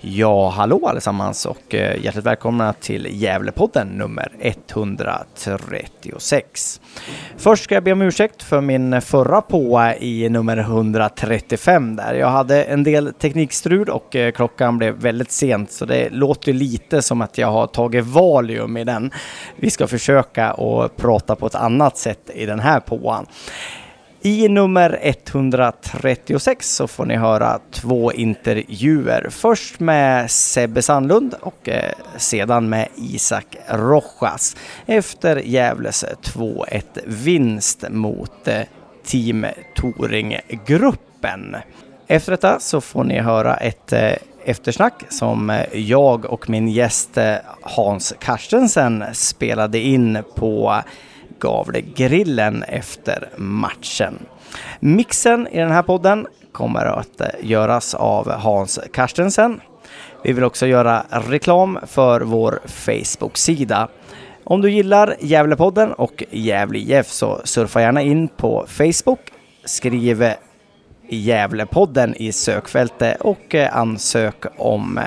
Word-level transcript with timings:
Ja, 0.00 0.48
hallå 0.48 0.88
allesammans 0.88 1.46
och 1.46 1.74
eh, 1.74 2.04
hjärtligt 2.04 2.24
välkomna 2.24 2.72
till 2.72 3.08
Gävlepodden 3.10 3.88
nummer 3.88 4.32
136. 4.40 6.80
Först 7.36 7.64
ska 7.64 7.74
jag 7.74 7.84
be 7.84 7.92
om 7.92 8.02
ursäkt 8.02 8.42
för 8.42 8.60
min 8.60 9.00
förra 9.00 9.40
på 9.40 9.92
i 10.00 10.28
nummer 10.28 10.56
135 10.56 11.96
där. 11.96 12.14
Jag 12.14 12.28
hade 12.28 12.64
en 12.64 12.84
del 12.84 13.12
teknikstrul 13.12 13.88
och 13.88 14.16
eh, 14.16 14.32
klockan 14.32 14.78
blev 14.78 14.94
väldigt 14.94 15.32
sent 15.32 15.72
så 15.72 15.84
det 15.84 16.10
låter 16.10 16.52
lite 16.52 17.02
som 17.02 17.20
att 17.20 17.38
jag 17.38 17.48
har 17.48 17.66
tagit 17.66 18.04
Valium 18.04 18.76
i 18.76 18.84
den. 18.84 19.10
Vi 19.56 19.70
ska 19.70 19.86
försöka 19.86 20.50
att 20.50 20.96
prata 20.96 21.36
på 21.36 21.46
ett 21.46 21.54
annat 21.54 21.96
sätt 21.96 22.30
i 22.34 22.46
den 22.46 22.60
här 22.60 22.80
påan. 22.80 23.26
I 24.26 24.48
nummer 24.48 24.98
136 25.02 26.74
så 26.74 26.86
får 26.86 27.06
ni 27.06 27.16
höra 27.16 27.58
två 27.70 28.12
intervjuer. 28.12 29.26
Först 29.30 29.80
med 29.80 30.30
Sebbe 30.30 30.82
Sandlund 30.82 31.34
och 31.40 31.68
eh, 31.68 31.92
sedan 32.16 32.68
med 32.68 32.88
Isak 32.96 33.56
Rojas 33.68 34.56
efter 34.86 35.36
Gävles 35.36 36.04
2-1 36.22 36.82
vinst 37.04 37.84
mot 37.90 38.48
eh, 38.48 38.60
Team 39.04 39.46
Toring-gruppen. 39.76 41.56
Efter 42.06 42.32
detta 42.32 42.60
så 42.60 42.80
får 42.80 43.04
ni 43.04 43.20
höra 43.20 43.56
ett 43.56 43.92
eh, 43.92 44.12
eftersnack 44.44 44.94
som 45.08 45.62
jag 45.72 46.24
och 46.24 46.50
min 46.50 46.68
gäst 46.68 47.18
Hans 47.60 48.14
Carstensen 48.18 49.04
spelade 49.12 49.78
in 49.78 50.18
på 50.36 50.82
Gavlegrillen 51.38 52.62
efter 52.62 53.28
matchen. 53.36 54.18
Mixen 54.80 55.48
i 55.48 55.58
den 55.58 55.70
här 55.70 55.82
podden 55.82 56.26
kommer 56.52 56.84
att 56.84 57.20
göras 57.40 57.94
av 57.94 58.30
Hans 58.30 58.80
Karstensen. 58.92 59.60
Vi 60.24 60.32
vill 60.32 60.44
också 60.44 60.66
göra 60.66 61.04
reklam 61.10 61.78
för 61.86 62.20
vår 62.20 62.60
Facebook-sida. 62.66 63.88
Om 64.44 64.60
du 64.60 64.70
gillar 64.70 65.16
Gävlepodden 65.20 65.92
och 65.92 66.24
Gävle 66.30 66.78
IF 66.78 67.06
så 67.06 67.40
surfa 67.44 67.80
gärna 67.80 68.02
in 68.02 68.28
på 68.28 68.64
Facebook, 68.68 69.20
skriv 69.64 70.32
Gävlepodden 71.08 72.14
i 72.14 72.32
sökfältet 72.32 73.20
och 73.20 73.54
ansök 73.54 74.44
om 74.56 75.00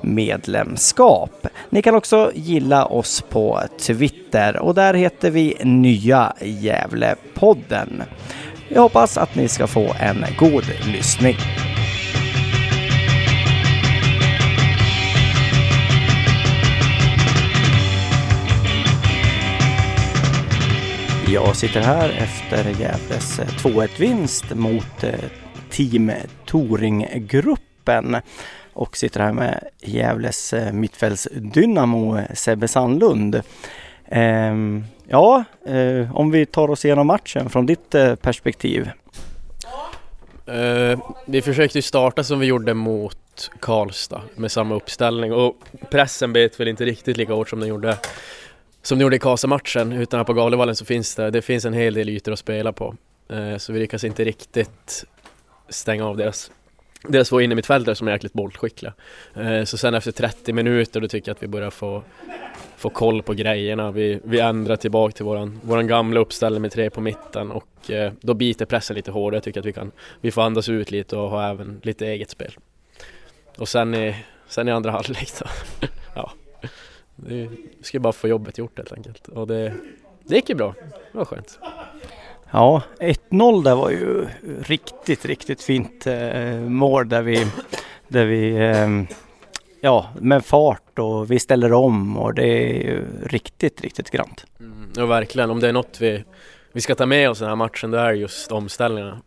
medlemskap. 0.00 1.46
Ni 1.70 1.82
kan 1.82 1.94
också 1.94 2.32
gilla 2.34 2.86
oss 2.86 3.22
på 3.28 3.60
Twitter 3.78 4.56
och 4.56 4.74
där 4.74 4.94
heter 4.94 5.30
vi 5.30 5.56
Nya 5.64 6.32
Gävlepodden. 6.40 8.02
Jag 8.68 8.82
hoppas 8.82 9.18
att 9.18 9.34
ni 9.34 9.48
ska 9.48 9.66
få 9.66 9.94
en 10.00 10.24
god 10.38 10.64
lyssning. 10.92 11.36
Jag 21.32 21.56
sitter 21.56 21.80
här 21.80 22.08
efter 22.08 22.64
Gävles 22.64 23.40
2-1-vinst 23.40 24.54
mot 24.54 25.04
eh, 25.04 25.12
Team 25.70 26.12
Toringgruppen 26.46 28.16
och 28.78 28.96
sitter 28.96 29.20
här 29.20 29.32
med 29.32 29.64
Gävles 29.80 30.52
eh, 30.52 30.72
mittfältsdynamo 30.72 32.18
eh, 32.18 32.24
Sebbe 32.34 32.68
Sandlund. 32.68 33.42
Ehm, 34.06 34.84
ja, 35.06 35.44
eh, 35.66 36.16
om 36.16 36.30
vi 36.30 36.46
tar 36.46 36.70
oss 36.70 36.84
igenom 36.84 37.06
matchen 37.06 37.50
från 37.50 37.66
ditt 37.66 37.94
eh, 37.94 38.14
perspektiv. 38.14 38.90
Uh, 40.48 40.98
vi 41.26 41.42
försökte 41.42 41.78
ju 41.78 41.82
starta 41.82 42.24
som 42.24 42.40
vi 42.40 42.46
gjorde 42.46 42.74
mot 42.74 43.50
Karlstad 43.60 44.22
med 44.36 44.52
samma 44.52 44.74
uppställning 44.74 45.32
och 45.32 45.56
pressen 45.90 46.32
bet 46.32 46.60
väl 46.60 46.68
inte 46.68 46.84
riktigt 46.84 47.16
lika 47.16 47.32
hårt 47.32 47.48
som 47.48 47.60
den 47.60 47.68
gjorde 47.68 47.96
som 48.82 48.98
den 48.98 49.02
gjorde 49.02 49.16
i 49.16 49.18
Kasa-matchen 49.18 49.92
utan 49.92 50.24
på 50.24 50.32
Galevallen 50.32 50.76
så 50.76 50.84
finns 50.84 51.14
det, 51.14 51.30
det 51.30 51.42
finns 51.42 51.64
en 51.64 51.72
hel 51.72 51.94
del 51.94 52.08
ytor 52.08 52.32
att 52.32 52.38
spela 52.38 52.72
på. 52.72 52.94
Uh, 53.32 53.56
så 53.56 53.72
vi 53.72 53.78
lyckas 53.78 54.04
inte 54.04 54.24
riktigt 54.24 55.04
stänga 55.68 56.06
av 56.06 56.16
deras 56.16 56.50
deras 57.02 57.28
två 57.28 57.40
innermittfältare 57.40 57.94
som 57.94 58.08
är 58.08 58.12
jäkligt 58.12 58.32
bollskickliga. 58.32 58.92
Eh, 59.34 59.64
så 59.64 59.78
sen 59.78 59.94
efter 59.94 60.12
30 60.12 60.52
minuter 60.52 61.00
då 61.00 61.08
tycker 61.08 61.28
jag 61.28 61.34
att 61.34 61.42
vi 61.42 61.46
börjar 61.46 61.70
få, 61.70 62.02
få 62.76 62.90
koll 62.90 63.22
på 63.22 63.34
grejerna. 63.34 63.90
Vi, 63.90 64.20
vi 64.24 64.40
ändrar 64.40 64.76
tillbaka 64.76 65.12
till 65.12 65.24
våran, 65.24 65.60
våran 65.62 65.86
gamla 65.86 66.20
uppställning 66.20 66.62
med 66.62 66.72
tre 66.72 66.90
på 66.90 67.00
mitten 67.00 67.50
och 67.50 67.90
eh, 67.90 68.12
då 68.20 68.34
biter 68.34 68.66
pressen 68.66 68.96
lite 68.96 69.10
hårdare. 69.10 69.36
Jag 69.36 69.44
tycker 69.44 69.60
att 69.60 69.66
vi, 69.66 69.72
kan, 69.72 69.92
vi 70.20 70.30
får 70.30 70.42
andas 70.42 70.68
ut 70.68 70.90
lite 70.90 71.16
och 71.16 71.30
ha 71.30 71.50
även 71.50 71.80
lite 71.82 72.06
eget 72.06 72.30
spel. 72.30 72.52
Och 73.56 73.68
sen 73.68 73.94
i, 73.94 74.14
sen 74.48 74.68
i 74.68 74.70
andra 74.70 74.90
halvlek 74.98 75.30
då, 75.40 75.46
ja, 76.14 76.32
vi 77.16 77.50
ska 77.82 78.00
bara 78.00 78.12
få 78.12 78.28
jobbet 78.28 78.58
gjort 78.58 78.76
helt 78.76 78.92
enkelt. 78.92 79.28
Och 79.28 79.46
det, 79.46 79.74
det 80.24 80.34
gick 80.34 80.48
ju 80.48 80.54
bra, 80.54 80.74
det 81.12 81.18
var 81.18 81.24
skönt. 81.24 81.58
Ja, 82.50 82.82
1-0 83.00 83.64
där 83.64 83.74
var 83.74 83.90
ju 83.90 84.26
riktigt, 84.62 85.24
riktigt 85.24 85.62
fint 85.62 86.06
eh, 86.06 86.54
mål 86.54 87.08
där 87.08 87.22
vi, 87.22 87.46
där 88.08 88.24
vi 88.24 88.56
eh, 88.56 89.16
ja, 89.80 90.08
med 90.20 90.44
fart 90.44 90.98
och 90.98 91.30
vi 91.30 91.38
ställer 91.38 91.72
om 91.72 92.16
och 92.16 92.34
det 92.34 92.46
är 92.46 92.74
ju 92.74 93.04
riktigt, 93.22 93.80
riktigt 93.80 94.10
grant. 94.10 94.46
Mm, 94.60 94.90
ja, 94.96 95.06
verkligen. 95.06 95.50
Om 95.50 95.60
det 95.60 95.68
är 95.68 95.72
något 95.72 96.00
vi, 96.00 96.24
vi 96.72 96.80
ska 96.80 96.94
ta 96.94 97.06
med 97.06 97.30
oss 97.30 97.38
den 97.38 97.48
här 97.48 97.56
matchen, 97.56 97.90
det 97.90 97.98
är 97.98 98.12
just 98.12 98.52
omställningarna. 98.52 99.18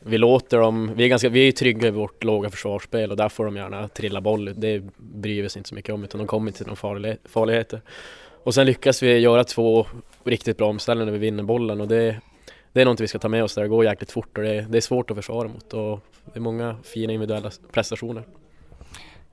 Vi 0.00 0.18
låter 0.18 0.58
dem, 0.58 0.92
vi 0.96 1.04
är, 1.04 1.08
ganska, 1.08 1.28
vi 1.28 1.48
är 1.48 1.52
trygga 1.52 1.88
i 1.88 1.90
vårt 1.90 2.24
låga 2.24 2.50
försvarsspel 2.50 3.10
och 3.10 3.16
där 3.16 3.28
får 3.28 3.44
de 3.44 3.56
gärna 3.56 3.88
trilla 3.88 4.20
boll. 4.20 4.54
Det 4.56 4.82
bryr 4.96 5.42
vi 5.42 5.48
oss 5.48 5.56
inte 5.56 5.68
så 5.68 5.74
mycket 5.74 5.94
om 5.94 6.04
utan 6.04 6.18
de 6.18 6.26
kommer 6.26 6.48
inte 6.50 6.58
till 6.58 6.66
några 6.66 7.16
farligheter. 7.28 7.80
Och 8.44 8.54
sen 8.54 8.66
lyckas 8.66 9.02
vi 9.02 9.18
göra 9.18 9.44
två 9.44 9.86
riktigt 10.24 10.58
bra 10.58 10.68
omställningar 10.68 11.12
när 11.12 11.18
vi 11.18 11.18
vinner 11.18 11.42
bollen 11.42 11.80
och 11.80 11.88
det 11.88 12.20
det 12.72 12.80
är 12.80 12.84
något 12.84 13.00
vi 13.00 13.08
ska 13.08 13.18
ta 13.18 13.28
med 13.28 13.44
oss 13.44 13.54
där, 13.54 13.62
det 13.62 13.68
går 13.68 13.84
jäkligt 13.84 14.12
fort 14.12 14.38
och 14.38 14.44
det 14.44 14.54
är, 14.54 14.62
det 14.62 14.78
är 14.78 14.82
svårt 14.82 15.10
att 15.10 15.16
försvara 15.16 15.48
mot 15.48 15.72
och 15.72 16.00
det 16.24 16.38
är 16.38 16.40
många 16.40 16.76
fina 16.82 17.12
individuella 17.12 17.50
prestationer. 17.72 18.22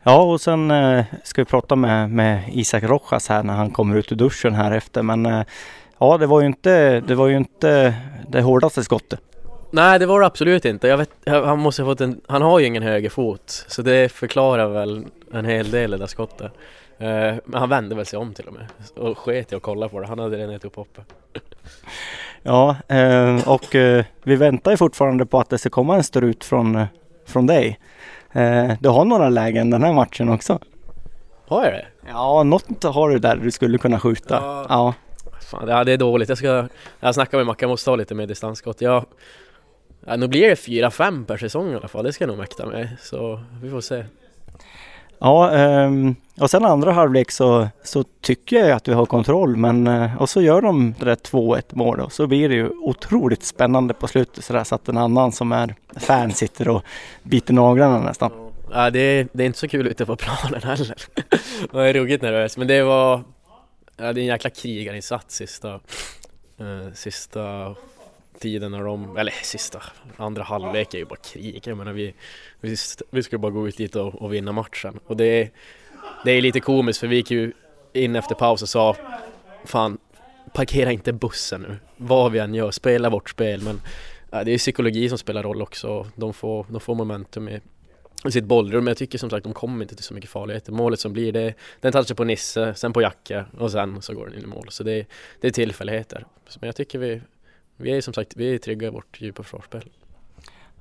Ja 0.04 0.24
och 0.24 0.42
sen 0.42 0.72
eh, 0.72 1.06
ska 1.24 1.42
vi 1.42 1.46
prata 1.46 1.76
med, 1.76 2.10
med 2.10 2.44
Isak 2.52 2.84
Rojas 2.84 3.30
här 3.30 3.44
när 3.44 3.54
han 3.54 3.72
kommer 3.72 3.96
ut 3.96 4.12
ur 4.12 4.16
duschen 4.16 4.54
här 4.54 4.72
efter 4.72 5.04
men 5.04 5.26
eh, 5.26 5.44
ja 5.98 6.18
det 6.18 6.26
var 6.26 6.42
ju 6.42 6.48
inte 6.48 7.00
det 7.00 7.16
var 7.16 7.28
ju 7.28 7.38
inte 7.38 7.96
det 8.28 8.42
hårdaste 8.42 8.84
skottet. 8.84 9.20
Nej 9.72 10.00
det 10.00 10.06
var 10.06 10.20
det 10.20 10.26
absolut 10.26 10.66
inte. 10.66 10.88
Jag 10.88 10.98
vet, 10.98 11.10
han 11.26 11.60
måste 11.60 11.82
ha 11.82 11.92
fått 11.92 12.02
en, 12.02 12.22
han 12.28 12.42
har 12.42 12.60
ju 12.60 12.66
ingen 12.66 12.84
högerfot 12.84 13.66
så 13.68 13.82
det 13.82 14.12
förklarar 14.12 14.68
väl 14.68 15.06
en 15.34 15.46
hel 15.46 15.72
del 15.72 15.92
det 15.92 15.98
där 15.98 16.08
skottet. 16.08 16.52
Eh, 16.98 17.36
men 17.46 17.54
han 17.54 17.70
vände 17.70 17.96
väl 17.96 18.06
sig 18.06 18.20
om 18.20 18.34
till 18.34 18.48
och 18.48 18.54
med 18.54 18.68
och 18.96 19.18
sket 19.18 19.52
i 19.52 19.56
att 19.56 19.62
kolla 19.62 19.90
på 19.90 20.00
det. 20.00 20.08
Han 20.08 20.20
hade 20.20 20.38
redan 20.38 20.52
gett 20.52 20.66
upp 20.66 20.76
hoppet. 20.76 21.06
Ja, 22.44 22.76
eh, 22.88 23.50
och 23.50 23.76
eh, 23.76 24.06
vi 24.24 24.36
väntar 24.36 24.72
ju 24.72 24.78
fortfarande 24.78 25.26
på 25.26 25.40
att 25.40 25.50
det 25.50 25.58
ska 25.58 25.70
komma 25.70 25.96
en 25.96 26.04
strut 26.04 26.44
från, 26.44 26.76
eh, 26.76 26.86
från 27.28 27.48
dig. 27.48 27.80
Du 28.80 28.90
har 28.90 29.06
några 29.06 29.30
lägen 29.30 29.70
den 29.70 29.84
här 29.84 29.94
matchen 29.94 30.30
också. 30.30 30.60
Har 31.48 31.64
jag 31.64 31.74
det? 31.74 31.86
Ja, 32.08 32.44
något 32.44 32.84
har 32.84 33.10
du 33.10 33.20
där 33.20 33.36
du 33.36 33.52
skulle 33.52 33.78
kunna 33.78 34.00
skjuta. 34.00 34.36
Ja. 34.36 34.66
ja. 34.70 34.94
Fan, 35.42 35.68
ja, 35.68 35.84
det 35.84 35.92
är 35.92 35.98
dåligt. 35.98 36.30
Jag 36.30 36.38
ska 36.38 36.68
jag 37.00 37.16
snackar 37.16 37.38
med 37.38 37.48
Mackan, 37.48 37.68
jag 37.68 37.74
måste 37.74 37.86
ta 37.86 37.96
lite 37.96 38.16
mer 38.16 38.28
distansskott. 38.28 38.82
Jag, 38.82 39.06
ja, 40.06 40.16
nu 40.16 40.28
blir 40.28 40.50
det 40.50 40.56
4-5 40.56 41.26
per 41.26 41.38
säsong 41.38 41.72
i 41.72 41.76
alla 41.76 41.88
fall. 41.88 42.06
Det 42.06 42.14
ska 42.14 42.24
jag 42.24 42.30
nog 42.30 42.38
mäkta 42.38 42.66
med. 42.66 42.90
Så 43.02 43.44
vi 43.62 43.70
får 43.70 43.82
se. 43.82 44.06
Ja, 45.19 45.52
ehm, 45.52 46.16
och 46.40 46.50
sen 46.50 46.66
andra 46.66 46.91
halvlek 46.91 47.31
så, 47.31 47.68
så 47.84 48.03
tycker 48.03 48.59
jag 48.59 48.72
att 48.72 48.88
vi 48.88 48.94
har 48.94 49.06
kontroll 49.06 49.56
men 49.56 49.88
eh, 49.88 50.22
och 50.22 50.30
så 50.30 50.41
gör 50.41 50.62
de 50.62 50.96
det 51.00 51.06
där 51.06 51.16
2-1 51.16 51.62
målet 51.72 52.06
och 52.06 52.12
så 52.12 52.28
blir 52.28 52.50
det 52.50 52.56
ju 52.56 52.69
otroligt 52.69 53.44
spännande 53.44 53.94
på 53.94 54.07
slutet 54.07 54.44
sådär 54.44 54.63
så 54.63 54.75
att 54.75 54.90
en 54.90 54.97
annan 54.97 55.31
som 55.31 55.52
är 55.52 55.75
fan 55.97 56.31
sitter 56.31 56.68
och 56.68 56.84
biter 57.24 57.53
naglarna 57.53 58.00
nästan. 58.00 58.31
Ja, 58.72 58.90
det 58.90 59.00
är, 59.00 59.28
det 59.34 59.44
är 59.44 59.47
inte 59.47 59.59
så 59.59 59.68
kul 59.68 59.88
ute 59.88 60.06
på 60.06 60.16
planen 60.16 60.62
heller. 60.63 60.95
Man 61.74 61.86
är 61.86 61.94
ruggigt 61.94 62.24
nervös 62.24 62.57
men 62.57 62.68
det 62.68 62.83
var 62.83 63.24
ja, 63.98 64.13
det 64.13 64.19
är 64.19 64.24
en 64.24 64.25
jäkla 64.25 64.50
krigarinsats 64.50 65.36
sista, 65.36 65.74
eh, 66.60 66.94
sista 66.94 67.75
tiden 68.39 68.71
när 68.71 68.83
de, 68.83 69.18
eller 69.18 69.33
sista, 69.44 69.83
andra 70.18 70.44
halvlek 70.44 70.94
är 70.94 70.97
ju 70.97 71.06
bara 71.06 71.19
krig. 71.19 71.62
Jag 71.65 71.77
menar 71.77 71.94
vi, 71.94 72.13
vi, 72.59 72.75
vi 73.09 73.24
ska 73.24 73.38
bara 73.38 73.51
gå 73.51 73.68
ut 73.68 73.77
dit 73.77 73.95
och, 73.95 74.15
och 74.15 74.33
vinna 74.33 74.51
matchen. 74.51 75.00
Och 75.06 75.18
det 75.18 75.25
är, 75.25 75.51
det 76.25 76.31
är 76.31 76.41
lite 76.41 76.59
komiskt 76.59 77.00
för 77.00 77.07
vi 77.07 77.15
gick 77.15 77.31
ju 77.31 77.51
in 77.94 78.15
efter 78.15 78.36
paus 78.36 78.62
och 78.62 78.69
sa 78.69 78.95
Fan, 79.65 79.97
parkera 80.53 80.91
inte 80.91 81.13
bussen 81.13 81.62
nu. 81.62 81.77
Vad 81.97 82.31
vi 82.31 82.39
än 82.39 82.53
gör, 82.53 82.71
spela 82.71 83.09
vårt 83.09 83.30
spel. 83.30 83.62
Men 83.62 83.81
äh, 84.31 84.45
det 84.45 84.51
är 84.51 84.57
psykologi 84.57 85.09
som 85.09 85.18
spelar 85.18 85.44
roll 85.44 85.62
också. 85.62 86.07
De 86.15 86.33
får, 86.33 86.65
de 86.69 86.80
får 86.80 86.95
momentum 86.95 87.50
i, 87.50 87.62
i 88.25 88.31
sitt 88.31 88.44
bollrum. 88.44 88.83
Men 88.83 88.91
Jag 88.91 88.97
tycker 88.97 89.18
som 89.18 89.30
sagt 89.30 89.44
de 89.44 89.53
kommer 89.53 89.83
inte 89.83 89.95
till 89.95 90.06
så 90.06 90.13
mycket 90.13 90.30
farligheter. 90.30 90.71
Målet 90.71 91.00
som 91.00 91.13
blir 91.13 91.31
det, 91.31 91.53
den 91.81 91.91
touchar 91.91 92.15
på 92.15 92.24
Nisse, 92.24 92.74
sen 92.75 92.94
på 92.94 93.01
Jacke 93.01 93.45
och 93.57 93.71
sen 93.71 94.01
så 94.01 94.13
går 94.13 94.25
den 94.25 94.36
in 94.36 94.44
i 94.44 94.47
mål. 94.47 94.68
Så 94.69 94.83
det, 94.83 95.06
det 95.41 95.47
är 95.47 95.51
tillfälligheter. 95.51 96.25
Men 96.59 96.68
jag 96.68 96.75
tycker 96.75 97.00
vi, 97.00 97.21
vi 97.80 97.92
är 97.92 98.02
som 98.02 98.14
sagt 98.14 98.34
vi 98.36 98.54
är 98.54 98.58
trygga 98.58 98.88
i 98.88 98.90
vårt 98.90 99.22
djupa 99.22 99.44
försvarsspel. 99.44 99.84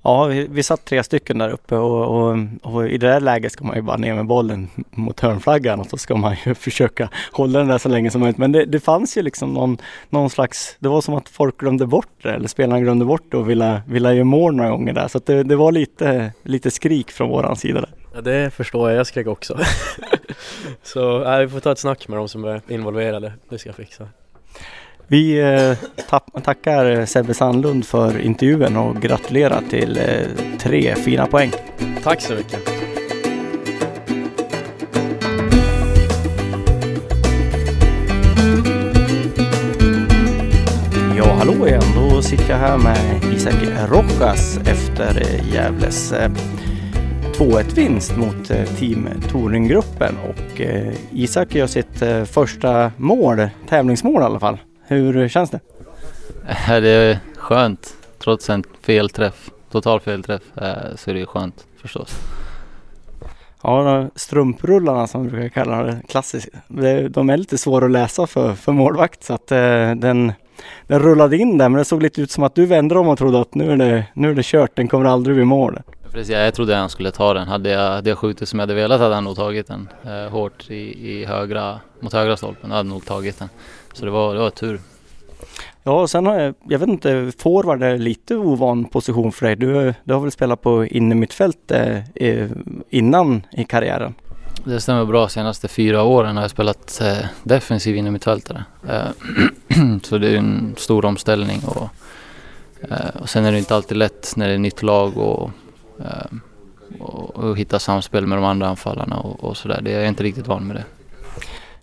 Ja, 0.02 0.24
vi, 0.24 0.46
vi 0.50 0.62
satt 0.62 0.84
tre 0.84 1.02
stycken 1.02 1.38
där 1.38 1.50
uppe 1.50 1.76
och, 1.76 2.30
och, 2.30 2.38
och, 2.62 2.88
i 2.88 2.98
det 2.98 3.06
där 3.06 3.20
läget 3.20 3.52
ska 3.52 3.64
man 3.64 3.76
ju 3.76 3.82
bara 3.82 3.96
ner 3.96 4.14
med 4.14 4.26
bollen 4.26 4.68
mot 4.90 5.20
hörnflaggan 5.20 5.80
och 5.80 5.86
så 5.86 5.96
ska 5.96 6.16
man 6.16 6.36
ju 6.46 6.54
försöka 6.54 7.08
hålla 7.32 7.58
den 7.58 7.68
där 7.68 7.78
så 7.78 7.88
länge 7.88 8.10
som 8.10 8.20
möjligt. 8.20 8.38
Men 8.38 8.52
det, 8.52 8.64
det 8.64 8.80
fanns 8.80 9.16
ju 9.16 9.22
liksom 9.22 9.54
någon, 9.54 9.78
någon 10.10 10.30
slags, 10.30 10.76
det 10.78 10.88
var 10.88 11.00
som 11.00 11.14
att 11.14 11.28
folk 11.28 11.58
glömde 11.58 11.86
bort 11.86 12.22
det 12.22 12.30
eller 12.30 12.48
spelarna 12.48 12.80
glömde 12.80 13.04
bort 13.04 13.24
det 13.30 13.36
och 13.36 13.50
ville, 13.50 13.82
ville 13.86 14.14
göra 14.14 14.24
mål 14.24 14.56
några 14.56 14.70
gånger 14.70 14.92
där. 14.92 15.08
Så 15.08 15.18
det, 15.18 15.42
det 15.42 15.56
var 15.56 15.72
lite, 15.72 16.32
lite 16.42 16.70
skrik 16.70 17.10
från 17.10 17.28
våran 17.28 17.56
sida 17.56 17.80
där. 17.80 17.90
Ja, 18.14 18.20
det 18.20 18.50
förstår 18.50 18.90
jag, 18.90 18.98
jag 18.98 19.06
skrek 19.06 19.26
också. 19.26 19.58
så 20.82 21.24
äh, 21.24 21.40
vi 21.40 21.48
får 21.48 21.60
ta 21.60 21.72
ett 21.72 21.78
snack 21.78 22.08
med 22.08 22.18
de 22.18 22.28
som 22.28 22.44
är 22.44 22.60
involverade, 22.68 23.32
det 23.48 23.58
ska 23.58 23.68
jag 23.68 23.76
fixa. 23.76 24.08
Vi 25.10 25.40
eh, 25.40 25.76
tackar 26.42 27.06
Sebbe 27.06 27.34
Sandlund 27.34 27.84
för 27.84 28.20
intervjun 28.20 28.76
och 28.76 28.96
gratulerar 28.96 29.62
till 29.70 29.96
eh, 29.96 30.58
tre 30.58 30.94
fina 30.94 31.26
poäng. 31.26 31.52
Tack 32.02 32.20
så 32.20 32.34
mycket. 32.34 32.60
Ja, 41.16 41.32
hallå 41.32 41.66
igen. 41.66 41.82
Då 41.94 42.22
sitter 42.22 42.50
jag 42.50 42.58
här 42.58 42.78
med 42.78 43.24
Isak 43.34 43.88
Rojas 43.88 44.58
efter 44.58 45.22
Gävles 45.52 46.14
2-1 47.38 47.74
vinst 47.74 48.16
mot 48.16 48.48
Team 48.78 49.08
Toringgruppen 49.30 50.14
och 50.28 50.60
Isak 51.10 51.54
gör 51.54 51.66
sitt 51.66 52.02
första 52.30 52.92
mål, 52.96 53.48
tävlingsmål 53.68 54.22
i 54.22 54.24
alla 54.24 54.40
fall. 54.40 54.58
Hur 54.88 55.28
känns 55.28 55.50
det? 55.50 55.60
Det 56.66 56.88
är 56.88 57.18
skönt. 57.36 57.94
Trots 58.18 58.50
en 58.50 58.64
felträff, 58.82 59.50
total 59.70 60.00
felträff, 60.00 60.42
eh, 60.56 60.96
så 60.96 61.10
är 61.10 61.14
det 61.14 61.26
skönt 61.26 61.66
förstås. 61.82 62.16
Ja, 63.62 64.08
strumprullarna 64.14 65.06
som 65.06 65.24
vi 65.24 65.30
brukar 65.30 65.48
kalla 65.48 65.82
det, 65.82 66.00
klassiskt. 66.08 66.48
De 67.10 67.30
är 67.30 67.36
lite 67.36 67.58
svåra 67.58 67.84
att 67.84 67.90
läsa 67.90 68.26
för, 68.26 68.54
för 68.54 68.72
målvakt 68.72 69.24
så 69.24 69.34
att 69.34 69.52
eh, 69.52 69.58
den, 69.94 70.32
den 70.86 70.98
rullade 70.98 71.36
in 71.36 71.58
där 71.58 71.68
men 71.68 71.78
det 71.78 71.84
såg 71.84 72.02
lite 72.02 72.20
ut 72.22 72.30
som 72.30 72.44
att 72.44 72.54
du 72.54 72.66
vände 72.66 72.98
om 72.98 73.08
och 73.08 73.18
trodde 73.18 73.40
att 73.40 73.54
nu 73.54 73.72
är 73.72 73.76
det, 73.76 74.04
nu 74.14 74.30
är 74.30 74.34
det 74.34 74.44
kört, 74.44 74.76
den 74.76 74.88
kommer 74.88 75.04
aldrig 75.04 75.36
bli 75.36 75.44
mål. 75.44 75.78
Precis, 76.12 76.30
jag 76.30 76.54
trodde 76.54 76.76
han 76.76 76.90
skulle 76.90 77.10
ta 77.10 77.34
den. 77.34 77.48
Hade 77.48 77.70
jag, 77.70 77.90
hade 77.90 78.08
jag 78.08 78.18
skjutit 78.18 78.48
som 78.48 78.58
jag 78.58 78.62
hade 78.62 78.74
velat 78.74 79.00
hade 79.00 79.14
han 79.14 79.24
nog 79.24 79.36
tagit 79.36 79.66
den 79.66 79.88
hårt 80.30 80.70
i, 80.70 81.10
i 81.10 81.24
högra, 81.24 81.80
mot 82.00 82.12
högra 82.12 82.36
stolpen. 82.36 82.70
Hade 82.70 82.88
nog 82.88 83.06
tagit 83.06 83.38
den. 83.38 83.48
Så 83.98 84.04
det 84.04 84.10
var, 84.10 84.34
det 84.34 84.40
var 84.40 84.50
tur. 84.50 84.80
Ja, 85.82 86.00
och 86.00 86.10
sen 86.10 86.26
har 86.26 86.40
jag, 86.40 86.54
jag 86.68 86.78
vet 86.78 86.88
inte, 86.88 87.32
forward 87.38 87.82
är 87.82 87.98
lite 87.98 88.36
ovan 88.36 88.84
position 88.84 89.32
för 89.32 89.46
dig. 89.46 89.56
Du, 89.56 89.94
du 90.04 90.14
har 90.14 90.20
väl 90.20 90.30
spelat 90.30 90.62
på 90.62 90.86
innermittfält 90.86 91.70
eh, 92.14 92.46
innan 92.90 93.46
i 93.52 93.64
karriären? 93.64 94.14
Det 94.64 94.80
stämmer 94.80 95.04
bra. 95.04 95.28
Senaste 95.28 95.68
fyra 95.68 96.02
åren 96.02 96.36
har 96.36 96.42
jag 96.44 96.50
spelat 96.50 97.00
eh, 97.00 97.26
defensiv 97.42 97.96
innermittfältare. 97.96 98.64
Eh, 98.88 99.08
så 100.02 100.18
det 100.18 100.28
är 100.28 100.36
en 100.36 100.74
stor 100.76 101.04
omställning 101.04 101.60
och, 101.66 101.88
eh, 102.90 103.20
och 103.20 103.28
sen 103.28 103.44
är 103.44 103.52
det 103.52 103.58
inte 103.58 103.74
alltid 103.74 103.96
lätt 103.96 104.32
när 104.36 104.48
det 104.48 104.54
är 104.54 104.58
nytt 104.58 104.82
lag 104.82 105.16
och, 105.16 105.50
eh, 106.00 106.36
och, 107.00 107.36
och 107.36 107.58
hitta 107.58 107.78
samspel 107.78 108.26
med 108.26 108.38
de 108.38 108.44
andra 108.44 108.68
anfallarna 108.68 109.16
och, 109.16 109.44
och 109.44 109.56
sådär. 109.56 109.82
Jag 109.84 110.02
är 110.02 110.08
inte 110.08 110.22
riktigt 110.22 110.46
van 110.46 110.66
med 110.66 110.76
det. 110.76 110.84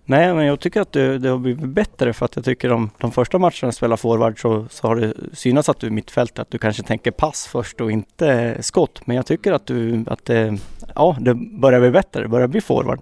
Nej, 0.08 0.34
men 0.34 0.46
jag 0.46 0.60
tycker 0.60 0.80
att 0.80 0.92
det, 0.92 1.18
det 1.18 1.28
har 1.28 1.38
blivit 1.38 1.68
bättre 1.68 2.12
för 2.12 2.24
att 2.24 2.36
jag 2.36 2.44
tycker 2.44 2.68
de, 2.68 2.90
de 2.98 3.12
första 3.12 3.38
matcherna 3.38 3.56
jag 3.60 3.74
spelar 3.74 3.96
forward 3.96 4.40
så, 4.40 4.66
så 4.70 4.86
har 4.86 4.96
det 4.96 5.14
synats 5.32 5.68
att 5.68 5.80
du 5.80 5.86
är 5.86 5.90
mittfältare. 5.90 6.42
att 6.42 6.50
du 6.50 6.58
kanske 6.58 6.82
tänker 6.82 7.10
pass 7.10 7.46
först 7.46 7.80
och 7.80 7.90
inte 7.90 8.56
skott. 8.60 9.00
Men 9.04 9.16
jag 9.16 9.26
tycker 9.26 9.52
att 9.52 9.66
du, 9.66 10.04
att 10.06 10.24
det, 10.24 10.58
ja, 10.94 11.16
det 11.20 11.34
börjar 11.34 11.80
bli 11.80 11.90
bättre, 11.90 12.22
det 12.22 12.28
börjar 12.28 12.46
bli 12.46 12.60
forward. 12.60 13.00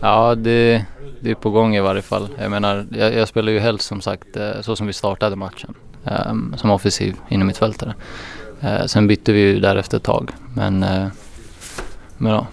Ja, 0.00 0.34
det, 0.34 0.84
det 1.20 1.30
är 1.30 1.34
på 1.34 1.50
gång 1.50 1.76
i 1.76 1.80
varje 1.80 2.02
fall. 2.02 2.28
Jag 2.38 2.50
menar, 2.50 2.86
jag, 2.90 3.14
jag 3.14 3.28
spelar 3.28 3.52
ju 3.52 3.58
helst 3.58 3.86
som 3.86 4.00
sagt 4.00 4.36
eh, 4.36 4.60
så 4.60 4.76
som 4.76 4.86
vi 4.86 4.92
startade 4.92 5.36
matchen, 5.36 5.74
um, 6.30 6.54
som 6.56 6.70
offensiv 6.70 7.16
inom 7.28 7.46
mittfältare. 7.46 7.94
Uh, 8.62 8.74
eh, 8.74 8.86
sen 8.86 9.06
bytte 9.06 9.32
vi 9.32 9.40
ju 9.40 9.60
därefter 9.60 9.96
ett 9.96 10.02
tag, 10.02 10.30
men, 10.54 10.82
uh, 10.82 11.06
men 12.18 12.32
ja, 12.32 12.46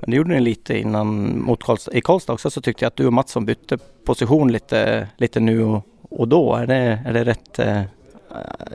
men 0.00 0.10
det 0.10 0.16
gjorde 0.16 0.34
ni 0.34 0.40
lite 0.40 0.78
innan 0.78 1.38
mot 1.40 1.62
Karlstad. 1.62 1.92
I 1.92 2.00
Karlstad 2.00 2.32
också 2.32 2.50
så 2.50 2.60
tyckte 2.60 2.84
jag 2.84 2.88
att 2.88 2.96
du 2.96 3.06
och 3.06 3.12
Mattsson 3.12 3.44
bytte 3.44 3.78
position 4.04 4.52
lite, 4.52 5.08
lite 5.16 5.40
nu 5.40 5.62
och, 5.62 5.86
och 6.02 6.28
då. 6.28 6.54
Är 6.54 6.66
det, 6.66 7.02
är 7.06 7.12
det 7.12 7.24
rätt 7.24 7.58
äh, 7.58 7.82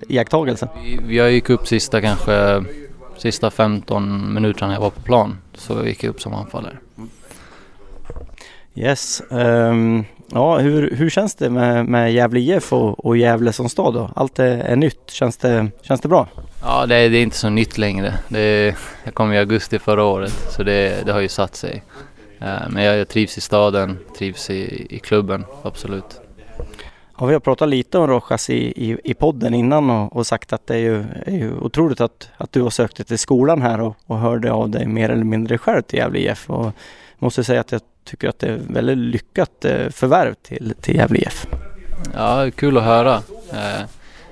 iakttagelse? 0.09 0.67
Vi, 0.83 1.17
jag 1.17 1.31
gick 1.31 1.49
upp 1.49 1.67
sista 1.67 2.01
kanske 2.01 2.63
sista 3.17 3.51
15 3.51 4.33
minuterna 4.33 4.73
jag 4.73 4.81
var 4.81 4.89
på 4.89 5.01
plan. 5.01 5.37
Så 5.53 5.85
gick 5.85 6.03
jag 6.03 6.09
upp 6.09 6.21
som 6.21 6.33
anfallare. 6.33 6.77
Yes. 8.75 9.21
Um, 9.29 10.05
ja, 10.27 10.57
hur, 10.57 10.95
hur 10.95 11.09
känns 11.09 11.35
det 11.35 11.49
med, 11.49 11.85
med 11.85 12.13
Gävle 12.13 12.39
IF 12.39 12.73
och, 12.73 13.05
och 13.05 13.17
Gävle 13.17 13.53
som 13.53 13.69
stad 13.69 13.93
då? 13.93 14.11
Allt 14.15 14.39
är, 14.39 14.57
är 14.57 14.75
nytt. 14.75 15.09
Känns 15.09 15.37
det, 15.37 15.67
känns 15.81 16.01
det 16.01 16.07
bra? 16.07 16.27
Ja, 16.63 16.85
det 16.85 16.95
är, 16.95 17.09
det 17.09 17.17
är 17.17 17.23
inte 17.23 17.37
så 17.37 17.49
nytt 17.49 17.77
längre. 17.77 18.13
Det, 18.27 18.75
jag 19.03 19.13
kom 19.13 19.33
i 19.33 19.37
augusti 19.37 19.79
förra 19.79 20.03
året 20.03 20.33
så 20.49 20.63
det, 20.63 21.05
det 21.05 21.11
har 21.11 21.19
ju 21.19 21.27
satt 21.27 21.55
sig. 21.55 21.83
Uh, 22.41 22.69
men 22.69 22.83
jag, 22.83 22.97
jag, 22.97 23.07
trivs 23.07 23.37
i 23.37 23.41
staden, 23.41 23.99
trivs 24.17 24.49
i, 24.49 24.87
i 24.89 24.99
klubben, 24.99 25.45
absolut. 25.63 26.21
Ja, 27.19 27.25
vi 27.25 27.33
har 27.33 27.39
pratat 27.39 27.69
lite 27.69 27.97
om 27.97 28.07
Rojas 28.07 28.49
i, 28.49 28.55
i, 28.55 28.97
i 29.03 29.13
podden 29.13 29.53
innan 29.53 29.89
och, 29.89 30.15
och, 30.15 30.27
sagt 30.27 30.53
att 30.53 30.67
det 30.67 30.75
är 30.75 30.79
ju, 30.79 31.05
är 31.25 31.37
ju 31.37 31.53
otroligt 31.57 32.01
att, 32.01 32.29
att 32.37 32.51
du 32.51 32.61
har 32.61 32.69
sökt 32.69 32.97
dig 32.97 33.05
till 33.05 33.19
skolan 33.19 33.61
här 33.61 33.81
och, 33.81 33.95
och 34.05 34.19
hörde 34.19 34.51
av 34.51 34.69
dig 34.69 34.87
mer 34.87 35.09
eller 35.09 35.23
mindre 35.23 35.57
själv 35.57 35.81
till 35.81 35.99
Gävle 35.99 36.19
IF. 36.19 36.49
Och 36.49 36.65
jag 36.65 36.73
måste 37.19 37.43
säga 37.43 37.61
att 37.61 37.71
jag 37.71 37.81
tycker 38.03 38.29
att 38.29 38.39
det 38.39 38.47
är 38.47 38.59
väldigt 38.69 38.97
lyckat 38.97 39.65
eh, 39.65 39.89
förvärv 39.89 40.33
till, 40.33 40.73
till 40.81 40.95
Gävle 40.95 41.19
IF. 41.19 41.47
Ja, 42.13 42.51
kul 42.55 42.77
att 42.77 42.83
höra. 42.83 43.15
Eh, 43.51 43.85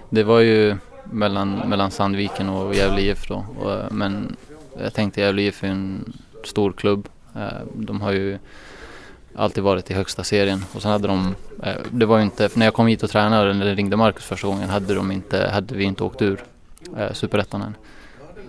det 0.10 0.24
var 0.24 0.40
ju 0.40 0.78
mellan, 1.12 1.70
mellan 1.70 1.92
Sandviken 1.92 2.50
och 2.50 2.76
Gävle 2.76 3.02
IF 3.02 3.28
då. 3.28 3.46
Och, 3.60 3.72
eh, 3.72 3.92
men 3.92 4.36
jag 4.78 4.94
tänkte 4.94 5.22
Gävle 5.22 5.42
IF 5.42 5.64
är 5.64 5.68
en 5.68 6.14
stor 6.44 6.72
klubb. 6.72 7.10
Eh, 7.36 7.48
de 7.74 8.02
har 8.02 8.12
ju 8.12 8.38
alltid 9.36 9.64
varit 9.64 9.92
i 9.92 9.94
högsta 9.94 10.24
serien 10.24 10.66
och 10.74 10.82
sen 10.82 10.92
hade 10.92 11.08
de, 11.08 11.36
eh, 11.64 11.74
det 11.92 12.06
var 12.06 12.18
ju 12.18 12.24
inte, 12.24 12.50
när 12.54 12.66
jag 12.66 12.74
kom 12.74 12.88
hit 12.88 13.04
och 13.04 13.10
tränade 13.10 13.52
eller 13.52 13.76
ringde 13.76 13.98
Marcus 13.98 14.24
första 14.24 14.48
gången 14.48 14.70
hade, 14.70 14.94
de 14.94 15.12
inte, 15.12 15.50
hade 15.54 15.76
vi 15.76 15.84
inte 15.84 16.04
åkt 16.04 16.22
ur 16.22 16.44
Superettan 17.14 17.62
än. 17.62 17.76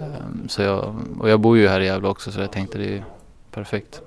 Ehm, 0.01 0.49
så 0.49 0.63
jag, 0.63 0.95
och 1.19 1.31
jag 1.31 1.41
bor 1.41 1.59
ju 1.59 1.69
här 1.69 1.81
i 1.81 1.85
Gävle 1.85 2.09
också 2.09 2.33
så 2.33 2.41
jag 2.41 2.51
tänkte 2.51 2.79
det 2.79 2.97
är 2.97 3.05
perfekt. 3.51 4.01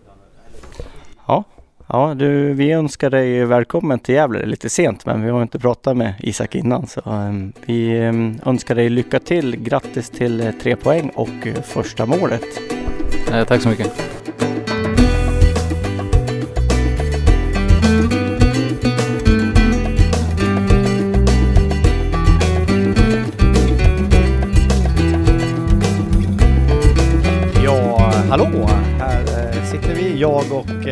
Ja, 1.27 1.43
Ja, 1.87 2.13
du, 2.13 2.53
vi 2.53 2.71
önskar 2.71 3.09
dig 3.09 3.45
välkommen 3.45 3.99
till 3.99 4.15
Gävle. 4.15 4.39
Det 4.39 4.45
är 4.45 4.47
lite 4.47 4.69
sent 4.69 5.05
men 5.05 5.23
vi 5.23 5.29
har 5.29 5.41
inte 5.41 5.59
pratat 5.59 5.97
med 5.97 6.13
Isak 6.19 6.55
innan 6.55 6.87
så 6.87 7.01
um, 7.05 7.53
vi 7.65 7.99
um, 7.99 8.39
önskar 8.45 8.75
dig 8.75 8.89
lycka 8.89 9.19
till. 9.19 9.55
Grattis 9.55 10.09
till 10.09 10.41
uh, 10.41 10.51
tre 10.51 10.75
poäng 10.75 11.11
och 11.15 11.45
uh, 11.45 11.61
första 11.61 12.05
målet. 12.05 12.43
Eh, 13.31 13.45
tack 13.45 13.61
så 13.61 13.69
mycket. 13.69 13.91
Ja, 27.63 28.11
hallå! 28.29 28.69
Här 28.99 29.21
uh, 29.21 29.63
sitter 29.65 29.95
vi, 29.95 30.19
jag 30.19 30.43
och 30.51 30.87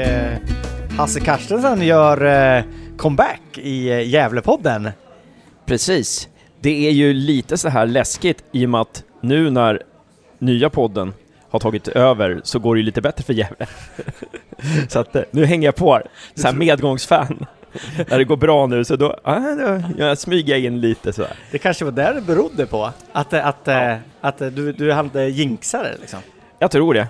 Hasse 0.97 1.19
Carstensen 1.19 1.81
gör 1.81 2.25
eh, 2.57 2.63
comeback 2.97 3.41
i 3.57 3.89
eh, 3.89 4.09
Gävlepodden. 4.09 4.89
Precis. 5.65 6.29
Det 6.59 6.87
är 6.87 6.91
ju 6.91 7.13
lite 7.13 7.57
så 7.57 7.69
här 7.69 7.85
läskigt 7.85 8.43
i 8.51 8.65
och 8.65 8.69
med 8.69 8.81
att 8.81 9.03
nu 9.21 9.49
när 9.49 9.81
nya 10.39 10.69
podden 10.69 11.13
har 11.49 11.59
tagit 11.59 11.87
över 11.87 12.41
så 12.43 12.59
går 12.59 12.75
det 12.75 12.79
ju 12.79 12.85
lite 12.85 13.01
bättre 13.01 13.23
för 13.23 13.33
Gävle. 13.33 13.67
så 14.87 14.99
att 14.99 15.15
eh, 15.15 15.23
nu 15.31 15.45
hänger 15.45 15.67
jag 15.67 15.75
på, 15.75 16.01
så 16.35 16.47
här 16.47 16.55
medgångsfan. 16.55 17.45
när 18.09 18.17
det 18.17 18.23
går 18.23 18.37
bra 18.37 18.67
nu 18.67 18.83
så 18.83 18.95
då, 18.95 19.15
ah, 19.23 19.39
då 19.39 19.81
jag 19.97 20.17
smyger 20.17 20.53
jag 20.53 20.63
in 20.65 20.81
lite 20.81 21.13
så 21.13 21.21
här. 21.21 21.33
Det 21.51 21.57
kanske 21.57 21.85
var 21.85 21.91
där 21.91 22.13
det 22.13 22.21
berodde 22.21 22.65
på? 22.65 22.91
Att, 23.11 23.33
att, 23.33 23.61
ja. 23.63 23.97
att, 24.21 24.37
du, 24.37 24.71
du 24.71 24.91
hade 24.91 25.27
jinxare 25.27 25.95
liksom? 26.01 26.19
Jag 26.59 26.71
tror 26.71 26.93
det. 26.93 27.07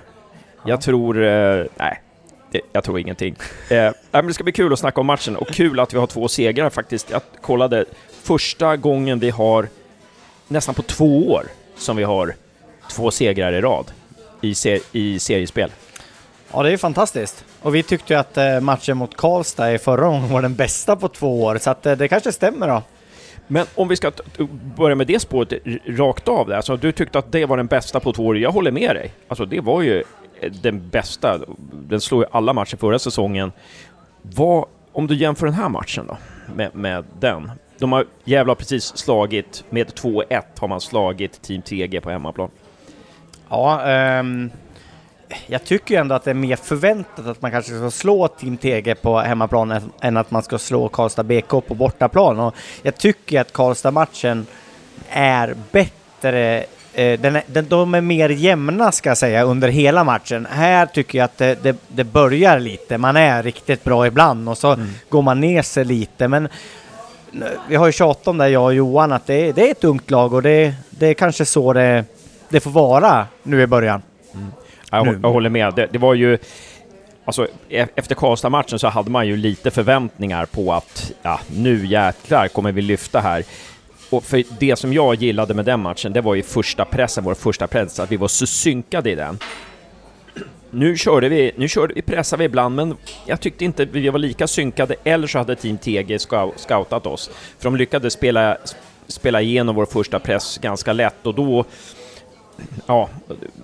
Jag 0.66 0.78
ja. 0.78 0.78
tror, 0.78 1.14
nej, 1.78 2.02
det, 2.11 2.11
jag 2.72 2.84
tror 2.84 3.00
ingenting. 3.00 3.36
Eh, 3.70 3.92
men 4.12 4.28
det 4.28 4.34
ska 4.34 4.44
bli 4.44 4.54
kul 4.54 4.74
att 4.74 4.80
snacka 4.80 5.02
om 5.02 5.08
matchen 5.08 5.36
och 5.36 5.48
kul 5.48 5.80
att 5.80 5.94
vi 5.94 5.98
har 5.98 6.08
två 6.08 6.28
segrar 6.28 6.70
faktiskt. 6.70 7.10
Jag 7.10 7.22
kollade 7.42 7.86
första 8.24 8.78
gången 8.78 9.20
vi 9.20 9.30
har 9.30 9.68
nästan 10.48 10.76
på 10.76 10.82
två 10.82 11.32
år 11.32 11.46
som 11.78 11.98
vi 11.98 12.04
har 12.04 12.36
två 12.90 13.12
segrar 13.12 13.54
i 13.54 13.62
rad 13.62 13.92
i, 14.42 14.56
ser 14.56 14.80
i 14.92 15.20
seriespel. 15.20 15.72
Ja, 16.54 16.64
det 16.64 16.72
är 16.72 16.78
fantastiskt. 16.78 17.46
Och 17.62 17.76
vi 17.76 17.84
tyckte 17.84 18.14
ju 18.14 18.20
att 18.20 18.38
eh, 18.38 18.60
matchen 18.60 18.98
mot 18.98 19.18
Karlstad 19.18 19.74
i 19.74 19.78
förra 19.78 20.08
gången 20.08 20.30
var 20.30 20.42
den 20.42 20.56
bästa 20.56 20.96
på 20.96 21.08
två 21.08 21.44
år, 21.44 21.58
så 21.58 21.70
att 21.70 21.86
eh, 21.86 21.96
det 21.96 22.08
kanske 22.08 22.32
stämmer 22.32 22.68
då. 22.68 22.84
Men 23.48 23.66
om 23.76 23.88
vi 23.88 23.96
ska 23.96 24.12
börja 24.78 24.96
med 24.96 25.08
det 25.08 25.20
spåret 25.20 25.54
rakt 25.86 26.28
av 26.28 26.48
där, 26.48 26.56
alltså 26.56 26.78
du 26.78 26.92
tyckte 26.92 27.20
att 27.20 27.32
det 27.32 27.46
var 27.46 27.58
den 27.58 27.68
bästa 27.68 28.00
på 28.00 28.14
två 28.14 28.26
år, 28.26 28.38
jag 28.38 28.52
håller 28.52 28.72
med 28.72 28.96
dig. 28.96 29.12
Alltså 29.28 29.46
det 29.46 29.60
var 29.60 29.82
ju 29.82 30.04
den 30.50 30.90
bästa, 30.90 31.40
den 31.72 32.02
slog 32.02 32.22
ju 32.22 32.28
alla 32.32 32.54
matcher 32.54 32.78
förra 32.78 33.00
säsongen. 33.00 33.52
Vad, 34.22 34.66
om 34.92 35.08
du 35.08 35.16
jämför 35.16 35.46
den 35.46 35.56
här 35.56 35.70
matchen 35.70 36.08
då, 36.08 36.18
med, 36.56 36.76
med 36.76 37.06
den? 37.20 37.52
De 37.78 37.92
har 37.92 38.06
jävla 38.24 38.56
precis 38.56 38.98
slagit, 38.98 39.64
med 39.70 39.88
2-1 39.88 40.42
har 40.60 40.68
man 40.68 40.82
slagit 40.82 41.42
Team 41.42 41.62
TG 41.62 42.02
på 42.02 42.10
hemmaplan. 42.10 42.50
Ja, 43.50 44.20
um, 44.20 44.52
jag 45.48 45.64
tycker 45.64 46.00
ändå 46.00 46.16
att 46.16 46.24
det 46.24 46.32
är 46.32 46.36
mer 46.36 46.56
förväntat 46.56 47.28
att 47.28 47.42
man 47.42 47.52
kanske 47.52 47.78
ska 47.78 47.92
slå 47.92 48.28
Team 48.28 48.58
TG 48.58 48.96
på 48.96 49.20
hemmaplan 49.20 49.92
än 50.02 50.18
att 50.18 50.32
man 50.32 50.44
ska 50.44 50.58
slå 50.58 50.90
Karlstad 50.90 51.24
BK 51.24 51.50
på 51.50 51.76
bortaplan. 51.76 52.40
Och 52.40 52.56
jag 52.82 52.98
tycker 52.98 53.42
att 53.42 53.54
Karlstad-matchen 53.54 54.46
är 55.10 55.56
bättre 55.72 56.66
den 56.96 57.36
är, 57.36 57.44
den, 57.48 57.68
de 57.70 57.94
är 57.94 58.02
mer 58.02 58.30
jämna 58.30 58.92
ska 58.92 59.10
jag 59.10 59.18
säga 59.18 59.44
under 59.44 59.68
hela 59.68 60.04
matchen. 60.04 60.48
Här 60.52 60.86
tycker 60.86 61.18
jag 61.18 61.26
att 61.26 61.38
det, 61.38 61.64
det, 61.64 61.78
det 61.88 62.04
börjar 62.04 62.60
lite. 62.60 62.98
Man 62.98 63.16
är 63.18 63.44
riktigt 63.44 63.84
bra 63.84 64.08
ibland 64.08 64.50
och 64.50 64.58
så 64.58 64.74
mm. 64.74 64.90
går 65.10 65.22
man 65.22 65.40
ner 65.40 65.62
sig 65.62 65.86
lite. 65.86 66.28
Men 66.28 66.48
vi 67.68 67.76
har 67.76 67.86
ju 67.86 67.92
tjatat 67.92 68.28
om 68.28 68.38
det 68.38 68.50
jag 68.50 68.64
och 68.64 68.74
Johan 68.74 69.12
att 69.12 69.28
det, 69.28 69.52
det 69.52 69.68
är 69.68 69.72
ett 69.72 69.84
ungt 69.84 70.12
lag 70.12 70.34
och 70.34 70.42
det, 70.42 70.74
det 70.90 71.08
är 71.08 71.14
kanske 71.14 71.46
så 71.46 71.74
det, 71.74 72.06
det 72.50 72.60
får 72.60 72.72
vara 72.72 73.28
nu 73.44 73.62
i 73.62 73.68
början. 73.68 74.02
Mm. 74.34 74.52
Jag, 74.92 75.20
jag, 75.24 75.32
håller 75.32 75.50
med. 75.50 75.74
Det, 75.76 75.88
det 75.92 75.98
var 75.98 76.14
ju... 76.14 76.38
Alltså, 77.26 77.48
e- 77.70 77.88
efter 77.96 78.16
Karlstad-matchen 78.16 78.80
så 78.80 78.88
hade 78.88 79.12
man 79.12 79.28
ju 79.28 79.38
lite 79.38 79.72
förväntningar 79.72 80.46
på 80.46 80.74
att 80.74 81.12
ja, 81.22 81.40
nu 81.56 81.86
jäklar 81.86 82.48
kommer 82.48 82.72
vi 82.72 82.82
lyfta 82.82 83.20
här. 83.20 83.44
Och 84.12 84.24
för 84.24 84.44
det 84.60 84.76
som 84.76 84.94
jag 84.94 85.16
gillade 85.16 85.54
med 85.54 85.66
den 85.66 85.80
matchen, 85.80 86.14
det 86.14 86.22
var 86.22 86.36
ju 86.36 86.44
första 86.44 86.86
pressen, 86.86 87.24
vår 87.24 87.34
första 87.34 87.68
press, 87.68 88.00
att 88.00 88.12
vi 88.12 88.18
var 88.18 88.28
så 88.28 88.48
synkade 88.48 89.12
i 89.12 89.16
den. 89.16 89.40
Nu 90.70 90.98
körde 90.98 91.30
vi, 91.30 91.52
nu 91.56 91.68
körde 91.68 91.94
vi, 91.94 92.02
pressade 92.02 92.40
vi 92.40 92.46
ibland, 92.46 92.76
men 92.76 92.98
jag 93.26 93.42
tyckte 93.42 93.66
inte 93.66 93.86
vi 93.86 94.10
var 94.10 94.20
lika 94.20 94.48
synkade, 94.48 94.96
eller 95.04 95.28
så 95.28 95.38
hade 95.38 95.56
Team 95.56 95.78
TG 95.78 96.20
scoutat 96.56 97.06
oss. 97.06 97.30
För 97.58 97.64
de 97.64 97.76
lyckades 97.76 98.14
spela, 98.14 98.58
spela 99.08 99.42
igenom 99.42 99.76
vår 99.76 99.86
första 99.86 100.20
press 100.20 100.58
ganska 100.58 100.94
lätt 100.94 101.26
och 101.26 101.36
då 101.36 101.66
ja, 102.86 103.10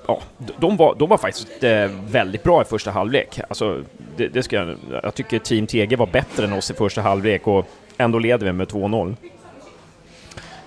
ja 0.08 0.22
de, 0.60 0.78
var, 0.78 0.96
de 1.00 1.10
var 1.10 1.18
faktiskt 1.18 1.64
eh, 1.64 1.90
väldigt 2.10 2.44
bra 2.44 2.62
i 2.62 2.66
första 2.66 2.92
halvlek. 2.92 3.40
Alltså, 3.50 3.84
det, 4.18 4.28
det 4.28 4.44
ska 4.44 4.56
jag, 4.56 4.78
jag 5.04 5.14
tycker 5.16 5.40
Team 5.40 5.68
TG 5.68 5.96
var 5.96 6.08
bättre 6.08 6.46
än 6.46 6.54
oss 6.54 6.72
i 6.72 6.74
första 6.74 7.02
halvlek 7.02 7.48
och 7.48 7.66
ändå 7.98 8.20
leder 8.20 8.46
vi 8.46 8.54
med 8.54 8.68
2-0. 8.68 9.16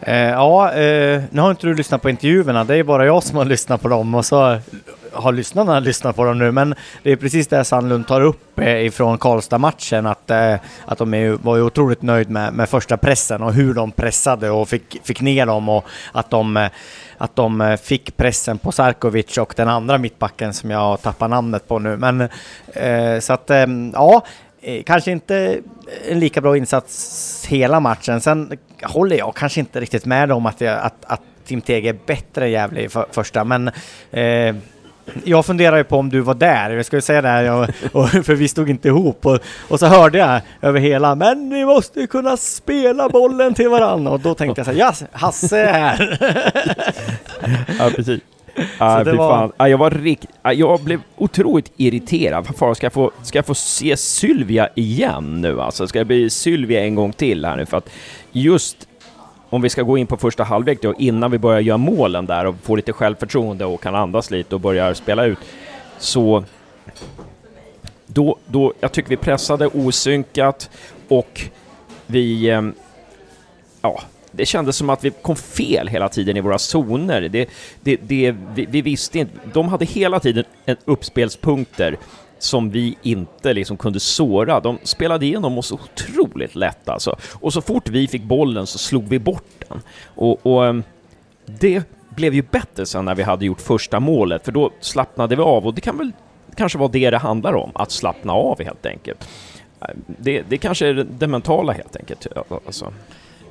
Eh, 0.01 0.15
ja, 0.17 0.73
eh, 0.73 1.23
nu 1.31 1.41
har 1.41 1.51
inte 1.51 1.67
du 1.67 1.75
lyssnat 1.75 2.03
på 2.03 2.11
intervjuerna, 2.11 2.65
det 2.65 2.77
är 2.77 2.83
bara 2.83 3.07
jag 3.07 3.23
som 3.23 3.37
har 3.37 3.45
lyssnat 3.45 3.83
på 3.83 3.89
dem. 3.89 4.15
Och 4.15 4.25
så 4.25 4.59
har 5.13 5.33
lyssnarna 5.33 5.81
lyssnat 5.81 6.17
på 6.17 6.25
dem 6.25 6.39
nu, 6.39 6.51
men 6.53 6.75
det 7.03 7.13
är 7.13 7.17
precis 7.17 7.49
det 7.49 7.65
Sandlund 7.65 8.07
tar 8.07 8.21
upp 8.21 8.59
eh, 8.59 8.87
ifrån 8.87 9.19
Karlstad-matchen, 9.19 10.07
att, 10.07 10.31
eh, 10.31 10.55
att 10.85 10.99
de 10.99 11.15
är, 11.15 11.31
var 11.31 11.57
ju 11.57 11.63
otroligt 11.63 12.03
nöjd 12.03 12.31
med, 12.31 12.53
med 12.53 12.69
första 12.69 12.97
pressen 12.97 13.43
och 13.43 13.53
hur 13.53 13.75
de 13.75 13.93
pressade 13.93 14.51
och 14.51 14.69
fick, 14.69 15.01
fick 15.05 15.21
ner 15.21 15.47
dem. 15.47 15.69
Och 15.69 15.85
att 16.13 16.31
de, 16.31 16.57
eh, 16.57 16.71
att 17.19 17.37
de 17.37 17.61
eh, 17.61 17.77
fick 17.77 18.17
pressen 18.17 18.59
på 18.59 18.73
Sarkovic 18.73 19.39
och 19.39 19.55
den 19.57 19.69
andra 19.69 19.99
mittbacken 19.99 20.55
som 20.55 20.71
jag 20.71 21.03
tappar 21.03 21.29
namnet 21.29 21.69
på 21.69 21.79
nu. 21.79 21.97
Men 21.97 22.21
eh, 22.75 23.21
så 23.21 23.33
att 23.33 23.51
ja, 23.93 24.23
Eh, 24.63 24.83
kanske 24.83 25.11
inte 25.11 25.61
en 26.09 26.21
lika 26.21 26.41
bra 26.41 26.57
insats 26.57 27.47
hela 27.49 27.81
matchen. 27.81 28.21
Sen 28.21 28.59
håller 28.83 29.17
jag 29.17 29.35
kanske 29.35 29.61
inte 29.61 29.81
riktigt 29.81 30.05
med 30.05 30.33
om 30.33 30.47
att, 30.47 30.61
jag, 30.61 30.79
att, 30.79 31.05
att 31.07 31.21
Tim 31.45 31.61
Tege 31.61 31.89
är 31.89 31.99
bättre 32.07 32.45
än 32.45 32.51
Gävle 32.51 32.81
i 32.81 32.89
för, 32.89 33.07
första, 33.11 33.45
men 33.45 33.71
eh, 34.11 34.55
jag 35.25 35.47
funderar 35.47 35.77
ju 35.77 35.85
på 35.85 35.97
om 35.97 36.09
du 36.09 36.21
var 36.21 36.35
där, 36.35 36.71
jag 36.71 36.87
skulle 36.87 37.03
säga 37.03 37.23
det, 37.23 37.43
jag, 37.43 37.61
och, 37.93 38.09
för 38.09 38.35
vi 38.35 38.49
stod 38.49 38.71
inte 38.71 38.89
ihop. 38.89 39.27
Och, 39.27 39.39
och, 39.69 39.79
så 39.79 39.87
hörde 39.87 40.19
jag 40.19 40.41
över 40.61 40.81
hela, 40.81 41.15
men 41.15 41.49
ni 41.49 41.65
måste 41.65 42.01
ju 42.01 42.07
kunna 42.07 42.37
spela 42.37 43.09
bollen 43.09 43.55
till 43.55 43.69
varandra. 43.69 44.11
Och 44.11 44.21
då 44.21 44.35
tänkte 44.35 44.59
jag 44.59 44.67
så 44.67 44.73
här, 44.73 44.79
ja, 44.79 44.95
Hasse 45.13 45.59
är 45.59 45.73
här. 45.73 46.19
ja, 47.79 47.91
precis. 47.97 48.21
Ah, 48.79 49.05
det 49.05 49.13
var... 49.13 49.53
ah, 49.57 49.69
jag 49.69 49.79
var 49.79 49.91
rikt... 49.91 50.27
ah, 50.43 50.53
jag 50.53 50.81
blev 50.81 51.01
otroligt 51.17 51.73
irriterad. 51.77 52.57
Fan, 52.57 52.75
ska, 52.75 52.85
jag 52.85 52.93
få, 52.93 53.11
ska 53.23 53.39
jag 53.39 53.47
få 53.47 53.55
se 53.55 53.97
Sylvia 53.97 54.69
igen 54.75 55.41
nu 55.41 55.61
alltså? 55.61 55.87
Ska 55.87 55.99
det 55.99 56.05
bli 56.05 56.31
Sylvia 56.31 56.85
en 56.85 56.95
gång 56.95 57.13
till 57.13 57.45
här 57.45 57.57
nu? 57.57 57.67
För 57.67 57.77
att 57.77 57.91
just 58.33 58.89
om 59.51 59.63
vi 59.63 59.69
ska 59.69 59.83
gå 59.83 59.99
in 59.99 60.07
på 60.07 60.17
första 60.17 60.45
halvlek 60.45 60.83
då, 60.83 60.95
innan 60.99 61.31
vi 61.31 61.39
börjar 61.39 61.61
göra 61.61 61.79
målen 61.79 62.27
där 62.27 62.45
och 62.45 62.55
få 62.63 62.77
lite 62.77 62.93
självförtroende 62.93 63.65
och 63.65 63.83
kan 63.83 63.95
andas 63.95 64.31
lite 64.31 64.55
och 64.55 64.61
börjar 64.61 64.95
spela 64.95 65.25
ut, 65.25 65.39
så 65.99 66.45
då, 68.07 68.37
då, 68.47 68.73
jag 68.81 68.93
tycker 68.93 69.09
vi 69.09 69.17
pressade 69.17 69.67
osynkat 69.67 70.71
och 71.09 71.41
vi, 72.07 72.49
eh, 72.51 72.63
ja, 73.83 74.01
det 74.33 74.47
kändes 74.47 74.77
som 74.77 74.91
att 74.91 75.05
vi 75.05 75.11
kom 75.11 75.37
fel 75.37 75.89
hela 75.89 76.09
tiden 76.09 76.37
i 76.37 76.41
våra 76.41 76.59
zoner. 76.59 77.21
Det, 77.21 77.49
det, 77.83 77.97
det, 77.97 78.35
vi, 78.55 78.67
vi 78.67 78.83
visste 78.83 79.19
inte, 79.19 79.39
de 79.53 79.69
hade 79.69 79.85
hela 79.85 80.21
tiden 80.21 80.45
en 80.65 80.77
uppspelspunkter 80.85 81.97
som 82.39 82.71
vi 82.71 82.97
inte 83.03 83.53
liksom 83.53 83.77
kunde 83.77 84.01
såra. 84.01 84.61
De 84.61 84.79
spelade 84.83 85.27
igenom 85.27 85.59
oss 85.59 85.73
otroligt 85.73 86.55
lätt 86.55 86.89
alltså. 86.89 87.17
Och 87.33 87.53
så 87.53 87.61
fort 87.61 87.89
vi 87.89 88.09
fick 88.09 88.23
bollen 88.23 88.67
så 88.67 88.79
slog 88.79 89.09
vi 89.09 89.19
bort 89.19 89.65
den. 89.69 89.83
Och, 90.05 90.47
och 90.47 90.67
ehm, 90.67 90.83
det 91.47 91.83
blev 92.17 92.35
ju 92.35 92.43
bättre 92.43 92.87
sen 92.87 93.05
när 93.05 93.15
vi 93.15 93.23
hade 93.23 93.47
gjort 93.47 93.61
första 93.61 94.01
målet, 94.01 94.45
för 94.45 94.53
då 94.53 94.71
slappnade 94.81 95.37
vi 95.37 95.43
av 95.43 95.67
och 95.67 95.75
det 95.75 95.81
kan 95.81 95.99
väl 95.99 96.13
kanske 96.57 96.79
vara 96.79 96.89
det 96.89 97.11
det 97.11 97.19
handlar 97.19 97.55
om, 97.55 97.71
att 97.75 97.91
slappna 97.91 98.33
av 98.33 98.63
helt 98.63 98.87
enkelt. 98.87 99.29
Ehm, 99.81 100.05
det, 100.07 100.43
det 100.49 100.59
kanske 100.59 100.87
är 100.87 100.95
det 100.95 101.27
mentala 101.27 101.73
helt 101.73 101.97
enkelt. 101.97 102.27
Alltså. 102.67 102.93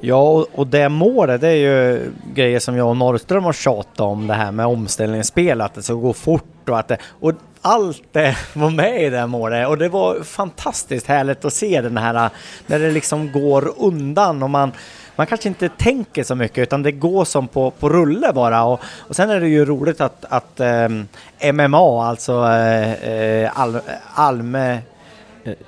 Ja, 0.01 0.45
och 0.51 0.67
det 0.67 0.89
målet 0.89 1.41
det 1.41 1.47
är 1.47 1.53
ju 1.53 2.11
grejer 2.33 2.59
som 2.59 2.77
jag 2.77 2.89
och 2.89 2.97
Norrström 2.97 3.43
har 3.43 3.53
tjatat 3.53 3.99
om, 3.99 4.27
det 4.27 4.33
här 4.33 4.51
med 4.51 4.65
omställningsspel, 4.65 5.61
att 5.61 5.73
det 5.73 5.83
ska 5.83 5.93
gå 5.93 6.13
fort 6.13 6.69
och 6.69 6.79
att 6.79 6.87
det... 6.87 6.97
Och 7.19 7.33
allt 7.61 8.03
det 8.11 8.37
var 8.53 8.69
med 8.69 9.03
i 9.03 9.09
det 9.09 9.27
målet. 9.27 9.67
Och 9.67 9.77
det 9.77 9.89
var 9.89 10.23
fantastiskt 10.23 11.07
härligt 11.07 11.45
att 11.45 11.53
se 11.53 11.81
den 11.81 11.97
här 11.97 12.29
när 12.67 12.79
det 12.79 12.91
liksom 12.91 13.31
går 13.31 13.73
undan 13.77 14.43
och 14.43 14.49
man 14.49 14.71
man 15.19 15.27
kanske 15.27 15.47
inte 15.47 15.69
tänker 15.69 16.23
så 16.23 16.35
mycket 16.35 16.57
utan 16.57 16.83
det 16.83 16.91
går 16.91 17.25
som 17.25 17.47
på, 17.47 17.71
på 17.71 17.89
rulle 17.89 18.33
bara. 18.33 18.63
Och, 18.63 18.79
och 18.97 19.15
sen 19.15 19.29
är 19.29 19.39
det 19.39 19.47
ju 19.47 19.65
roligt 19.65 20.01
att, 20.01 20.25
att 20.29 20.59
ehm, 20.59 21.07
um, 21.43 21.55
MMA, 21.55 22.07
alltså 22.07 22.33
eh, 22.47 22.93
eh, 22.93 23.43
uh, 23.43 23.61
Al, 23.61 23.79
Alme 24.13 24.79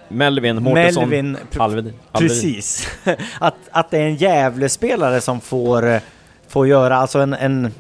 Melvin 0.08 0.64
Mårtensson. 0.64 1.10
Melvin, 1.10 1.38
Alved, 1.58 1.94
precis. 2.14 2.88
att, 3.40 3.56
att 3.72 3.92
det 3.92 3.98
är 3.98 4.06
en 4.06 4.16
Gävlespelare 4.16 5.22
som 5.22 5.42
får, 5.42 6.00
får 6.48 6.68
göra, 6.68 6.98
alltså 6.98 7.20
en, 7.20 7.34
en, 7.34 7.72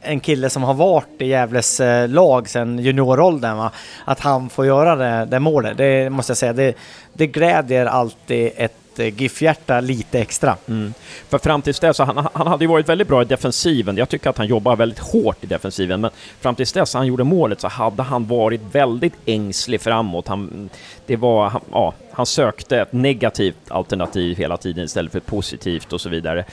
en 0.00 0.20
kille 0.20 0.50
som 0.50 0.62
har 0.62 0.74
varit 0.74 1.06
i 1.18 1.26
Gävles 1.26 1.80
eh, 1.80 2.08
lag 2.08 2.48
sedan 2.48 2.78
junioråldern, 2.78 3.56
va? 3.56 3.70
att 4.04 4.20
han 4.20 4.50
får 4.50 4.66
göra 4.66 4.96
det, 4.96 5.24
det 5.30 5.40
målet, 5.40 5.76
det 5.76 6.10
måste 6.10 6.30
jag 6.30 6.38
säga, 6.38 6.52
det, 6.52 6.74
det 7.12 7.26
glädjer 7.26 7.86
alltid 7.86 8.50
ett 8.56 8.89
eh, 8.98 9.14
GIF-hjärta 9.14 9.80
lite 9.80 10.20
extra. 10.20 10.56
Mm. 10.68 10.94
För 11.28 11.38
fram 11.38 11.62
tills 11.62 11.80
dess, 11.80 11.98
han, 11.98 12.28
han 12.32 12.46
hade 12.46 12.64
ju 12.64 12.68
varit 12.68 12.88
väldigt 12.88 13.08
bra 13.08 13.22
i 13.22 13.24
defensiven. 13.24 13.96
Jag 13.96 14.08
tycker 14.08 14.30
att 14.30 14.38
han 14.38 14.46
jobbar 14.46 14.76
väldigt 14.76 14.98
hårt 14.98 15.44
i 15.44 15.46
defensiven, 15.46 16.00
men 16.00 16.10
fram 16.40 16.54
tills 16.54 16.72
dess 16.72 16.94
han 16.94 17.06
gjorde 17.06 17.24
målet 17.24 17.60
så 17.60 17.68
hade 17.68 18.02
han 18.02 18.26
varit 18.26 18.60
väldigt 18.72 19.14
ängslig 19.26 19.80
framåt. 19.80 20.28
Han, 20.28 20.70
det 21.06 21.16
var, 21.16 21.48
han, 21.48 21.60
ja, 21.72 21.94
han 22.12 22.26
sökte 22.26 22.80
ett 22.80 22.92
negativt 22.92 23.56
alternativ 23.68 24.36
hela 24.36 24.56
tiden 24.56 24.84
istället 24.84 25.12
för 25.12 25.18
ett 25.18 25.26
positivt 25.26 25.92
och 25.92 26.00
så 26.00 26.08
vidare. 26.08 26.44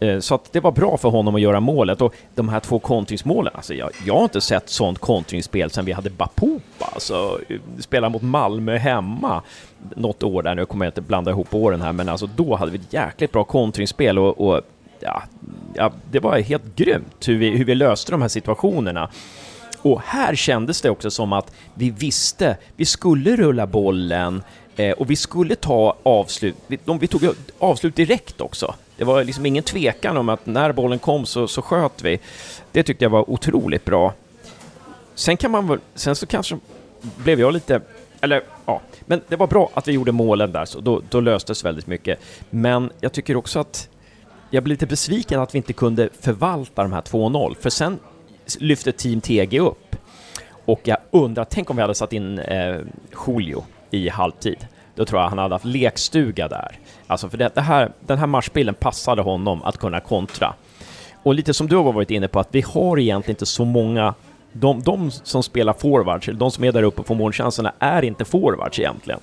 Eh, 0.00 0.18
så 0.18 0.34
att 0.34 0.52
det 0.52 0.60
var 0.60 0.72
bra 0.72 0.96
för 0.96 1.08
honom 1.08 1.34
att 1.34 1.40
göra 1.40 1.60
målet 1.60 2.00
och 2.00 2.14
de 2.34 2.48
här 2.48 2.60
två 2.60 2.78
kontringsmålen, 2.78 3.52
alltså 3.56 3.74
jag, 3.74 3.90
jag 4.06 4.14
har 4.14 4.22
inte 4.22 4.40
sett 4.40 4.68
sånt 4.68 4.98
kontringsspel 4.98 5.70
sedan 5.70 5.84
vi 5.84 5.92
hade 5.92 6.10
Bapopa, 6.10 6.90
alltså 6.94 7.40
eh, 7.48 7.60
spela 7.78 8.08
mot 8.08 8.22
Malmö 8.22 8.76
hemma 8.76 9.42
något 9.96 10.22
år 10.22 10.42
där, 10.42 10.54
nu 10.54 10.66
kommer 10.66 10.84
jag 10.86 10.90
inte 10.90 11.00
blanda 11.00 11.30
ihop 11.30 11.54
åren 11.54 11.82
här, 11.82 11.92
men 11.92 12.08
alltså 12.08 12.28
då 12.36 12.56
hade 12.56 12.72
vi 12.72 12.78
ett 12.78 12.92
jäkligt 12.92 13.32
bra 13.32 13.44
kontringsspel 13.44 14.18
och, 14.18 14.48
och 14.48 14.60
ja, 15.00 15.22
ja, 15.74 15.92
det 16.10 16.20
var 16.20 16.38
helt 16.38 16.76
grymt 16.76 17.28
hur 17.28 17.38
vi, 17.38 17.50
hur 17.50 17.64
vi 17.64 17.74
löste 17.74 18.12
de 18.12 18.22
här 18.22 18.28
situationerna. 18.28 19.10
Och 19.82 20.00
här 20.04 20.34
kändes 20.34 20.80
det 20.80 20.90
också 20.90 21.10
som 21.10 21.32
att 21.32 21.52
vi 21.74 21.90
visste, 21.90 22.56
vi 22.76 22.84
skulle 22.84 23.36
rulla 23.36 23.66
bollen 23.66 24.42
eh, 24.76 24.92
och 24.92 25.10
vi 25.10 25.16
skulle 25.16 25.54
ta 25.54 25.96
avslut, 26.02 26.54
vi, 26.66 26.78
de, 26.84 26.98
vi 26.98 27.06
tog 27.06 27.34
avslut 27.58 27.96
direkt 27.96 28.40
också. 28.40 28.74
Det 28.98 29.04
var 29.04 29.24
liksom 29.24 29.46
ingen 29.46 29.64
tvekan 29.64 30.16
om 30.16 30.28
att 30.28 30.46
när 30.46 30.72
bollen 30.72 30.98
kom 30.98 31.26
så, 31.26 31.48
så 31.48 31.62
sköt 31.62 32.02
vi. 32.02 32.20
Det 32.72 32.82
tyckte 32.82 33.04
jag 33.04 33.10
var 33.10 33.30
otroligt 33.30 33.84
bra. 33.84 34.14
Sen 35.14 35.36
kan 35.36 35.50
man 35.50 35.68
väl, 35.68 35.78
sen 35.94 36.16
så 36.16 36.26
kanske 36.26 36.58
blev 37.16 37.40
jag 37.40 37.52
lite, 37.52 37.80
eller 38.20 38.42
ja, 38.66 38.80
men 39.06 39.20
det 39.28 39.36
var 39.36 39.46
bra 39.46 39.70
att 39.74 39.88
vi 39.88 39.92
gjorde 39.92 40.12
målen 40.12 40.52
där, 40.52 40.64
så 40.64 40.80
då, 40.80 41.02
då 41.08 41.20
löstes 41.20 41.64
väldigt 41.64 41.86
mycket. 41.86 42.20
Men 42.50 42.90
jag 43.00 43.12
tycker 43.12 43.36
också 43.36 43.58
att 43.58 43.88
jag 44.50 44.64
blev 44.64 44.72
lite 44.74 44.86
besviken 44.86 45.40
att 45.40 45.54
vi 45.54 45.56
inte 45.56 45.72
kunde 45.72 46.08
förvalta 46.20 46.82
de 46.82 46.92
här 46.92 47.02
2-0, 47.02 47.56
för 47.60 47.70
sen 47.70 47.98
lyfte 48.58 48.92
Team 48.92 49.20
TG 49.20 49.58
upp. 49.60 49.96
Och 50.64 50.80
jag 50.84 50.98
undrar, 51.10 51.44
tänk 51.44 51.70
om 51.70 51.76
vi 51.76 51.82
hade 51.82 51.94
satt 51.94 52.12
in 52.12 52.38
eh, 52.38 52.80
Julio 53.26 53.64
i 53.90 54.08
halvtid. 54.08 54.66
Då 54.98 55.04
tror 55.04 55.20
jag 55.20 55.28
han 55.28 55.38
hade 55.38 55.54
haft 55.54 55.64
lekstuga 55.64 56.48
där. 56.48 56.78
Alltså 57.06 57.28
för 57.28 57.38
det, 57.38 57.54
det 57.54 57.60
här, 57.60 57.92
den 58.00 58.18
här 58.18 58.26
matchbilden 58.26 58.74
passade 58.74 59.22
honom 59.22 59.62
att 59.62 59.78
kunna 59.78 60.00
kontra. 60.00 60.54
Och 61.22 61.34
lite 61.34 61.54
som 61.54 61.68
du 61.68 61.76
har 61.76 61.92
varit 61.92 62.10
inne 62.10 62.28
på, 62.28 62.40
att 62.40 62.48
vi 62.50 62.60
har 62.60 62.98
egentligen 62.98 63.34
inte 63.34 63.46
så 63.46 63.64
många 63.64 64.14
de, 64.52 64.82
de 64.82 65.10
som 65.10 65.42
spelar 65.42 65.72
forwards, 65.72 66.28
eller 66.28 66.38
de 66.38 66.50
som 66.50 66.64
är 66.64 66.72
där 66.72 66.82
uppe 66.82 67.02
på 67.02 67.14
målchanserna, 67.14 67.72
är 67.78 68.04
inte 68.04 68.24
forwards 68.24 68.78
egentligen. 68.78 69.20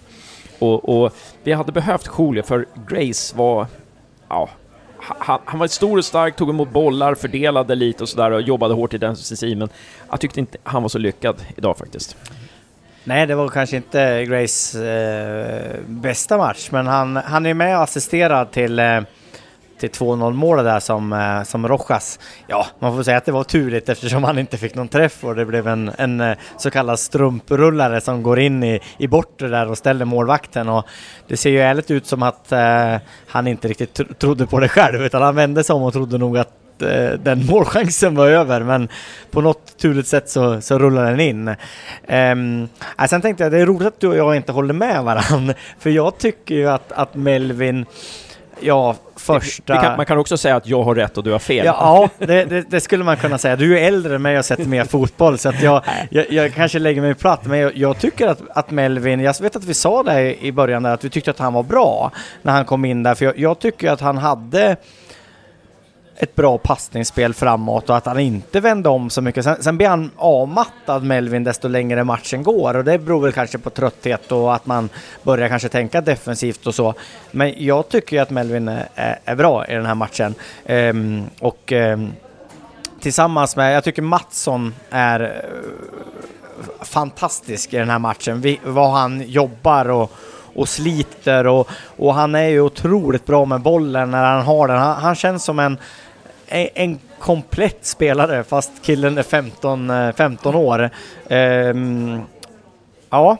Och, 0.59 1.03
och 1.03 1.13
vi 1.43 1.53
hade 1.53 1.71
behövt 1.71 2.09
Julio, 2.19 2.43
för 2.43 2.65
Grace 2.87 3.37
var... 3.37 3.67
Ja, 4.29 4.49
han, 4.97 5.39
han, 5.45 5.59
var 5.59 5.67
stor 5.67 5.97
och 5.97 6.05
stark, 6.05 6.35
tog 6.35 6.49
emot 6.49 6.69
bollar, 6.69 7.15
fördelade 7.15 7.75
lite 7.75 8.03
och 8.03 8.09
sådär 8.09 8.31
och 8.31 8.41
jobbade 8.41 8.73
hårt 8.73 8.93
i 8.93 8.97
den 8.97 9.15
men 9.41 9.69
jag 10.09 10.19
tyckte 10.19 10.39
inte 10.39 10.57
han 10.63 10.81
var 10.81 10.89
så 10.89 10.97
lyckad 10.97 11.35
idag 11.55 11.77
faktiskt. 11.77 12.17
Nej, 13.07 13.27
det 13.27 13.35
var 13.35 13.49
kanske 13.49 13.75
inte 13.75 14.25
Grace 14.25 14.87
eh, 14.87 15.79
bästa 15.87 16.37
match, 16.37 16.69
men 16.71 16.87
han, 16.87 17.15
han 17.15 17.45
är 17.45 17.53
med 17.53 17.77
och 17.77 17.83
assisterar 17.83 18.45
till 18.45 18.79
eh, 18.79 19.01
till 19.79 19.89
2-0 19.89 20.33
målet 20.33 20.65
där 20.65 20.79
som, 20.79 21.13
eh, 21.13 21.43
som 21.43 21.67
Rojas. 21.67 22.19
Ja, 22.47 22.67
man 22.79 22.95
får 22.95 23.03
säga 23.03 23.17
att 23.17 23.25
det 23.25 23.31
var 23.31 23.43
turligt 23.43 23.89
eftersom 23.89 24.23
han 24.23 24.39
inte 24.39 24.57
fick 24.57 24.75
någon 24.75 24.87
träff 24.87 25.23
och 25.23 25.35
det 25.35 25.45
blev 25.45 25.67
en, 25.67 25.91
en 25.97 26.21
eh, 26.21 26.37
så 26.57 26.71
kallad 26.71 26.99
strumprullare 26.99 28.01
som 28.01 28.23
går 28.23 28.39
in 28.39 28.63
i, 28.63 28.79
i 28.97 29.07
bortre 29.07 29.47
där 29.47 29.69
och 29.69 29.77
ställer 29.77 30.05
målvakten 30.05 30.69
och 30.69 30.85
det 31.27 31.37
ser 31.37 31.49
ju 31.49 31.59
ärligt 31.59 31.91
ut 31.91 32.05
som 32.05 32.23
att 32.23 32.51
eh, 32.51 32.95
han 33.27 33.47
inte 33.47 33.67
riktigt 33.67 34.19
trodde 34.19 34.47
på 34.47 34.59
det 34.59 34.69
själv 34.69 35.01
utan 35.01 35.21
han 35.21 35.35
vände 35.35 35.63
sig 35.63 35.73
om 35.73 35.83
och 35.83 35.93
trodde 35.93 36.17
nog 36.17 36.37
att 36.37 36.64
eh, 36.81 37.11
den 37.19 37.45
målchansen 37.49 38.15
var 38.15 38.27
över 38.27 38.63
men 38.63 38.89
på 39.31 39.41
något 39.41 39.77
turligt 39.77 40.07
sätt 40.07 40.29
så, 40.29 40.61
så 40.61 40.79
rullar 40.79 41.11
den 41.11 41.19
in. 41.19 41.47
Um, 42.07 42.69
sen 43.09 43.21
tänkte 43.21 43.43
jag 43.43 43.51
det 43.51 43.59
är 43.59 43.65
roligt 43.65 43.87
att 43.87 43.99
du 43.99 44.07
och 44.07 44.17
jag 44.17 44.35
inte 44.35 44.51
håller 44.51 44.73
med 44.73 45.03
varandra 45.03 45.53
för 45.79 45.89
jag 45.89 46.17
tycker 46.17 46.55
ju 46.55 46.69
att, 46.69 46.91
att 46.91 47.15
Melvin 47.15 47.85
Ja, 48.59 48.95
första... 49.15 49.81
Kan, 49.81 49.97
man 49.97 50.05
kan 50.05 50.17
också 50.17 50.37
säga 50.37 50.55
att 50.55 50.67
jag 50.67 50.83
har 50.83 50.95
rätt 50.95 51.17
och 51.17 51.23
du 51.23 51.31
har 51.31 51.39
fel. 51.39 51.65
Ja, 51.65 52.09
ja 52.19 52.25
det, 52.25 52.45
det, 52.45 52.61
det, 52.69 52.81
skulle 52.81 53.03
man 53.03 53.17
kunna 53.17 53.37
säga. 53.37 53.55
Du 53.55 53.79
är 53.79 53.87
äldre 53.87 54.15
än 54.15 54.21
mig 54.21 54.39
och 54.39 54.45
sett 54.45 54.67
mer 54.67 54.83
fotboll, 54.89 55.37
så 55.37 55.49
att 55.49 55.61
jag, 55.61 55.83
jag, 56.09 56.31
jag, 56.31 56.53
kanske 56.53 56.79
lägger 56.79 57.01
mig 57.01 57.15
platt, 57.15 57.45
men 57.45 57.59
jag, 57.59 57.77
jag, 57.77 57.99
tycker 57.99 58.27
att, 58.27 58.41
att 58.49 58.71
Melvin, 58.71 59.19
jag 59.19 59.41
vet 59.41 59.55
att 59.55 59.63
vi 59.63 59.73
sa 59.73 60.03
det 60.03 60.45
i 60.45 60.51
början 60.51 60.83
där, 60.83 60.93
att 60.93 61.03
vi 61.03 61.09
tyckte 61.09 61.31
att 61.31 61.39
han 61.39 61.53
var 61.53 61.63
bra 61.63 62.11
när 62.41 62.53
han 62.53 62.65
kom 62.65 62.85
in 62.85 63.03
där, 63.03 63.15
för 63.15 63.25
jag, 63.25 63.39
jag 63.39 63.59
tycker 63.59 63.91
att 63.91 64.01
han 64.01 64.17
hade 64.17 64.75
ett 66.17 66.35
bra 66.35 66.57
passningsspel 66.57 67.33
framåt 67.33 67.89
och 67.89 67.97
att 67.97 68.05
han 68.05 68.19
inte 68.19 68.59
vände 68.59 68.89
om 68.89 69.09
så 69.09 69.21
mycket. 69.21 69.43
Sen, 69.43 69.63
sen 69.63 69.77
blir 69.77 69.87
han 69.87 70.11
avmattad 70.15 71.03
Melvin 71.03 71.43
desto 71.43 71.67
längre 71.67 72.03
matchen 72.03 72.43
går 72.43 72.75
och 72.75 72.83
det 72.83 72.99
beror 72.99 73.21
väl 73.21 73.31
kanske 73.31 73.57
på 73.57 73.69
trötthet 73.69 74.31
och 74.31 74.55
att 74.55 74.65
man 74.65 74.89
börjar 75.23 75.49
kanske 75.49 75.69
tänka 75.69 76.01
defensivt 76.01 76.67
och 76.67 76.75
så. 76.75 76.93
Men 77.31 77.53
jag 77.57 77.89
tycker 77.89 78.15
ju 78.15 78.21
att 78.21 78.29
Melvin 78.29 78.67
är, 78.67 79.19
är, 79.25 79.35
bra 79.35 79.67
i 79.67 79.73
den 79.73 79.85
här 79.85 79.95
matchen. 79.95 80.35
Ehm, 80.65 81.23
och 81.39 81.71
ehm, 81.71 82.11
tillsammans 82.99 83.55
med, 83.55 83.75
jag 83.75 83.83
tycker 83.83 84.01
Mattsson 84.01 84.75
är 84.89 85.19
eh, 85.21 86.85
fantastisk 86.85 87.73
i 87.73 87.77
den 87.77 87.89
här 87.89 87.99
matchen. 87.99 88.41
Vi, 88.41 88.59
vad 88.63 88.91
han 88.91 89.21
jobbar 89.21 89.89
och 89.89 90.11
och 90.55 90.69
sliter 90.69 91.47
och, 91.47 91.69
och 91.97 92.13
han 92.13 92.35
är 92.35 92.47
ju 92.47 92.61
otroligt 92.61 93.25
bra 93.25 93.45
med 93.45 93.61
bollen 93.61 94.11
när 94.11 94.23
han 94.23 94.45
har 94.45 94.67
den. 94.67 94.77
Han, 94.77 94.95
han 94.95 95.15
känns 95.15 95.43
som 95.43 95.59
en, 95.59 95.77
en 96.47 96.99
komplett 97.19 97.85
spelare 97.85 98.43
fast 98.43 98.71
killen 98.81 99.17
är 99.17 99.23
15, 99.23 99.91
15 100.17 100.53
eh, 100.53 100.59
år. 100.59 100.89
Um, 101.29 102.21
ja. 103.09 103.37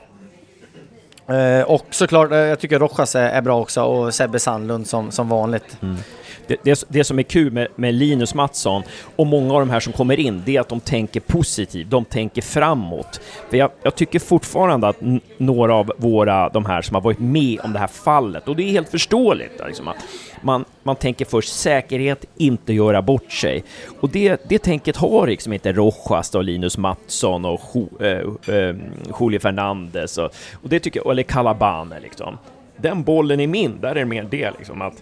Uh, 1.30 1.62
och 1.62 1.86
såklart, 1.90 2.32
eh, 2.32 2.38
jag 2.38 2.60
tycker 2.60 2.80
Rojas 2.80 3.16
är, 3.16 3.30
är, 3.30 3.42
bra 3.42 3.62
också 3.62 3.84
och 3.84 4.14
Sebbe 4.14 4.40
Sandlund 4.40 4.88
som, 4.88 5.12
som 5.12 5.30
vanligt. 5.30 5.78
Mm 5.82 5.98
det, 6.48 6.58
det, 6.64 6.86
det, 6.88 7.04
som 7.04 7.20
är 7.20 7.24
kul 7.24 7.52
med, 7.52 7.68
med, 7.76 7.94
Linus 7.94 8.34
Mattsson 8.34 8.84
och 9.16 9.28
många 9.28 9.54
av 9.54 9.60
de 9.60 9.70
här 9.70 9.80
som 9.80 9.94
kommer 9.94 10.20
in, 10.20 10.44
det 10.46 10.56
är 10.56 10.62
att 10.62 10.70
de 10.70 10.80
tänker 10.80 11.20
positivt, 11.20 11.90
de 11.90 12.06
tänker 12.06 12.42
framåt. 12.42 13.22
För 13.50 13.58
jag, 13.58 13.72
jag 13.84 13.96
tycker 13.96 14.20
fortfarande 14.20 14.88
att 14.88 14.98
några 15.38 15.76
av 15.76 15.92
våra, 15.98 16.50
de 16.50 16.66
här 16.66 16.82
som 16.82 16.96
har 16.96 17.02
varit 17.02 17.20
med 17.20 17.60
om 17.64 17.74
det 17.74 17.80
här 17.80 17.88
fallet, 17.88 18.48
och 18.48 18.56
det 18.56 18.64
är 18.64 18.72
helt 18.72 18.90
förståeligt, 18.90 19.62
liksom, 19.68 19.88
att 19.88 19.98
man, 20.42 20.66
man 20.84 20.96
tänker 20.96 21.26
först 21.26 21.54
säkerhet, 21.54 22.26
inte 22.38 22.74
göra 22.74 23.02
bort 23.02 23.32
sig. 23.32 23.64
Och 24.00 24.10
det, 24.10 24.42
det 24.50 24.60
tänket 24.60 24.96
har 24.96 25.28
liksom 25.28 25.54
inte 25.54 25.74
Rojas 25.74 26.36
och 26.36 26.44
Linus 26.44 26.78
Mattsson 26.78 27.46
och 27.46 27.62
jo, 27.74 27.90
eh, 28.00 28.56
eh, 28.56 28.76
Julio 29.20 29.40
Fernandez 29.40 30.18
och, 30.18 30.32
och 30.64 30.70
det 30.70 30.80
tycker 30.80 31.00
jag, 31.00 31.12
eller 31.12 31.24
Calabane 31.24 32.00
liksom. 32.00 32.38
Den 32.78 33.04
bollen 33.04 33.40
är 33.40 33.48
min, 33.48 33.82
där 33.82 33.90
är 33.90 33.96
det 33.96 34.06
mer 34.06 34.28
det 34.32 34.52
liksom 34.58 34.82
att 34.82 34.94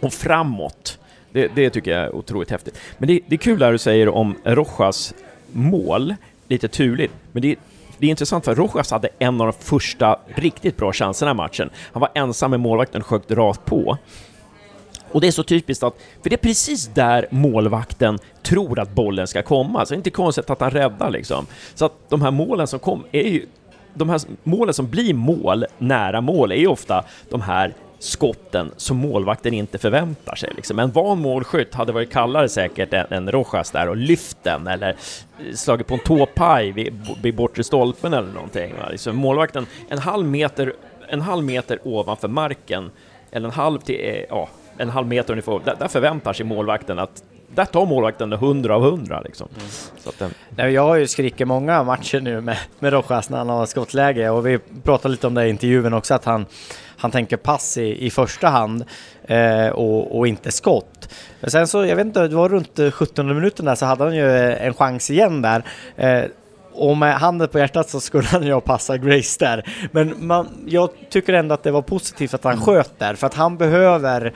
och 0.00 0.12
framåt. 0.12 0.98
Det, 1.32 1.48
det, 1.54 1.70
tycker 1.70 1.90
jag 1.90 2.00
är 2.00 2.14
otroligt 2.14 2.50
häftigt. 2.50 2.78
Men 2.98 3.08
det, 3.08 3.20
det 3.26 3.34
är 3.34 3.38
kul 3.38 3.58
där 3.58 3.72
du 3.72 3.78
säger 3.78 4.08
om 4.08 4.36
Rojas 4.44 5.14
mål, 5.52 6.14
lite 6.48 6.68
turligt, 6.68 7.14
men 7.32 7.42
det, 7.42 7.56
det 7.98 8.06
är 8.06 8.10
intressant 8.10 8.44
för 8.44 8.54
Rojas 8.54 8.90
hade 8.90 9.08
en 9.18 9.40
av 9.40 9.46
de 9.46 9.52
första 9.52 10.18
riktigt 10.26 10.76
bra 10.76 10.92
chanserna 10.92 11.30
i 11.30 11.34
matchen. 11.34 11.70
Han 11.92 12.00
var 12.00 12.10
ensam 12.14 12.50
med 12.50 12.60
målvakten 12.60 13.00
och 13.00 13.06
sköt 13.06 13.30
rakt 13.30 13.64
på. 13.64 13.98
Och 15.12 15.20
det 15.20 15.26
är 15.26 15.32
så 15.32 15.42
typiskt 15.42 15.82
att, 15.82 15.94
för 16.22 16.30
det 16.30 16.36
är 16.36 16.48
precis 16.48 16.86
där 16.86 17.26
målvakten 17.30 18.18
tror 18.42 18.78
att 18.78 18.94
bollen 18.94 19.26
ska 19.26 19.42
komma, 19.42 19.86
så 19.86 19.90
det 19.90 19.94
är 19.94 19.98
inte 19.98 20.10
konstigt 20.10 20.50
att 20.50 20.60
han 20.60 20.70
räddar 20.70 21.10
liksom. 21.10 21.46
Så 21.74 21.84
att 21.84 21.92
de 22.08 22.22
här 22.22 22.30
målen 22.30 22.66
som 22.66 22.78
kom 22.78 23.04
är 23.12 23.28
ju, 23.28 23.46
de 23.94 24.08
här 24.08 24.20
målen 24.42 24.74
som 24.74 24.90
blir 24.90 25.14
mål, 25.14 25.66
nära 25.78 26.20
mål, 26.20 26.52
är 26.52 26.56
ju 26.56 26.66
ofta 26.66 27.04
de 27.28 27.40
här 27.40 27.74
skotten 28.00 28.70
som 28.76 28.96
målvakten 28.96 29.54
inte 29.54 29.78
förväntar 29.78 30.34
sig. 30.34 30.52
Liksom. 30.56 30.78
En 30.78 30.90
van 30.90 31.20
målskytt 31.20 31.74
hade 31.74 31.92
varit 31.92 32.12
kallare 32.12 32.48
säkert 32.48 32.92
än, 32.92 33.06
än 33.10 33.32
Rojas 33.32 33.70
där 33.70 33.88
och 33.88 33.96
lyft 33.96 34.36
den 34.42 34.66
eller 34.66 34.96
slagit 35.54 35.86
på 35.86 35.94
en 35.94 36.00
tåpaj 36.00 36.72
vid, 36.72 37.06
vid 37.22 37.34
bortre 37.34 37.64
stolpen 37.64 38.14
eller 38.14 38.32
någonting. 38.32 38.74
Liksom 38.90 39.16
målvakten 39.16 39.66
en 39.88 39.98
halv 39.98 40.26
meter, 40.26 40.72
en 41.08 41.20
halv 41.20 41.44
meter 41.44 41.78
ovanför 41.82 42.28
marken, 42.28 42.90
eller 43.30 43.48
en 43.48 43.54
halv 43.54 43.78
till, 43.78 44.00
eh, 44.00 44.24
ja, 44.28 44.48
en 44.76 44.90
halv 44.90 45.06
meter 45.06 45.32
ungefär, 45.32 45.60
där, 45.64 45.76
där 45.78 45.88
förväntar 45.88 46.32
sig 46.32 46.46
målvakten 46.46 46.98
att 46.98 47.22
där 47.54 47.64
tar 47.64 47.86
målvakten 47.86 48.32
100 48.32 48.74
av 48.74 48.84
100 48.84 49.20
liksom. 49.20 49.48
Mm. 49.56 49.68
Så 49.98 50.08
att, 50.08 50.22
um... 50.22 50.30
Nej, 50.50 50.72
jag 50.72 50.82
har 50.82 50.96
ju 50.96 51.06
skrikit 51.06 51.48
många 51.48 51.82
matcher 51.82 52.20
nu 52.20 52.40
med, 52.40 52.58
med 52.78 52.92
Rojas 52.92 53.30
när 53.30 53.38
han 53.38 53.48
har 53.48 53.66
skottläge 53.66 54.30
och 54.30 54.46
vi 54.46 54.58
pratade 54.84 55.12
lite 55.12 55.26
om 55.26 55.34
det 55.34 55.46
i 55.46 55.50
intervjun 55.50 55.92
också 55.92 56.14
att 56.14 56.24
han 56.24 56.46
han 57.00 57.10
tänker 57.10 57.36
pass 57.36 57.76
i, 57.78 58.06
i 58.06 58.10
första 58.10 58.48
hand 58.48 58.84
eh, 59.24 59.68
och, 59.68 60.18
och, 60.18 60.26
inte 60.26 60.50
skott. 60.50 61.14
Men 61.40 61.50
sen 61.50 61.66
så, 61.66 61.86
jag 61.86 61.96
vet 61.96 62.06
inte, 62.06 62.28
det 62.28 62.36
var 62.36 62.48
runt 62.48 62.80
17 62.92 63.34
minuten 63.34 63.66
där 63.66 63.74
så 63.74 63.86
hade 63.86 64.04
han 64.04 64.16
ju 64.16 64.52
en 64.52 64.74
chans 64.74 65.10
igen 65.10 65.42
där. 65.42 65.64
Eh, 65.96 66.24
och 66.72 66.96
med 66.96 67.14
handen 67.14 67.48
på 67.48 67.58
hjärtat 67.58 67.90
så 67.90 68.00
skulle 68.00 68.28
han 68.28 68.46
ju 68.46 68.60
passa 68.60 68.96
Grace 68.98 69.44
där. 69.44 69.64
Men 69.92 70.26
man, 70.26 70.48
jag 70.66 70.90
tycker 71.10 71.32
ändå 71.32 71.54
att 71.54 71.62
det 71.62 71.70
var 71.70 71.82
positivt 71.82 72.34
att 72.34 72.44
han 72.44 72.52
mm. 72.52 72.64
sköt 72.64 72.98
där, 72.98 73.14
för 73.14 73.26
att 73.26 73.34
han 73.34 73.56
behöver 73.56 74.32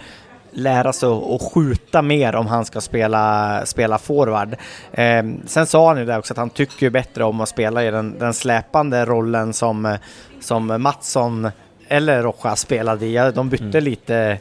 lära 0.50 0.92
sig 0.92 1.08
att 1.08 1.42
skjuta 1.42 2.02
mer 2.02 2.34
om 2.34 2.46
han 2.46 2.64
ska 2.64 2.80
spela, 2.80 3.62
spela 3.66 3.98
forward. 3.98 4.56
Eh, 4.92 5.24
sen 5.46 5.66
sa 5.66 5.88
han 5.88 5.98
ju 5.98 6.04
det 6.04 6.18
också 6.18 6.32
att 6.32 6.38
han 6.38 6.50
tycker 6.50 6.90
bättre 6.90 7.24
om 7.24 7.40
att 7.40 7.48
spela 7.48 7.84
i 7.84 7.90
den, 7.90 8.18
den 8.18 8.34
släpande 8.34 9.04
rollen 9.04 9.52
som, 9.52 9.96
som 10.40 10.82
Mattsson 10.82 11.50
eller 11.94 12.22
Rojas 12.22 12.60
spelade 12.60 13.06
i. 13.06 13.32
De 13.34 13.48
bytte 13.48 13.64
mm. 13.64 13.84
lite, 13.84 14.38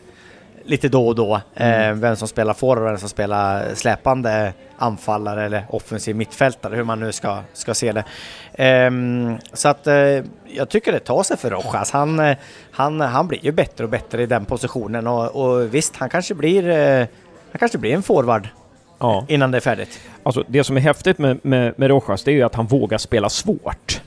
lite 0.63 0.89
då 0.89 1.07
och 1.07 1.15
då, 1.15 1.41
mm. 1.55 1.89
eh, 1.89 2.01
vem 2.01 2.15
som 2.15 2.27
spelar 2.27 2.53
forward 2.53 2.77
och 2.77 2.89
vem 2.89 2.97
som 2.97 3.09
spelar 3.09 3.75
släpande 3.75 4.53
anfallare 4.77 5.45
eller 5.45 5.65
offensiv 5.69 6.15
mittfältare, 6.15 6.75
hur 6.75 6.83
man 6.83 6.99
nu 6.99 7.11
ska, 7.11 7.39
ska 7.53 7.73
se 7.73 7.91
det. 7.91 8.03
Eh, 8.63 8.91
så 9.53 9.69
att 9.69 9.87
eh, 9.87 9.95
jag 10.45 10.69
tycker 10.69 10.91
det 10.91 10.99
tar 10.99 11.23
sig 11.23 11.37
för 11.37 11.49
Rojas. 11.49 11.91
Han, 11.91 12.19
eh, 12.19 12.37
han, 12.71 13.01
han 13.01 13.27
blir 13.27 13.45
ju 13.45 13.51
bättre 13.51 13.83
och 13.83 13.89
bättre 13.89 14.23
i 14.23 14.25
den 14.25 14.45
positionen 14.45 15.07
och, 15.07 15.35
och 15.35 15.73
visst, 15.73 15.95
han 15.95 16.09
kanske 16.09 16.33
blir, 16.35 16.69
eh, 16.69 17.07
han 17.51 17.59
kanske 17.59 17.77
blir 17.77 17.93
en 17.93 18.03
forward 18.03 18.47
ja. 18.99 19.25
innan 19.27 19.51
det 19.51 19.57
är 19.57 19.61
färdigt. 19.61 19.99
Alltså 20.23 20.43
det 20.47 20.63
som 20.63 20.77
är 20.77 20.81
häftigt 20.81 21.17
med, 21.17 21.39
med, 21.43 21.73
med 21.77 21.89
Rojas, 21.89 22.23
det 22.23 22.31
är 22.31 22.35
ju 22.35 22.43
att 22.43 22.55
han 22.55 22.65
vågar 22.65 22.97
spela 22.97 23.29
svårt. 23.29 24.01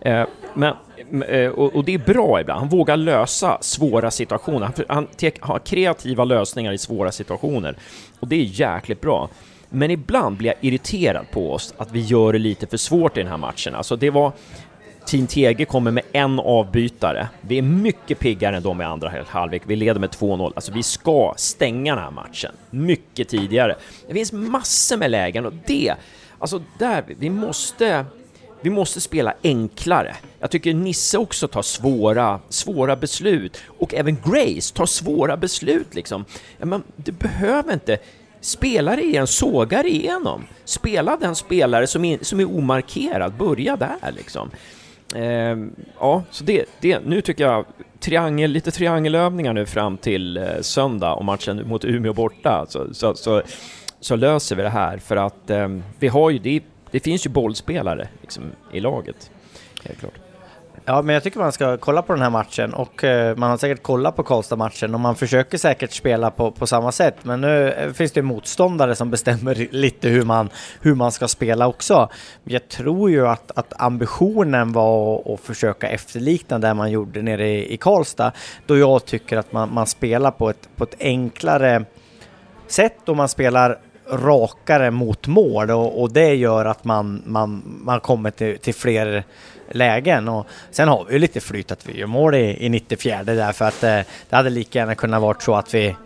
Eh, 0.00 0.24
men 0.54 0.74
eh, 1.22 1.50
och, 1.50 1.84
det 1.84 1.94
är 1.94 1.98
bra 1.98 2.40
ibland. 2.40 2.60
Han 2.60 2.68
vågar 2.68 2.96
lösa 2.96 3.58
svåra 3.60 4.10
situationer. 4.10 4.72
Han, 4.88 5.08
har 5.40 5.58
kreativa 5.58 6.24
lösningar 6.24 6.72
i 6.72 6.78
svåra 6.78 7.12
situationer. 7.12 7.76
Och 8.20 8.28
det 8.28 8.36
är 8.36 8.44
jäkligt 8.44 9.00
bra. 9.00 9.28
Men 9.68 9.90
ibland 9.90 10.36
blir 10.36 10.48
jag 10.48 10.56
irriterad 10.60 11.30
på 11.30 11.52
oss 11.52 11.74
att 11.76 11.92
vi 11.92 12.00
gör 12.00 12.32
det 12.32 12.38
lite 12.38 12.66
för 12.66 12.76
svårt 12.76 13.16
i 13.16 13.20
den 13.20 13.30
här 13.30 13.36
matchen. 13.36 13.74
Alltså 13.74 13.96
det 13.96 14.10
var... 14.10 14.32
Team 15.06 15.26
TG 15.26 15.64
kommer 15.64 15.90
med 15.90 16.04
en 16.12 16.40
avbytare. 16.40 17.28
Vi 17.40 17.58
är 17.58 17.62
mycket 17.62 18.18
piggare 18.18 18.56
än 18.56 18.62
de 18.62 18.80
i 18.80 18.84
andra 18.84 19.12
halvlek. 19.26 19.62
Vi 19.66 19.76
leder 19.76 20.00
med 20.00 20.10
2-0. 20.10 20.52
Alltså 20.54 20.72
vi 20.72 20.82
ska 20.82 21.34
stänga 21.36 21.94
den 21.94 22.04
här 22.04 22.10
matchen 22.10 22.52
mycket 22.70 23.28
tidigare. 23.28 23.76
Det 24.08 24.14
finns 24.14 24.32
massor 24.32 24.96
med 24.96 25.10
lägen 25.10 25.46
och 25.46 25.52
det, 25.66 25.94
alltså 26.38 26.62
där, 26.78 27.04
vi 27.06 27.30
måste 27.30 28.04
vi 28.60 28.70
måste 28.70 29.00
spela 29.00 29.34
enklare. 29.42 30.16
Jag 30.40 30.50
tycker 30.50 30.74
Nisse 30.74 31.18
också 31.18 31.48
tar 31.48 31.62
svåra, 31.62 32.40
svåra 32.48 32.96
beslut 32.96 33.60
och 33.66 33.94
även 33.94 34.16
Grace 34.24 34.74
tar 34.74 34.86
svåra 34.86 35.36
beslut 35.36 35.94
liksom. 35.94 36.24
Ja, 36.58 36.66
men 36.66 36.82
du 36.96 37.12
behöver 37.12 37.72
inte 37.72 37.98
spelare 38.40 39.02
igen, 39.02 39.26
sågar 39.26 39.86
igenom. 39.86 40.44
Spela 40.64 41.16
den 41.16 41.34
spelare 41.34 41.86
som 41.86 42.04
är, 42.04 42.18
som 42.22 42.40
är 42.40 42.56
omarkerad, 42.56 43.32
börja 43.32 43.76
där 43.76 44.12
liksom. 44.16 44.50
Eh, 45.14 45.56
ja, 45.98 46.22
så 46.30 46.44
det, 46.44 46.64
det, 46.80 47.00
nu 47.00 47.20
tycker 47.20 47.44
jag 47.44 47.64
triangel, 48.00 48.50
lite 48.50 48.70
triangelövningar 48.70 49.52
nu 49.52 49.66
fram 49.66 49.96
till 49.96 50.36
eh, 50.36 50.44
söndag 50.60 51.14
och 51.14 51.24
matchen 51.24 51.68
mot 51.68 51.84
Umeå 51.84 52.12
borta, 52.12 52.66
så, 52.68 52.94
så, 52.94 53.14
så, 53.14 53.42
så 54.00 54.16
löser 54.16 54.56
vi 54.56 54.62
det 54.62 54.68
här 54.68 54.98
för 54.98 55.16
att 55.16 55.50
eh, 55.50 55.68
vi 55.98 56.08
har 56.08 56.30
ju, 56.30 56.38
det, 56.38 56.62
det 56.90 57.00
finns 57.00 57.26
ju 57.26 57.30
bollspelare 57.30 58.08
liksom, 58.20 58.44
i 58.72 58.80
laget, 58.80 59.30
helt 59.84 59.98
klart. 59.98 60.14
Ja, 60.84 61.02
men 61.02 61.14
jag 61.14 61.22
tycker 61.22 61.38
man 61.38 61.52
ska 61.52 61.76
kolla 61.76 62.02
på 62.02 62.12
den 62.12 62.22
här 62.22 62.30
matchen 62.30 62.74
och 62.74 63.04
eh, 63.04 63.36
man 63.36 63.50
har 63.50 63.56
säkert 63.56 63.82
kollat 63.82 64.16
på 64.16 64.22
Karlstad-matchen 64.22 64.94
och 64.94 65.00
man 65.00 65.16
försöker 65.16 65.58
säkert 65.58 65.92
spela 65.92 66.30
på, 66.30 66.50
på 66.50 66.66
samma 66.66 66.92
sätt. 66.92 67.14
Men 67.22 67.40
nu 67.40 67.72
eh, 67.72 67.92
finns 67.92 68.12
det 68.12 68.22
motståndare 68.22 68.94
som 68.94 69.10
bestämmer 69.10 69.54
lite 69.70 70.08
hur 70.08 70.24
man, 70.24 70.50
hur 70.80 70.94
man 70.94 71.12
ska 71.12 71.28
spela 71.28 71.68
också. 71.68 72.08
Jag 72.44 72.68
tror 72.68 73.10
ju 73.10 73.26
att, 73.26 73.50
att 73.58 73.80
ambitionen 73.80 74.72
var 74.72 75.22
att 75.34 75.40
försöka 75.40 75.88
efterlikna 75.88 76.58
det 76.58 76.74
man 76.74 76.90
gjorde 76.90 77.22
nere 77.22 77.48
i, 77.48 77.74
i 77.74 77.76
Karlstad, 77.76 78.32
då 78.66 78.78
jag 78.78 79.04
tycker 79.04 79.36
att 79.36 79.52
man, 79.52 79.74
man 79.74 79.86
spelar 79.86 80.30
på 80.30 80.50
ett, 80.50 80.68
på 80.76 80.84
ett 80.84 80.96
enklare 81.00 81.84
sätt 82.66 83.08
och 83.08 83.16
man 83.16 83.28
spelar 83.28 83.78
rakare 84.12 84.90
mot 84.90 85.26
mål 85.26 85.70
och, 85.70 86.00
och 86.02 86.12
det 86.12 86.34
gör 86.34 86.64
att 86.64 86.84
man, 86.84 87.22
man, 87.26 87.62
man 87.84 88.00
kommer 88.00 88.30
till, 88.30 88.58
till 88.58 88.74
fler 88.74 89.24
lägen. 89.70 90.28
Och 90.28 90.46
sen 90.70 90.88
har 90.88 91.04
vi 91.04 91.12
ju 91.12 91.18
lite 91.18 91.40
flyt 91.40 91.72
att 91.72 91.86
vi 91.86 91.98
gör 91.98 92.06
mål 92.06 92.34
i, 92.34 92.66
i 92.66 92.68
94 92.68 93.24
därför 93.24 93.64
att 93.64 93.84
eh, 93.84 94.00
det 94.28 94.36
hade 94.36 94.50
lika 94.50 94.78
gärna 94.78 94.94
kunnat 94.94 95.22
vara 95.22 95.40
så 95.40 95.54
att 95.54 95.74
vi 95.74 95.96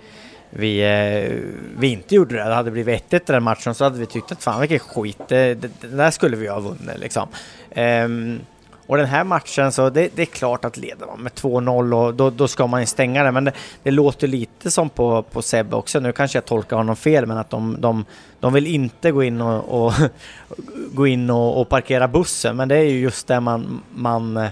vi, 0.57 0.81
eh, 0.81 1.33
vi 1.79 1.89
inte 1.89 2.15
gjorde 2.15 2.35
det. 2.35 2.45
Det 2.45 2.55
hade 2.55 2.71
blivit 2.71 3.11
1-1 3.11 3.17
i 3.17 3.21
den 3.27 3.43
matchen 3.43 3.75
så 3.75 3.85
hade 3.85 3.99
vi 3.99 4.07
tyckt 4.07 4.33
att 4.33 4.43
fan 4.43 4.61
vilken 4.61 4.79
skit, 4.79 5.19
det, 5.29 5.55
det, 5.55 5.71
det 5.81 5.97
där 5.97 6.11
skulle 6.11 6.37
vi 6.37 6.49
ha 6.49 6.61
vunnit 6.61 6.99
liksom. 6.99 7.29
Um, 7.77 8.41
och 8.87 8.97
den 8.97 9.07
här 9.07 9.25
matchen 9.25 9.73
så 9.73 9.91
det, 9.91 10.17
det, 10.17 10.23
är 10.23 10.27
klart 10.27 10.65
att 10.65 10.77
leder 10.77 11.07
man 11.07 11.21
med 11.21 11.33
2-0 11.33 11.95
och 11.95 12.15
då, 12.15 12.31
då 12.31 12.49
ska 12.49 12.67
man 12.67 12.81
ju 12.81 12.87
stänga 12.87 13.25
det. 13.25 13.33
Men 13.33 13.45
det, 13.45 13.53
det, 13.83 13.91
låter 13.91 14.27
lite 14.27 14.71
som 14.71 14.89
på, 14.89 15.23
på 15.23 15.43
Sebbe 15.43 15.77
också. 15.77 16.01
Nu 16.01 16.13
kanske 16.13 16.37
jag 16.37 16.45
tolkar 16.45 16.77
honom 16.77 16.97
fel, 16.97 17.27
men 17.27 17.39
att 17.39 17.51
de, 17.51 17.77
de, 17.81 18.05
de 18.41 18.53
vill 18.53 18.67
inte 18.67 19.11
gå 19.11 19.23
in 19.23 19.41
och, 19.41 19.85
och 19.85 19.93
gå 20.93 21.07
in 21.07 21.31
och, 21.31 21.61
och, 21.61 21.69
parkera 21.69 22.09
bussen. 22.09 22.57
Men 22.57 22.69
det 22.69 22.77
är 22.77 22.83
ju 22.83 23.01
just 23.01 23.27
det 23.27 23.41
man, 23.41 23.83
man, 23.95 24.49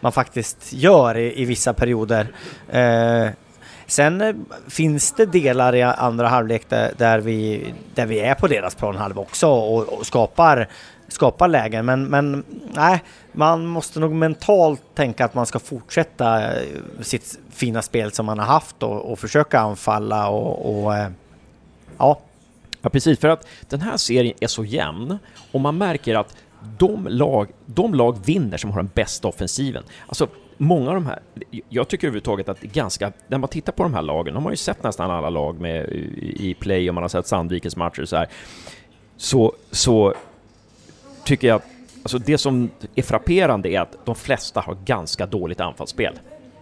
man 0.00 0.12
faktiskt 0.12 0.72
gör 0.72 1.16
i, 1.16 1.42
i 1.42 1.44
vissa 1.44 1.72
perioder. 1.72 2.26
Eh, 2.68 3.30
Sen 3.90 4.20
eh, 4.20 4.34
finns 4.68 5.12
det 5.12 5.26
delar 5.26 5.74
i 5.74 5.82
andra 5.82 6.28
halvlek 6.28 6.68
där, 6.68 6.92
där, 6.96 7.18
vi, 7.18 7.74
där 7.94 8.06
vi 8.06 8.20
är 8.20 8.34
på 8.34 8.46
deras 8.46 8.74
planhalva 8.74 9.22
också 9.22 9.48
och, 9.48 9.88
och 9.88 10.06
skapar 10.06 10.68
skapar 11.12 11.48
lägen. 11.48 11.86
Men, 11.86 12.04
men 12.04 12.44
nej, 12.72 13.02
man 13.32 13.66
måste 13.66 14.00
nog 14.00 14.12
mentalt 14.12 14.82
tänka 14.94 15.24
att 15.24 15.34
man 15.34 15.46
ska 15.46 15.58
fortsätta 15.58 16.56
eh, 16.60 16.68
sitt 17.00 17.38
fina 17.50 17.82
spel 17.82 18.12
som 18.12 18.26
man 18.26 18.38
har 18.38 18.46
haft 18.46 18.82
och, 18.82 19.12
och 19.12 19.18
försöka 19.18 19.60
anfalla 19.60 20.28
och, 20.28 20.82
och 20.82 20.96
eh, 20.96 21.08
ja. 21.98 22.20
Ja, 22.82 22.90
precis, 22.90 23.18
för 23.18 23.28
att 23.28 23.46
den 23.68 23.80
här 23.80 23.96
serien 23.96 24.34
är 24.40 24.46
så 24.46 24.64
jämn 24.64 25.18
och 25.52 25.60
man 25.60 25.78
märker 25.78 26.14
att 26.14 26.36
de 26.78 27.06
lag, 27.10 27.48
de 27.66 27.94
lag 27.94 28.18
vinner 28.24 28.56
som 28.56 28.70
har 28.70 28.76
den 28.76 28.90
bästa 28.94 29.28
offensiven. 29.28 29.82
Alltså, 30.06 30.28
många 30.56 30.88
av 30.88 30.94
de 30.94 31.06
här, 31.06 31.20
jag 31.68 31.88
tycker 31.88 32.06
överhuvudtaget 32.06 32.48
att 32.48 32.60
det 32.60 32.66
är 32.66 32.70
ganska, 32.70 33.12
när 33.28 33.38
man 33.38 33.48
tittar 33.48 33.72
på 33.72 33.82
de 33.82 33.94
här 33.94 34.02
lagen, 34.02 34.34
de 34.34 34.44
har 34.44 34.50
ju 34.50 34.56
sett 34.56 34.82
nästan 34.82 35.10
alla 35.10 35.30
lag 35.30 35.60
med, 35.60 35.88
i 36.20 36.54
play 36.54 36.88
och 36.88 36.94
man 36.94 37.04
har 37.04 37.08
sett 37.08 37.26
Sandvikens 37.26 37.76
matcher 37.76 38.02
och 38.02 38.08
så 38.08 38.16
här, 38.16 38.28
så, 39.16 39.52
så 39.70 40.14
tycker 41.30 41.48
jag, 41.48 41.62
alltså 42.02 42.18
det 42.18 42.38
som 42.38 42.70
är 42.94 43.02
frapperande 43.02 43.68
är 43.68 43.80
att 43.80 44.06
de 44.06 44.14
flesta 44.14 44.60
har 44.60 44.76
ganska 44.84 45.26
dåligt 45.26 45.60
anfallsspel. 45.60 46.18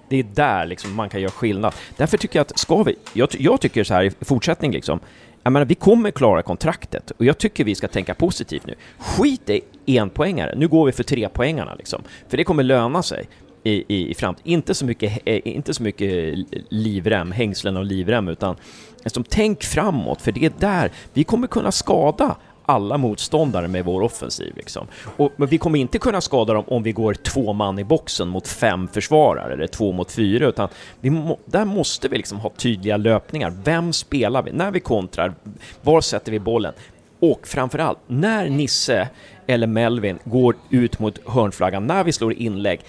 Det 0.08 0.16
är 0.16 0.26
där 0.34 0.66
liksom 0.66 0.94
man 0.94 1.08
kan 1.08 1.20
göra 1.20 1.30
skillnad. 1.30 1.74
Därför 1.96 2.18
tycker 2.18 2.38
jag 2.38 2.44
att, 2.44 2.58
ska 2.58 2.82
vi, 2.82 2.96
jag, 3.12 3.28
jag 3.38 3.60
tycker 3.60 3.84
så 3.84 3.94
här 3.94 4.02
i 4.04 4.10
fortsättning 4.20 4.72
liksom, 4.72 5.00
jag 5.42 5.52
menar, 5.52 5.66
vi 5.66 5.74
kommer 5.74 6.10
klara 6.10 6.42
kontraktet 6.42 7.10
och 7.10 7.24
jag 7.24 7.38
tycker 7.38 7.64
vi 7.64 7.74
ska 7.74 7.88
tänka 7.88 8.14
positivt 8.14 8.66
nu. 8.66 8.74
Skit 8.98 9.50
i 9.86 9.98
enpoängare, 9.98 10.54
nu 10.56 10.68
går 10.68 10.86
vi 10.86 10.92
för 10.92 11.02
trepoängarna 11.02 11.74
liksom. 11.74 12.02
För 12.28 12.36
det 12.36 12.44
kommer 12.44 12.62
löna 12.62 13.02
sig 13.02 13.28
i, 13.62 13.84
i, 13.88 14.10
i 14.10 14.14
framtiden. 14.14 14.52
Inte 14.52 14.74
så 14.74 14.84
mycket, 14.84 15.18
eh, 15.24 15.40
inte 15.44 15.74
så 15.74 15.82
mycket 15.82 16.38
livrem, 16.70 17.32
hängslen 17.32 17.76
och 17.76 17.84
livrem, 17.84 18.28
utan 18.28 18.56
liksom, 19.04 19.24
tänk 19.28 19.64
framåt, 19.64 20.22
för 20.22 20.32
det 20.32 20.44
är 20.44 20.52
där 20.58 20.90
vi 21.12 21.24
kommer 21.24 21.46
kunna 21.46 21.72
skada 21.72 22.36
alla 22.68 22.98
motståndare 22.98 23.68
med 23.68 23.84
vår 23.84 24.02
offensiv. 24.02 24.56
Liksom. 24.56 24.86
Och, 25.16 25.32
men 25.36 25.48
vi 25.48 25.58
kommer 25.58 25.78
inte 25.78 25.98
kunna 25.98 26.20
skada 26.20 26.52
dem 26.52 26.64
om 26.66 26.82
vi 26.82 26.92
går 26.92 27.14
två 27.14 27.52
man 27.52 27.78
i 27.78 27.84
boxen 27.84 28.28
mot 28.28 28.48
fem 28.48 28.88
försvarare, 28.88 29.52
eller 29.52 29.66
två 29.66 29.92
mot 29.92 30.12
fyra, 30.12 30.46
utan 30.46 30.68
vi 31.00 31.10
må, 31.10 31.38
där 31.44 31.64
måste 31.64 32.08
vi 32.08 32.16
liksom 32.16 32.38
ha 32.38 32.50
tydliga 32.56 32.96
löpningar. 32.96 33.52
Vem 33.64 33.92
spelar 33.92 34.42
vi? 34.42 34.52
När 34.52 34.70
vi 34.70 34.80
kontrar, 34.80 35.34
var 35.82 36.00
sätter 36.00 36.32
vi 36.32 36.38
bollen? 36.38 36.72
Och 37.20 37.46
framförallt, 37.46 37.98
när 38.06 38.48
Nisse 38.48 39.08
eller 39.46 39.66
Melvin 39.66 40.18
går 40.24 40.56
ut 40.70 40.98
mot 40.98 41.28
hörnflaggan, 41.28 41.86
när 41.86 42.04
vi 42.04 42.12
slår 42.12 42.32
inlägg, 42.32 42.80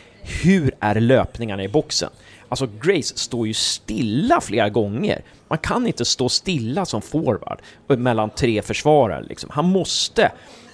hur 0.44 0.72
är 0.80 1.00
löpningarna 1.00 1.64
i 1.64 1.68
boxen? 1.68 2.10
Alltså 2.50 2.70
Grace 2.82 3.18
står 3.18 3.48
ju 3.48 3.54
stilla 3.54 4.42
flera 4.42 4.70
gånger. 4.70 5.24
Man 5.48 5.58
kan 5.58 5.88
inte 5.88 6.06
stå 6.06 6.30
stilla 6.30 6.86
som 6.86 7.02
forward 7.02 7.62
eh, 7.90 7.98
mellan 7.98 8.30
tre 8.30 8.62
försvarare. 8.62 9.24
Liksom. 9.24 9.50
Han 9.54 9.66
måste 9.66 10.32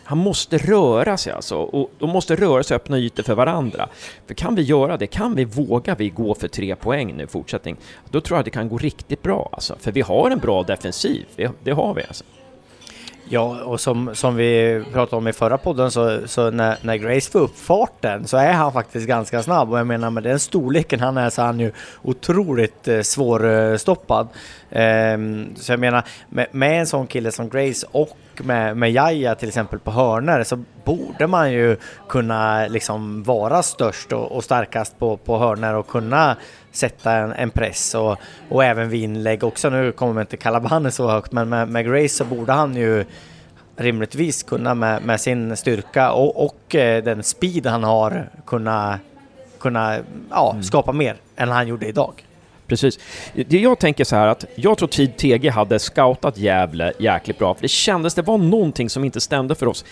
han 0.07 0.17
måste 0.17 0.57
röra 0.57 1.17
sig 1.17 1.33
alltså, 1.33 1.55
och 1.55 1.91
de 1.99 2.09
måste 2.09 2.35
röra 2.35 2.63
sig 2.63 2.75
och 2.75 2.81
öppna 2.81 2.97
ytor 2.97 3.23
för 3.23 3.35
varandra. 3.35 3.89
För 4.27 4.33
kan 4.33 4.55
vi 4.55 4.61
göra 4.61 4.97
det, 4.97 5.07
kan 5.07 5.35
vi, 5.35 5.45
våga 5.45 5.95
vi 5.95 6.09
gå 6.09 6.35
för 6.35 6.47
tre 6.47 6.75
poäng 6.75 7.13
nu 7.17 7.23
i 7.23 7.27
fortsättning, 7.27 7.77
då 8.09 8.21
tror 8.21 8.37
jag 8.37 8.45
det 8.45 8.51
kan 8.51 8.69
gå 8.69 8.77
riktigt 8.77 9.23
bra 9.23 9.49
alltså. 9.51 9.75
För 9.79 9.91
vi 9.91 10.01
har 10.01 10.31
en 10.31 10.39
bra 10.39 10.63
defensiv, 10.63 11.25
det, 11.35 11.51
det 11.63 11.71
har 11.71 11.93
vi 11.93 12.03
alltså. 12.03 12.23
Ja, 13.29 13.63
och 13.63 13.79
som, 13.79 14.15
som 14.15 14.35
vi 14.35 14.83
pratade 14.93 15.15
om 15.15 15.27
i 15.27 15.33
förra 15.33 15.57
podden 15.57 15.91
så, 15.91 16.27
så 16.27 16.51
när, 16.51 16.77
när 16.81 16.95
Grace 16.95 17.31
får 17.31 17.39
upp 17.39 17.57
farten 17.57 18.27
så 18.27 18.37
är 18.37 18.51
han 18.51 18.73
faktiskt 18.73 19.07
ganska 19.07 19.43
snabb 19.43 19.71
och 19.71 19.79
jag 19.79 19.87
menar 19.87 20.09
med 20.09 20.23
den 20.23 20.39
storleken 20.39 20.99
han 20.99 21.17
är 21.17 21.29
så 21.29 21.41
är 21.41 21.45
han 21.45 21.59
ju 21.59 21.71
otroligt 22.01 22.87
eh, 22.87 23.01
svårstoppad. 23.01 24.27
Eh, 24.69 25.17
så 25.55 25.71
jag 25.71 25.79
menar 25.79 26.03
med, 26.29 26.47
med, 26.51 26.79
en 26.79 26.87
sån 26.87 27.07
kille 27.07 27.31
som 27.31 27.49
Grace 27.49 27.87
och 27.91 28.17
med, 28.43 28.77
med 28.77 28.91
Jaja 28.91 29.35
till 29.35 29.47
exempel 29.47 29.79
på 29.79 29.91
hörner 29.91 30.43
så 30.43 30.63
borde 30.83 31.27
man 31.27 31.51
ju 31.51 31.77
kunna 32.09 32.67
liksom 32.67 33.23
vara 33.23 33.63
störst 33.63 34.11
och, 34.11 34.31
och 34.31 34.43
starkast 34.43 34.99
på, 34.99 35.17
på 35.17 35.37
hörner 35.37 35.73
och 35.73 35.87
kunna 35.87 36.35
sätta 36.71 37.11
en, 37.11 37.31
en 37.31 37.49
press 37.49 37.95
och, 37.95 38.17
och 38.49 38.63
även 38.63 38.89
vid 38.89 39.03
inlägg 39.03 39.43
också. 39.43 39.69
Nu 39.69 39.91
kommer 39.91 40.21
inte 40.21 40.37
Calabane 40.37 40.91
så 40.91 41.09
högt, 41.09 41.31
men 41.31 41.49
med, 41.49 41.69
med 41.69 41.85
Grace 41.85 42.09
så 42.15 42.25
borde 42.25 42.53
han 42.53 42.75
ju 42.75 43.05
rimligtvis 43.75 44.43
kunna 44.43 44.75
med, 44.75 45.03
med 45.03 45.21
sin 45.21 45.57
styrka 45.57 46.11
och, 46.11 46.45
och 46.45 46.75
eh, 46.75 47.03
den 47.03 47.23
speed 47.23 47.65
han 47.65 47.83
har 47.83 48.29
kunna, 48.45 48.99
kunna 49.59 49.97
ja, 50.29 50.51
mm. 50.51 50.63
skapa 50.63 50.91
mer 50.91 51.15
än 51.35 51.49
han 51.49 51.67
gjorde 51.67 51.87
idag. 51.87 52.24
Precis. 52.67 52.99
Det 53.33 53.59
jag 53.59 53.79
tänker 53.79 54.03
så 54.03 54.15
här 54.15 54.27
att 54.27 54.45
jag 54.55 54.77
tror 54.77 54.87
Tid 54.87 55.17
TG 55.17 55.49
hade 55.49 55.79
scoutat 55.79 56.37
Gävle 56.37 56.93
jäkligt 56.99 57.39
bra, 57.39 57.55
för 57.55 57.61
det 57.61 57.67
kändes, 57.67 58.13
det 58.13 58.21
var 58.21 58.37
någonting 58.37 58.89
som 58.89 59.03
inte 59.03 59.21
stämde 59.21 59.55
för 59.55 59.67
oss. 59.67 59.85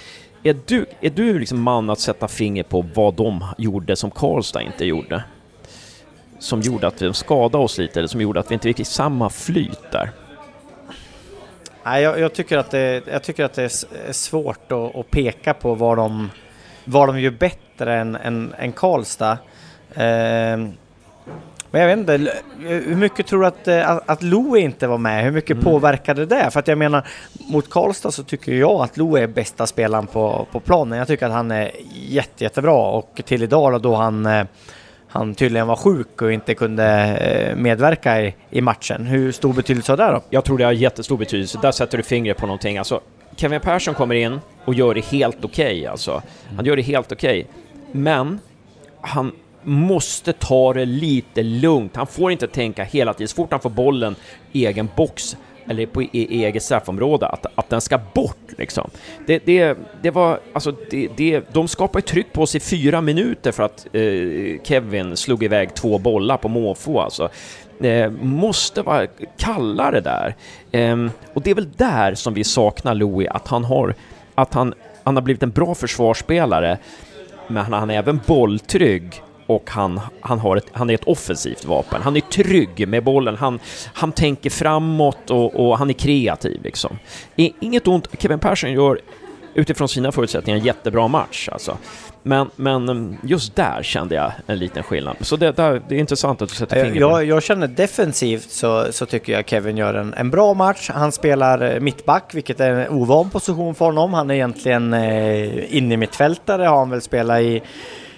Är 0.44 0.58
du, 0.66 0.86
är 1.02 1.10
du 1.10 1.40
liksom 1.40 1.62
man 1.62 1.90
att 1.90 2.00
sätta 2.00 2.28
finger 2.28 2.64
på 2.64 2.86
vad 2.94 3.14
de 3.14 3.46
gjorde 3.58 3.96
som 3.96 4.12
Karlstad 4.12 4.62
inte 4.62 4.86
gjorde? 4.86 5.24
som 6.44 6.62
gjorde 6.62 6.88
att 6.88 7.02
vi 7.02 7.14
skadade 7.14 7.64
oss 7.64 7.78
lite, 7.78 8.00
eller 8.00 8.08
som 8.08 8.22
gjorde 8.22 8.40
att 8.40 8.52
vi 8.52 8.54
inte 8.54 8.74
fick 8.74 8.88
samma 8.88 9.30
flyt 9.30 9.92
där? 9.92 10.12
Nej, 11.84 12.04
jag, 12.04 12.20
jag, 12.20 12.34
tycker 12.34 12.58
att 12.58 12.72
det, 12.72 13.04
jag 13.12 13.24
tycker 13.24 13.46
att 13.46 13.54
det 13.54 13.64
är 13.64 14.12
svårt 14.12 14.72
att, 14.72 14.96
att 14.96 15.12
peka 15.12 15.54
på 15.54 15.76
vad 15.76 15.98
de, 15.98 16.30
vad 16.86 17.10
de 17.10 17.20
gör 17.20 17.32
bättre 17.32 17.96
än, 17.96 18.16
än, 18.16 18.54
än 18.60 18.72
Karlstad. 18.72 19.38
Eh, 19.96 20.58
men 21.74 21.82
jag 21.82 21.88
vet 21.88 22.00
inte, 22.00 22.34
hur 22.60 22.96
mycket 22.96 23.28
tror 23.28 23.42
du 23.42 23.48
att, 23.48 23.68
eh, 23.68 23.90
att, 23.90 24.10
att 24.10 24.24
Louie 24.24 24.64
inte 24.64 24.88
var 24.88 24.98
med? 24.98 25.24
Hur 25.24 25.32
mycket 25.32 25.52
Mm. 25.52 25.64
påverkade 25.64 26.26
det? 26.26 26.50
För 26.52 26.60
att 26.60 26.68
jag 26.68 26.78
menar, 26.78 27.08
mot 27.48 27.70
Karlstad 27.70 28.12
så 28.12 28.24
tycker 28.24 28.52
jag 28.52 28.82
att 28.82 28.98
Louie 28.98 29.24
är 29.24 29.28
bästa 29.28 29.68
spelaren 29.68 30.08
på, 30.08 30.48
på 30.52 30.60
planen. 30.60 30.98
Jag 30.98 31.08
tycker 31.08 31.26
att 31.26 31.32
han 31.32 31.52
är 31.52 31.72
jätte, 31.94 32.44
jättebra 32.44 32.74
och 32.76 33.22
till 33.26 33.44
idag 33.44 33.82
då, 33.82 33.96
han 33.96 34.26
eh, 34.26 34.44
han 35.08 35.36
tydligen 35.36 35.68
var 35.68 35.76
sjuk 35.76 36.22
och 36.22 36.32
inte 36.34 36.54
kunde 36.56 36.86
eh, 37.18 37.56
medverka 37.56 38.22
i, 38.22 38.36
i 38.50 38.62
matchen. 38.62 39.06
Hur 39.06 39.32
stor 39.32 39.54
betydelse 39.54 39.92
har 39.92 39.98
det 39.98 40.04
då? 40.12 40.22
Jag 40.30 40.44
tror 40.44 40.58
det 40.58 40.64
har 40.64 40.72
jättestor 40.72 41.18
betydelse. 41.18 41.60
Där 41.62 41.72
sätter 41.72 41.98
du 41.98 42.04
fingret 42.04 42.38
på 42.38 42.46
någonting. 42.46 42.78
Alltså, 42.78 43.02
Kevin 43.36 43.60
Persson 43.60 43.94
kommer 43.94 44.16
in 44.16 44.40
och 44.66 44.74
gör 44.74 44.94
det 44.94 45.06
helt 45.06 45.46
okej. 45.46 45.88
alltså. 45.88 46.22
Han 46.56 46.66
gör 46.66 46.76
det 46.76 46.82
helt 46.82 47.12
okej. 47.12 47.48
Men 47.92 48.40
han 49.02 49.32
måste 49.64 50.34
ta 50.34 50.74
det 50.74 50.86
lite 50.86 51.44
lugnt. 51.44 51.96
Han 51.96 52.08
får 52.08 52.32
inte 52.32 52.48
tänka 52.48 52.84
hela 52.84 53.14
tiden, 53.14 53.28
så 53.28 53.36
fort 53.36 53.52
han 53.52 53.60
får 53.60 53.70
bollen 53.70 54.16
i 54.52 54.66
egen 54.66 54.90
box 54.96 55.38
eller 55.70 55.86
på 55.86 56.02
e-, 56.02 56.10
i, 56.12 56.44
eget 56.44 56.64
straffområde, 56.64 57.28
att, 57.28 57.46
att 57.56 57.70
den 57.70 57.82
ska 57.82 58.00
bort 58.14 58.52
liksom. 58.58 58.90
Det, 59.26 59.46
det, 59.46 59.78
det 60.02 60.12
var, 60.12 60.40
alltså 60.54 60.76
det, 60.90 61.10
det, 61.18 61.54
de 61.54 61.68
skapade 61.68 62.08
tryck 62.08 62.34
på 62.34 62.46
sig 62.46 62.58
i 62.58 62.62
fyra 62.62 63.02
minuter 63.02 63.52
för 63.52 63.64
att 63.64 63.88
eh, 63.94 64.62
Kevin 64.64 65.18
slog 65.18 65.44
iväg 65.44 65.74
två 65.74 65.98
bollar 65.98 66.38
på 66.38 66.48
måfå 66.48 67.00
alltså. 67.00 67.30
Eh, 67.82 68.12
måste 68.12 68.82
vara 68.82 69.08
kallare 69.38 70.02
där. 70.02 70.36
Eh, 70.72 71.08
och 71.34 71.42
det 71.42 71.52
är 71.52 71.56
väl 71.56 71.72
där 71.72 72.16
som 72.16 72.34
vi 72.34 72.44
saknar 72.44 72.96
Louis, 72.96 73.30
att 73.32 73.48
han 73.48 73.64
har, 73.64 73.96
att 74.36 74.54
han, 74.54 74.74
han 75.04 75.16
har 75.16 75.24
blivit 75.24 75.44
en 75.44 75.52
bra 75.52 75.76
försvarsspelare, 75.76 76.78
men 77.48 77.74
han 77.74 77.90
är 77.90 77.98
även 77.98 78.20
bolltrygg 78.26 79.22
och 79.56 79.70
han, 79.70 80.00
han, 80.22 80.40
har 80.40 80.58
ett, 80.58 80.66
han 80.72 80.90
är 80.90 80.94
ett 80.94 81.04
offensivt 81.04 81.66
vapen. 81.66 82.02
Han 82.02 82.16
är 82.16 82.22
trygg 82.22 82.88
med 82.88 83.04
bollen, 83.04 83.36
han, 83.36 83.60
han 83.94 84.12
tänker 84.12 84.50
framåt 84.50 85.30
och, 85.30 85.56
och 85.56 85.78
han 85.78 85.90
är 85.90 85.94
kreativ 85.94 86.64
liksom. 86.64 86.98
Inget 87.36 87.88
ont, 87.88 88.08
Kevin 88.20 88.40
Persson 88.40 88.72
gör 88.72 89.00
utifrån 89.54 89.90
sina 89.90 90.12
förutsättningar 90.12 90.60
en 90.60 90.66
jättebra 90.66 91.08
match 91.08 91.50
alltså. 91.52 91.78
Men, 92.24 92.50
men 92.56 93.18
just 93.24 93.56
där 93.56 93.84
kände 93.84 94.16
jag 94.16 94.32
en 94.48 94.58
liten 94.60 94.84
skillnad. 94.84 95.16
Så 95.22 95.36
det, 95.36 95.52
där, 95.52 95.82
det 95.90 95.96
är 95.96 96.00
intressant 96.00 96.42
att 96.42 96.50
du 96.50 96.56
sätter 96.56 96.78
Jag, 96.78 96.86
fingret 96.86 97.04
på 97.04 97.10
jag, 97.10 97.26
jag 97.26 97.44
känner 97.44 97.68
defensivt 97.68 98.52
så, 98.52 98.88
så 98.92 99.06
tycker 99.06 99.34
jag 99.34 99.50
Kevin 99.50 99.78
gör 99.78 99.94
en, 99.94 100.14
en 100.14 100.30
bra 100.30 100.54
match. 100.54 100.90
Han 100.94 101.12
spelar 101.12 101.74
eh, 101.74 101.80
mittback, 101.80 102.32
vilket 102.34 102.60
är 102.60 102.72
en 102.72 102.90
ovan 102.90 103.30
position 103.30 103.76
för 103.76 103.86
honom. 103.86 104.14
Han 104.14 104.30
är 104.30 104.36
egentligen 104.36 104.94
eh, 104.94 105.76
inne 105.76 105.94
i 105.94 105.98
mittfältare, 105.98 106.64
har 106.64 106.78
han 106.78 106.90
väl 106.90 107.02
spelat 107.02 107.42
i 107.42 107.62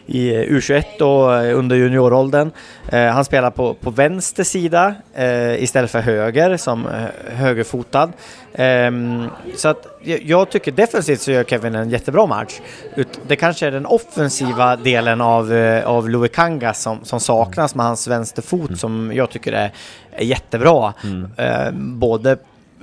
i 0.06 0.32
U21 0.32 1.02
och 1.02 1.36
eh, 1.36 1.60
under 1.60 1.76
junioråldern. 1.76 2.52
Eh, 2.90 3.06
han 3.06 3.26
spelar 3.26 3.52
på, 3.52 3.74
på 3.74 3.90
vänster 3.90 4.44
sida 4.44 4.96
eh, 5.14 5.64
istället 5.64 5.92
för 5.92 6.00
höger 6.00 6.58
som 6.58 6.88
eh, 6.88 7.36
högerfotad. 7.36 8.12
Ehm, 8.54 9.28
så 9.56 9.68
att 9.68 9.88
jag, 10.22 10.50
tycker 10.50 10.72
defensivt 10.72 11.22
så 11.22 11.32
gör 11.32 11.44
Kevin 11.44 11.76
en 11.76 11.90
jättebra 11.90 12.26
match. 12.26 12.60
Det 13.28 13.36
kanske 13.36 13.68
är 13.68 13.72
den 13.72 13.86
offensiva 13.86 14.76
delen 14.76 15.22
av, 15.22 15.54
eh, 15.54 15.88
av 15.88 16.10
Louis 16.10 16.32
Kanga 16.32 16.74
som, 16.74 17.06
som 17.06 17.20
saknas 17.20 17.76
med 17.76 17.86
hans 17.86 18.08
vänsterfot 18.08 18.80
som 18.80 19.12
jag 19.16 19.30
tycker 19.30 19.54
är, 19.54 19.72
är 20.12 20.26
jättebra. 20.26 20.94
Eh, 21.38 21.72
både 21.74 22.38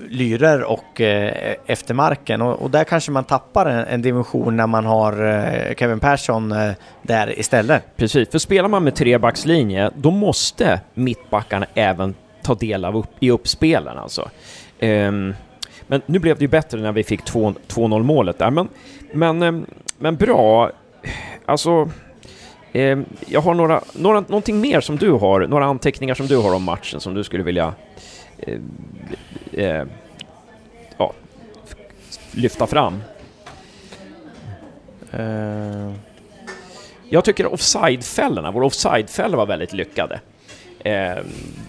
lyrer 0.09 0.63
och 0.65 1.01
eh, 1.01 1.55
efter 1.67 1.95
marken 1.95 2.43
och, 2.43 2.63
och 2.63 2.71
där 2.71 2.85
kanske 2.85 3.11
man 3.11 3.25
tappar 3.25 3.67
en, 3.67 3.85
en 3.85 4.03
dimension 4.03 4.57
när 4.57 4.67
man 4.67 4.85
har 4.85 5.25
eh, 5.25 5.75
Kevin 5.75 6.01
Persson 6.01 6.53
eh, 6.53 6.73
där 7.03 7.39
istället. 7.39 7.97
Precis, 7.97 8.29
för 8.31 8.39
spelar 8.39 8.69
man 8.69 8.85
med 8.85 8.95
trebackslinje, 8.95 9.91
då 9.97 10.11
måste 10.11 10.81
mittbackarna 10.95 11.67
även 11.75 12.15
ta 12.43 12.55
del 12.55 12.85
av 12.85 12.97
upp, 12.97 13.11
i 13.21 13.31
uppspelen 13.31 13.99
alltså. 13.99 14.31
Um, 14.81 15.35
men 15.87 16.03
nu 16.07 16.19
blev 16.19 16.39
det 16.39 16.43
ju 16.43 16.49
bättre 16.49 16.81
när 16.81 16.93
vi 16.93 17.05
fick 17.05 17.21
2-0 17.23 18.03
målet 18.03 18.39
där, 18.39 18.51
men, 18.51 18.69
men, 19.13 19.43
ehm, 19.43 19.67
men 19.99 20.17
bra. 20.17 20.71
Alltså, 21.47 21.91
ehm, 22.73 23.05
jag 23.27 23.41
har 23.41 23.55
några, 23.55 23.81
några, 23.95 24.21
någonting 24.21 24.61
mer 24.61 24.81
som 24.81 24.97
du 24.97 25.11
har, 25.11 25.47
några 25.47 25.65
anteckningar 25.65 26.15
som 26.15 26.27
du 26.27 26.37
har 26.37 26.55
om 26.55 26.63
matchen 26.63 27.01
som 27.01 27.15
du 27.15 27.25
skulle 27.25 27.43
vilja 27.43 27.75
eh, 28.39 28.59
eh, 29.53 29.85
ja, 30.99 31.12
lyfta 32.33 32.67
fram. 32.67 33.03
Eh, 35.12 35.93
Jag 37.09 37.25
tycker 37.25 37.53
offside-fällorna, 37.53 38.51
våra 38.51 38.67
offside-fällor 38.67 39.37
var 39.37 39.47
väldigt 39.47 39.73
lyckade. 39.73 40.21
Eh, 40.85 41.17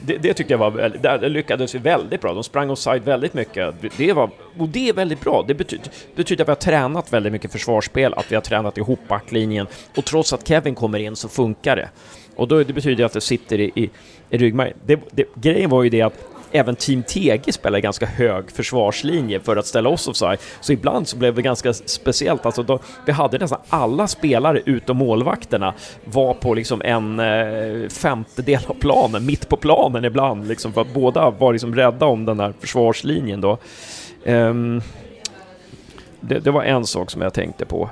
det, 0.06 0.17
det 0.17 0.34
tyckte 0.34 0.54
jag 0.54 0.58
var, 0.58 0.72
väldigt, 0.72 1.02
där 1.02 1.30
lyckades 1.30 1.76
vi 1.76 1.80
väldigt 1.80 2.22
bra. 2.22 2.34
De 2.34 2.43
sprang 2.43 2.69
offside 2.69 3.04
väldigt 3.04 3.34
mycket. 3.34 3.76
Det 3.98 4.13
var, 4.13 4.30
och 4.58 4.69
det 4.69 4.89
är 4.89 4.93
väldigt 4.93 5.22
bra. 5.22 5.43
Det 5.48 5.54
betyder, 5.54 5.88
betyder 6.15 6.43
att 6.43 6.48
vi 6.48 6.52
har 6.52 6.56
tränat 6.56 7.13
väldigt 7.13 7.32
mycket 7.32 7.52
försvarsspel, 7.52 8.13
att 8.13 8.32
vi 8.32 8.36
har 8.36 8.41
tränat 8.41 8.78
ihop 8.78 9.00
backlinjen. 9.08 9.67
Och 9.98 10.06
trots 10.06 10.34
att 10.34 10.48
Kevin 10.48 10.76
kommer 10.76 11.00
in 11.00 11.15
så 11.15 11.30
funkar 11.30 11.76
det. 11.76 11.89
Och 12.36 12.48
då, 12.48 12.63
det 12.63 12.74
betyder 12.74 13.06
att 13.06 13.13
det 13.13 13.22
sitter 13.22 13.60
i, 13.60 13.72
i, 13.76 13.89
i 14.30 14.38
ryggmärgen. 14.38 14.78
Det, 14.86 15.00
det, 15.12 15.26
grejen 15.36 15.69
var 15.69 15.84
ju 15.84 15.89
det 15.89 16.02
att 16.02 16.26
även 16.54 16.76
Team 16.76 17.04
TG 17.04 17.52
spelar 17.54 17.80
ganska 17.80 18.06
hög 18.06 18.52
försvarslinje 18.52 19.39
för 19.39 19.56
att 19.56 19.66
ställa 19.66 19.89
oss 19.89 20.08
offside. 20.08 20.39
Så 20.62 20.74
ibland 20.74 21.08
så 21.08 21.18
blev 21.18 21.36
det 21.36 21.42
ganska 21.42 21.74
speciellt. 21.74 22.46
Alltså 22.46 22.63
då, 22.63 22.80
vi 23.06 23.12
hade 23.12 23.38
nästan 23.38 23.60
alla 23.70 24.08
spelare 24.08 24.62
utom 24.66 24.98
målvakterna 24.98 25.74
var 26.06 26.34
på 26.34 26.54
liksom 26.54 26.82
en 26.82 27.20
eh, 27.20 27.89
femtedel 27.89 28.62
av 28.68 28.74
planen, 28.74 29.26
mitt 29.26 29.50
på 29.50 29.58
planen 29.58 30.06
ibland, 30.06 30.48
liksom, 30.48 30.74
för 30.74 30.82
att 30.82 30.94
båda 30.94 31.30
var 31.30 31.54
liksom 31.54 31.76
rädda 31.76 32.06
om 32.06 32.26
den 32.26 32.38
där 32.38 32.54
försvarslinjen 32.60 33.42
då. 33.42 33.58
Um, 34.26 34.82
det, 36.20 36.39
det 36.39 36.52
var 36.52 36.63
en 36.63 36.86
sak 36.86 37.12
som 37.12 37.22
jag 37.22 37.34
tänkte 37.34 37.66
på. 37.66 37.89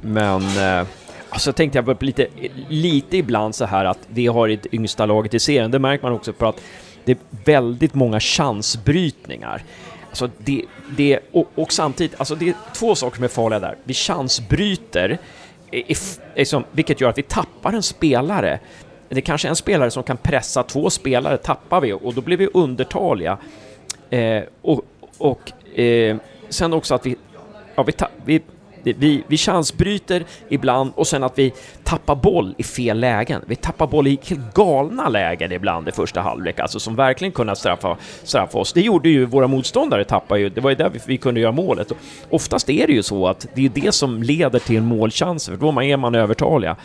Men 0.00 0.42
eh, 0.42 0.86
alltså 1.28 1.52
tänkte 1.52 1.78
jag 1.78 2.02
lite, 2.02 2.26
lite 2.68 3.16
ibland 3.16 3.54
så 3.54 3.64
här 3.64 3.84
att 3.84 3.98
vi 4.08 4.26
har 4.26 4.48
ett 4.48 4.66
yngsta 4.74 5.06
laget 5.06 5.34
i 5.34 5.38
serien. 5.38 5.70
Det 5.70 5.78
märker 5.78 6.04
man 6.04 6.12
också 6.12 6.32
på 6.32 6.46
att 6.46 6.60
det 7.04 7.12
är 7.12 7.18
väldigt 7.44 7.94
många 7.94 8.20
chansbrytningar. 8.20 9.62
Alltså 10.08 10.30
det, 10.38 10.64
det, 10.96 11.18
och, 11.32 11.50
och 11.54 11.72
samtidigt, 11.72 12.20
alltså 12.20 12.34
det 12.34 12.48
är 12.48 12.54
två 12.74 12.94
saker 12.94 13.16
som 13.16 13.24
är 13.24 13.28
farliga 13.28 13.60
där. 13.60 13.76
Vi 13.84 13.94
chansbryter, 13.94 15.18
liksom, 16.34 16.64
vilket 16.72 17.00
gör 17.00 17.08
att 17.08 17.18
vi 17.18 17.22
tappar 17.22 17.72
en 17.72 17.82
spelare. 17.82 18.60
Det 19.08 19.16
är 19.16 19.20
kanske 19.20 19.48
är 19.48 19.50
en 19.50 19.56
spelare 19.56 19.90
som 19.90 20.02
kan 20.02 20.16
pressa 20.16 20.62
två 20.62 20.90
spelare, 20.90 21.36
tappar 21.36 21.80
vi 21.80 21.92
och 21.92 22.14
då 22.14 22.20
blir 22.20 22.36
vi 22.36 22.48
undertaliga. 22.52 23.38
Eh, 24.10 24.42
och 24.62 24.82
och 25.18 25.78
eh, 25.78 26.16
sen 26.48 26.72
också 26.72 26.94
att 26.94 27.06
vi, 27.06 27.16
ja, 27.74 27.82
vi, 27.82 27.92
ta, 27.92 28.08
vi, 28.24 28.42
vi, 28.92 29.22
vi 29.26 29.36
chansbryter 29.36 30.24
ibland 30.48 30.92
och 30.94 31.06
sen 31.06 31.24
att 31.24 31.38
vi 31.38 31.52
tappar 31.84 32.14
boll 32.14 32.54
i 32.58 32.62
fel 32.62 33.00
lägen. 33.00 33.42
Vi 33.46 33.56
tappar 33.56 33.86
boll 33.86 34.06
i 34.06 34.18
helt 34.22 34.54
galna 34.54 35.08
lägen 35.08 35.52
ibland 35.52 35.88
i 35.88 35.92
första 35.92 36.20
halvlek, 36.20 36.58
alltså 36.58 36.80
som 36.80 36.96
verkligen 36.96 37.32
kunnat 37.32 37.58
straffa, 37.58 37.96
straffa 38.22 38.58
oss. 38.58 38.72
Det 38.72 38.80
gjorde 38.80 39.08
ju 39.08 39.24
våra 39.24 39.46
motståndare, 39.46 40.04
tappade 40.04 40.40
ju, 40.40 40.48
det 40.48 40.60
var 40.60 40.70
ju 40.70 40.76
där 40.76 40.90
vi, 40.90 41.00
vi 41.06 41.16
kunde 41.16 41.40
göra 41.40 41.52
målet. 41.52 41.90
Och 41.90 41.96
oftast 42.30 42.70
är 42.70 42.86
det 42.86 42.92
ju 42.92 43.02
så 43.02 43.26
att 43.26 43.46
det 43.54 43.64
är 43.64 43.68
det 43.68 43.92
som 43.92 44.22
leder 44.22 44.58
till 44.58 44.76
en 44.76 44.84
målchans, 44.84 45.46
för 45.46 45.56
då 45.56 45.80
är 45.80 45.96
man 45.96 46.14
övertaliga. 46.14 46.76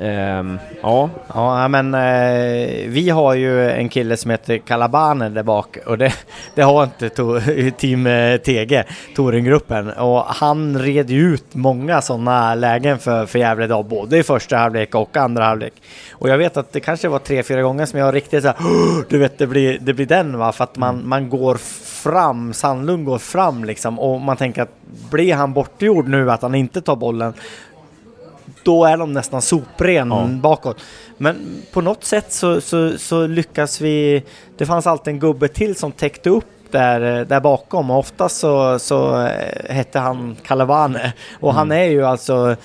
Ehm, 0.00 0.58
ja, 0.82 1.10
Ja, 1.34 1.68
men 1.68 1.94
eh, 1.94 2.88
vi 2.88 3.10
har 3.10 3.34
ju 3.34 3.70
en 3.70 3.88
kille 3.88 4.16
som 4.16 4.30
heter 4.30 4.58
Kalabane 4.58 5.28
där 5.28 5.42
bak 5.42 5.78
och 5.86 5.98
det, 5.98 6.12
det 6.54 6.62
har 6.62 6.84
inte 6.84 7.08
to, 7.08 7.40
Team 7.76 8.06
eh, 8.06 8.36
TG, 8.36 8.84
Torengruppen. 9.16 9.90
Och 9.90 10.24
han 10.24 10.78
red 10.78 11.10
ju 11.10 11.34
ut 11.34 11.54
många 11.54 12.00
sådana 12.00 12.54
lägen 12.54 12.98
för, 12.98 13.26
för 13.26 13.38
Gävle 13.38 13.64
idag, 13.64 13.84
både 13.84 14.18
i 14.18 14.22
första 14.22 14.56
halvlek 14.56 14.94
och 14.94 15.16
andra 15.16 15.44
halvlek. 15.44 15.72
Och 16.12 16.28
jag 16.28 16.38
vet 16.38 16.56
att 16.56 16.72
det 16.72 16.80
kanske 16.80 17.08
var 17.08 17.18
tre, 17.18 17.42
fyra 17.42 17.62
gånger 17.62 17.86
som 17.86 17.98
jag 17.98 18.14
riktigt 18.14 18.42
så 18.42 18.48
här, 18.48 18.56
"Åh!" 18.60 19.04
du 19.08 19.18
vet, 19.18 19.38
det 19.38 19.46
blir, 19.46 19.78
det 19.80 19.94
blir 19.94 20.06
den 20.06 20.38
va, 20.38 20.52
för 20.52 20.64
att 20.64 20.76
man, 20.76 21.08
man 21.08 21.28
går 21.28 21.54
fram, 22.02 22.52
Sandlund 22.52 23.04
går 23.04 23.18
fram 23.18 23.64
liksom 23.64 23.98
och 23.98 24.20
man 24.20 24.36
tänker 24.36 24.62
att 24.62 24.72
blir 25.10 25.34
han 25.34 25.52
bortgjord 25.52 26.08
nu, 26.08 26.30
att 26.30 26.42
han 26.42 26.54
inte 26.54 26.80
tar 26.80 26.96
bollen, 26.96 27.34
då 28.68 28.84
är 28.84 28.96
de 28.96 29.12
nästan 29.12 29.42
sopren 29.42 30.08
Ja. 30.10 30.26
bakåt. 30.26 30.76
Men 31.16 31.62
på 31.72 31.80
något 31.80 32.04
sätt 32.04 32.32
så, 32.32 32.60
så, 32.60 32.98
så 32.98 33.26
lyckas 33.26 33.80
vi... 33.80 34.24
Det 34.58 34.66
fanns 34.66 34.86
alltid 34.86 35.14
en 35.14 35.20
gubbe 35.20 35.48
till 35.48 35.76
som 35.76 35.92
täckte 35.92 36.30
upp 36.30 36.44
där, 36.70 37.24
där 37.24 37.40
bakom 37.40 37.90
och 37.90 37.98
oftast 37.98 38.36
så, 38.36 38.78
så 38.78 39.26
eh, 39.26 39.74
hette 39.74 39.98
han 39.98 40.36
Calavane. 40.42 41.12
Och 41.40 41.54
han 41.54 41.72
är 41.72 41.84
ju 41.84 42.04
alltså... 42.06 42.56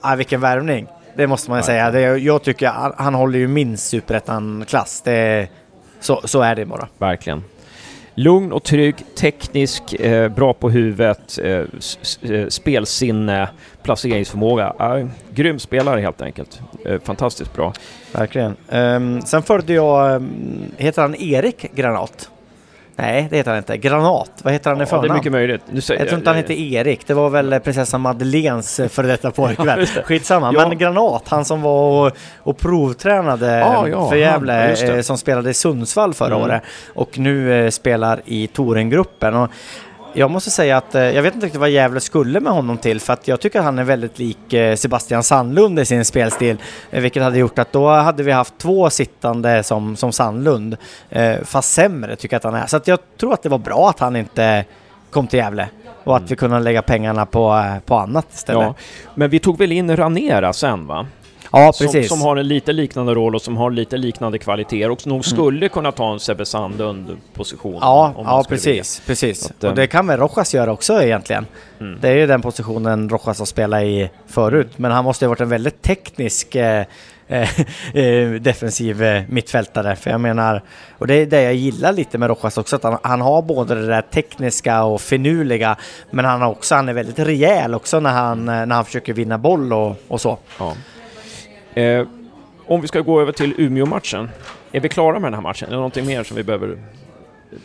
Ah, 0.00 0.14
vilken 0.16 0.40
värvning! 0.40 0.86
Det 1.16 1.26
måste 1.26 1.50
man 1.50 1.58
ju 1.58 1.62
säga. 1.62 1.90
Det, 1.90 2.00
jag 2.00 2.42
tycker 2.42 2.66
han, 2.68 2.92
han 2.96 3.14
håller 3.14 3.38
ju 3.38 3.48
minst 3.48 3.86
superettan-klass. 3.86 5.02
Så, 6.00 6.20
så 6.24 6.40
är 6.42 6.54
det 6.54 6.64
bara. 6.66 6.88
verkligen 6.98 7.44
lugn 8.14 8.52
och 8.52 8.62
trygg, 8.62 8.96
teknisk, 9.16 9.92
eh, 9.92 10.28
bra 10.28 10.54
på 10.54 10.70
huvudet, 10.70 11.38
eh, 11.42 11.50
eh 12.30 12.48
spelsinne, 12.48 13.48
placeringsförmåga. 13.82 14.74
Eh, 14.80 15.06
grym 15.34 15.58
spelare 15.58 16.00
helt 16.00 16.22
enkelt. 16.22 16.60
Eh, 16.84 17.00
fantastiskt 17.00 17.54
bra. 17.54 17.72
Verkligen. 18.12 18.56
Um, 18.68 19.22
sen 19.22 19.42
följde 19.42 19.72
jag, 19.72 20.16
um, 20.16 20.62
heter 20.76 21.02
han 21.02 21.14
Erik 21.14 21.74
Granat? 21.74 22.30
Nej, 22.96 23.26
det 23.30 23.36
heter 23.36 23.50
han 23.50 23.58
inte. 23.58 23.76
Granat. 23.76 24.30
Vad 24.42 24.52
heter 24.52 24.70
han 24.70 24.78
i 24.78 24.80
Ja, 24.80 24.84
det 24.84 24.90
förnamn? 24.90 25.10
är 25.10 25.14
mycket 25.14 25.32
möjligt. 25.32 25.62
Nu 25.70 25.80
säger- 25.80 26.00
Jag 26.00 26.08
tror 26.08 26.18
inte 26.18 26.30
han 26.30 26.36
heter 26.36 26.54
Erik, 26.54 27.06
det 27.06 27.14
var 27.14 27.30
väl 27.30 27.60
prinsessan 27.60 28.00
Madeleines 28.00 28.80
eh, 28.80 28.88
före 28.88 29.06
detta 29.06 29.30
pojkvän. 29.30 29.78
det. 29.78 30.02
Skitsamma, 30.04 30.52
Ja. 30.54 30.68
men 30.68 30.78
Granat, 30.78 31.22
han 31.28 31.44
som 31.44 31.62
var 31.62 32.06
och, 32.06 32.12
och 32.38 32.58
provtränade 32.58 33.58
Ja, 33.58 33.88
ja, 33.88 34.08
för 34.08 34.16
Gävle, 34.16 34.52
det. 34.66 34.94
eh, 34.94 35.00
som 35.00 35.18
spelade 35.18 35.50
i 35.50 35.54
Sundsvall 35.54 36.14
förra 36.14 36.34
Mm. 36.34 36.42
året 36.42 36.62
och 36.94 37.18
nu 37.18 37.64
eh, 37.64 37.70
spelar 37.70 38.20
i 38.24 38.46
Torengruppen. 38.46 39.34
Och 39.34 39.50
jag 40.14 40.30
måste 40.30 40.50
säga 40.50 40.76
att 40.76 40.94
eh, 40.94 41.02
jag 41.02 41.22
vet 41.22 41.34
inte 41.34 41.46
riktigt 41.46 41.60
vad 41.60 41.70
Gävle 41.70 42.00
skulle 42.00 42.40
med 42.40 42.52
honom 42.52 42.78
till 42.78 43.00
för 43.00 43.12
att 43.12 43.28
jag 43.28 43.40
tycker 43.40 43.58
att 43.58 43.64
han 43.64 43.78
är 43.78 43.84
väldigt 43.84 44.18
lik 44.18 44.52
eh, 44.52 44.76
Sebastian 44.76 45.22
Sandlund 45.22 45.78
i 45.78 45.84
sin 45.84 46.04
spelstil. 46.04 46.56
eh, 46.90 47.00
Vilket 47.00 47.22
hade 47.22 47.38
gjort 47.38 47.58
att 47.58 47.72
då 47.72 47.88
hade 47.88 48.22
vi 48.22 48.32
haft 48.32 48.58
två 48.58 48.90
sittande 48.90 49.62
som, 49.62 49.96
som 49.96 50.12
Sandlund. 50.12 50.76
Fast 51.42 51.72
sämre 51.72 52.16
tycker 52.16 52.34
jag 52.34 52.38
att 52.38 52.44
han 52.44 52.54
är. 52.54 52.66
Så 52.66 52.80
jag 52.84 52.98
tror 53.20 53.32
att 53.34 53.42
det 53.42 53.48
var 53.48 53.58
bra 53.58 53.88
att 53.90 54.00
han 54.00 54.16
inte 54.16 54.64
kom 55.10 55.26
till 55.26 55.38
Gävle. 55.38 55.68
Och 56.04 56.16
att 56.16 56.30
vi 56.30 56.36
kunde 56.36 56.58
lägga 56.60 56.82
pengarna 56.82 57.26
på, 57.26 57.64
på 57.86 57.96
annat 57.96 58.26
istället. 58.34 58.62
Ja, 58.62 58.74
men 59.14 59.30
vi 59.30 59.38
tog 59.38 59.58
väl 59.58 59.72
in 59.72 59.96
Ranera 59.96 60.52
sen 60.52 60.86
va? 60.86 61.06
Ja, 61.56 61.72
Som, 61.72 61.86
precis. 61.86 62.08
som 62.08 62.20
har 62.20 62.36
en 62.36 62.48
lite 62.48 62.72
liknande 62.72 63.14
roll 63.14 63.34
och 63.34 63.42
som 63.42 63.56
har 63.56 63.70
lite 63.70 63.96
liknande 63.96 64.38
kvaliteter 64.38 64.90
och 64.90 65.06
Mm. 65.06 65.14
nog 65.16 65.24
skulle 65.24 65.68
kunna 65.68 65.92
ta 65.92 66.12
en 66.12 66.20
Sebbe 66.20 66.44
Sandlund-position. 66.46 67.78
Ja, 67.80 68.12
ja 68.16 68.44
precis. 68.48 69.02
precis. 69.06 69.40
Så 69.40 69.50
att, 69.50 69.64
eh, 69.64 69.70
och 69.70 69.76
det 69.76 69.86
kan 69.86 70.06
väl 70.06 70.18
Rojas 70.20 70.54
göra 70.54 70.72
också 70.72 71.02
egentligen. 71.02 71.46
Mm. 71.80 71.98
Det 72.00 72.08
är 72.08 72.16
ju 72.16 72.26
den 72.26 72.42
positionen 72.42 73.08
Rojas 73.08 73.38
har 73.38 73.46
spelat 73.46 73.82
i 73.82 74.10
förut. 74.26 74.68
Men 74.76 74.90
han 74.90 75.04
måste 75.04 75.24
ju 75.24 75.26
ha 75.26 75.30
varit 75.30 75.40
en 75.40 75.48
väldigt 75.48 75.82
teknisk 75.82 76.54
eh, 76.54 76.84
eh, 77.28 77.48
eh, 77.94 78.30
defensiv 78.30 79.02
mittfältare. 79.28 79.96
För 79.96 80.10
jag 80.10 80.20
menar, 80.20 80.62
och 80.98 81.06
det 81.06 81.14
är 81.14 81.26
det 81.26 81.42
jag 81.42 81.54
gillar 81.54 81.92
lite 81.92 82.18
med 82.18 82.28
Rojas 82.28 82.58
också, 82.58 82.76
att 82.76 82.82
han, 82.82 82.98
han 83.02 83.20
har 83.20 83.42
både 83.42 83.74
det 83.74 83.86
där 83.86 84.02
tekniska 84.02 84.84
och 84.84 85.00
finurliga, 85.00 85.76
men 86.10 86.24
han 86.24 86.40
har 86.42 86.48
också, 86.50 86.74
han 86.74 86.88
är 86.88 86.92
väldigt 86.92 87.18
rejäl 87.18 87.74
också 87.74 88.00
när 88.00 88.10
han, 88.10 88.44
när 88.44 88.66
han 88.74 88.84
försöker 88.84 89.12
vinna 89.12 89.38
boll 89.38 89.72
och, 89.72 89.96
och 90.08 90.20
så. 90.20 90.38
Ja. 90.58 90.72
Eh, 91.74 92.06
om 92.66 92.80
vi 92.80 92.88
ska 92.88 93.00
gå 93.00 93.20
över 93.20 93.32
till 93.32 93.54
Umeå-matchen. 93.58 94.30
Är 94.72 94.80
vi 94.80 94.88
klara 94.88 95.12
med 95.12 95.22
den 95.22 95.34
här 95.34 95.40
matchen? 95.40 95.66
Är 95.66 95.70
det 95.70 95.76
någonting 95.76 96.06
mer 96.06 96.24
som 96.24 96.36
vi 96.36 96.42
behöver 96.42 96.78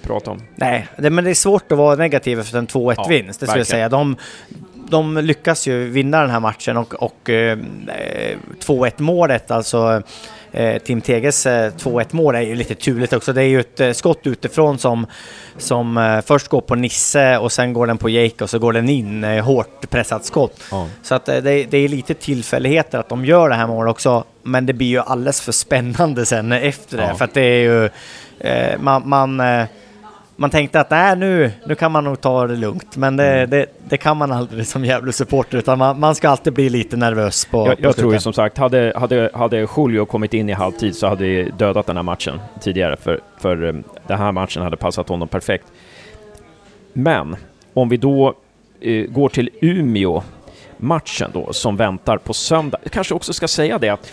prata 0.02 0.32
om? 0.32 0.42
Nej, 0.56 0.88
det, 0.98 1.10
men 1.10 1.24
det 1.24 1.30
är 1.30 1.34
svårt 1.34 1.72
att 1.72 1.78
vara 1.78 1.96
negativ 1.96 2.40
efter 2.40 2.58
en 2.58 2.68
2-1 2.68 2.94
Ja, 2.98 3.24
det 3.28 3.34
skulle 3.34 3.58
jag 3.58 3.68
säga. 3.68 3.90
De, 3.90 4.16
de 4.90 5.18
lyckas 5.18 5.68
ju 5.68 5.90
vinna 5.90 6.22
den 6.22 6.30
här 6.30 6.40
matchen 6.40 6.78
och, 6.78 6.94
och 6.94 7.30
eh, 7.30 7.58
2-1 8.66 8.92
målet, 8.98 9.52
alltså 9.52 9.94
eh, 9.94 10.02
Tim 10.84 11.02
Teges 11.02 11.46
eh, 11.46 11.72
2-1 11.74 12.06
mål 12.12 12.36
är 12.36 12.42
ju 12.42 12.56
lite 12.56 12.76
turligt 12.76 13.14
också. 13.14 13.34
Det 13.34 13.42
är 13.42 13.48
ju 13.48 13.60
ett 13.60 13.80
eh, 13.80 13.92
skott 13.92 14.20
utifrån 14.24 14.78
som, 14.80 15.08
som 15.58 15.98
eh, 15.98 16.22
först 16.22 16.48
går 16.48 16.62
på 16.62 16.76
Nisse 16.76 17.38
och 17.38 17.52
sen 17.52 17.74
går 17.74 17.88
den 17.88 17.98
på 17.98 18.10
Jake 18.10 18.44
och 18.44 18.50
så 18.50 18.60
går 18.60 18.74
den 18.74 18.90
in, 18.90 19.24
eh, 19.24 19.44
hårt 19.46 19.90
pressat 19.90 20.26
skott. 20.26 20.64
Ja. 20.72 20.88
Så 21.04 21.16
att 21.16 21.30
eh, 21.30 21.38
det, 21.38 21.64
det 21.64 21.78
är 21.78 21.88
lite 21.88 22.14
tillfälligheter 22.14 23.00
att 23.00 23.10
de 23.10 23.26
gör 23.26 23.50
det 23.50 23.56
här 23.56 23.68
målet 23.68 23.92
också, 23.92 24.24
men 24.44 24.66
det 24.66 24.74
blir 24.74 24.88
ju 24.88 25.00
alldeles 25.00 25.42
för 25.42 25.52
spännande 25.52 26.26
sen 26.26 26.52
efter 26.52 26.98
det, 26.98 27.04
Ja. 27.04 27.16
för 27.16 27.26
att 27.26 27.34
det 27.34 27.42
är 27.42 27.62
ju 27.62 27.90
eh, 28.40 28.80
man, 28.80 29.02
man 29.10 29.40
eh, 29.40 29.64
man 30.40 30.50
tänkte 30.50 30.80
att 30.80 30.90
nej, 30.90 31.16
nu, 31.16 31.52
nu 31.66 31.76
kan 31.76 31.92
man 31.92 32.04
nog 32.04 32.22
ta 32.22 32.48
det 32.48 32.56
lugnt, 32.56 32.98
men 32.98 33.18
det, 33.18 33.24
Mm. 33.30 33.50
det, 33.50 33.66
det 33.90 33.98
kan 33.98 34.18
man 34.18 34.32
aldrig 34.32 34.68
som 34.68 34.86
Gävle-supporter, 34.86 35.58
utan 35.58 35.78
man, 35.78 36.00
man 36.00 36.16
ska 36.16 36.30
alltid 36.30 36.54
bli 36.54 36.70
lite 36.70 36.98
nervös 36.98 37.46
på, 37.46 37.68
Jag, 37.68 37.78
på 37.78 37.84
jag 37.84 37.96
tror 37.96 38.14
ju 38.14 38.20
som 38.20 38.34
sagt, 38.34 38.58
hade, 38.58 38.94
hade, 38.96 39.30
hade 39.34 39.68
Julio 39.78 40.06
kommit 40.06 40.34
in 40.34 40.50
i 40.50 40.54
halvtid 40.54 40.96
så 40.96 41.08
hade 41.08 41.24
vi 41.24 41.52
dödat 41.58 41.86
den 41.86 41.96
här 41.96 42.04
matchen 42.04 42.40
tidigare, 42.62 42.98
för, 42.98 43.20
för 43.38 43.68
eh, 43.68 43.74
den 44.08 44.18
här 44.18 44.32
matchen 44.32 44.64
hade 44.64 44.78
passat 44.78 45.10
honom 45.10 45.28
perfekt. 45.28 45.66
Men 46.94 47.36
om 47.74 47.90
vi 47.90 47.98
då 47.98 48.34
eh, 48.82 49.06
går 49.06 49.30
till 49.30 49.50
Umeå-matchen 49.62 51.30
då, 51.34 51.54
som 51.54 51.78
väntar 51.78 52.18
på 52.18 52.34
söndag. 52.34 52.78
Jag 52.84 52.92
kanske 52.92 53.14
också 53.14 53.34
ska 53.34 53.48
säga 53.48 53.78
det 53.78 53.90
att 53.90 54.12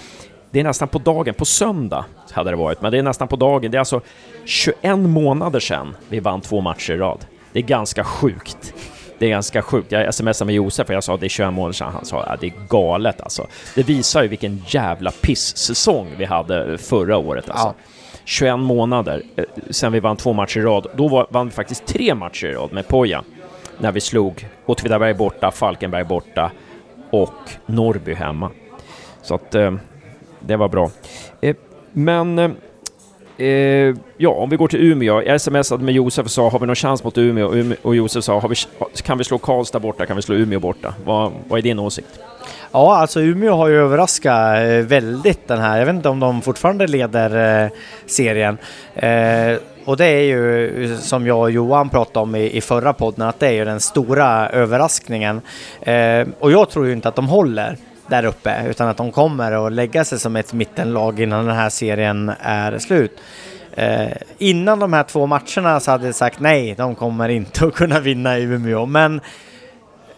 det 0.51 0.61
är 0.61 0.65
nästan 0.65 0.89
på 0.89 0.99
dagen, 0.99 1.35
på 1.35 1.45
söndag 1.45 2.05
hade 2.33 2.51
det 2.51 2.57
varit, 2.57 2.83
men 2.83 2.93
det 2.93 2.99
är 2.99 3.03
nästan 3.03 3.29
på 3.29 3.37
dagen. 3.37 3.71
Det 3.71 3.77
är 3.77 3.79
alltså 3.79 4.01
21 4.45 4.99
månader 4.99 5.61
sedan 5.61 5.97
vi 6.09 6.21
vann 6.21 6.41
två 6.41 6.61
matcher 6.61 6.93
i 6.93 6.97
rad. 6.97 7.27
Det 7.53 7.59
är 7.59 7.63
ganska 7.63 8.05
sjukt. 8.05 8.75
Det 9.19 9.27
är 9.27 9.31
ganska 9.31 9.63
sjukt. 9.63 9.93
Jag 9.93 10.15
smsade 10.15 10.47
med 10.47 10.55
Josef 10.55 10.89
och 10.89 10.95
jag 10.95 11.05
sa 11.05 11.15
att 11.15 11.21
det 11.21 11.27
är 11.27 11.29
21 11.29 11.53
månader 11.53 11.73
sedan. 11.73 11.93
Han 11.93 12.05
sa 12.05 12.23
att 12.23 12.41
det 12.41 12.47
är 12.47 12.53
galet 12.69 13.21
alltså. 13.21 13.47
Det 13.75 13.83
visar 13.83 14.23
ju 14.23 14.29
vilken 14.29 14.63
jävla 14.67 15.11
piss-säsong 15.11 16.07
vi 16.19 16.25
hade 16.25 16.79
förra 16.79 17.17
året 17.17 17.51
alltså. 17.51 17.67
Ja. 17.67 17.75
21 18.25 18.59
månader 18.59 19.23
eh, 19.37 19.45
sen 19.71 19.93
vi 19.93 20.01
vann 20.01 20.17
två 20.17 20.33
matcher 20.33 20.61
i 20.61 20.63
rad. 20.63 20.87
Då 20.97 21.09
var, 21.09 21.27
vann 21.31 21.47
vi 21.47 21.53
faktiskt 21.53 21.87
tre 21.87 22.15
matcher 22.15 22.47
i 22.47 22.53
rad 22.53 22.73
med 22.73 22.89
Poja. 22.89 23.25
När 23.79 23.93
vi 23.93 24.01
slog 24.01 24.49
Åtvidaberg 24.67 25.15
borta, 25.15 25.51
Falkenberg 25.51 26.05
borta 26.05 26.51
och 27.11 27.51
Norrby 27.67 28.15
hemma. 28.15 28.51
Så 29.23 29.35
att 29.35 29.55
eh, 29.55 29.75
det 30.47 30.57
var 30.57 30.69
bra. 30.69 30.91
Eh, 31.41 31.57
men 31.93 32.39
eh, 32.39 32.51
eh, 33.47 33.95
ja, 34.17 34.31
om 34.31 34.51
vi 34.51 34.57
går 34.57 34.69
till 34.69 34.93
Umeå. 34.93 35.23
Jag 35.23 35.41
smsade 35.41 35.85
med 35.85 35.95
Josef 35.95 36.25
och 36.25 36.31
sa 36.31 36.49
har 36.49 36.59
vi 36.59 36.67
någon 36.67 36.77
chans 36.77 37.05
mot 37.05 37.19
Umeå? 37.19 37.55
Umeå 37.55 37.77
och 37.83 37.97
Josef 37.97 38.25
sa 38.25 38.41
har 38.41 38.49
vi, 38.49 38.57
kan 39.03 39.19
vi 39.19 39.25
slå 39.25 39.39
Karlstad 39.39 39.81
borta? 39.81 40.07
Kan 40.07 40.17
vi 40.17 40.23
slå 40.23 40.35
Umeå 40.35 40.61
borta? 40.61 40.95
Vad, 41.05 41.33
vad 41.49 41.59
är 41.59 41.63
din 41.63 41.79
åsikt? 41.79 42.09
Ja, 42.73 42.97
alltså 42.97 43.21
Umeå 43.21 43.55
har 43.55 43.69
ju 43.69 43.77
överraskat 43.77 44.59
eh, 44.59 44.69
väldigt 44.69 45.49
den 45.49 45.59
här. 45.59 45.79
Jag 45.79 45.87
vet 45.87 45.95
inte 45.95 46.09
om 46.09 46.21
de 46.21 46.43
fortfarande 46.43 46.87
leder 46.87 47.63
eh, 47.65 47.71
serien. 48.07 48.59
Eh, 48.95 49.59
och 49.85 49.97
det 49.97 50.07
är 50.07 50.23
ju 50.23 50.97
som 51.01 51.27
jag 51.27 51.41
och 51.41 51.51
Johan 51.51 51.89
pratade 51.89 52.23
om 52.23 52.35
i, 52.35 52.57
i 52.57 52.61
förra 52.61 52.93
podden, 52.93 53.29
att 53.29 53.41
det 53.41 53.47
är 53.47 53.53
ju 53.53 53.65
den 53.65 53.81
stora 53.81 54.49
överraskningen. 54.49 55.41
Eh, 55.81 56.27
och 56.39 56.53
jag 56.53 56.71
tror 56.71 56.87
ju 56.87 56.93
inte 56.93 57.09
att 57.09 57.17
de 57.17 57.29
håller 57.29 57.77
där 58.09 58.25
uppe, 58.25 58.66
utan 58.69 58.88
att 58.88 58.97
de 58.97 59.12
kommer 59.12 59.66
att 59.66 59.73
lägga 59.73 60.05
sig 60.05 60.19
som 60.19 60.37
ett 60.37 60.53
mittenlag 60.53 61.21
innan 61.21 61.47
den 61.47 61.57
här 61.57 61.71
serien 61.71 62.33
är 62.40 62.79
slut. 62.79 63.21
Eh, 63.75 64.12
innan 64.38 64.79
de 64.79 64.92
här 64.92 65.03
två 65.03 65.27
matcherna 65.27 65.81
så 65.81 65.90
hade 65.90 66.07
jag 66.07 66.14
sagt 66.14 66.40
nej, 66.40 66.75
de 66.75 66.95
kommer 66.95 67.29
inte 67.29 67.64
att 67.66 67.75
kunna 67.75 68.01
vinna 68.01 68.38
i 68.38 68.42
Umeå. 68.42 68.87
Men 68.87 69.21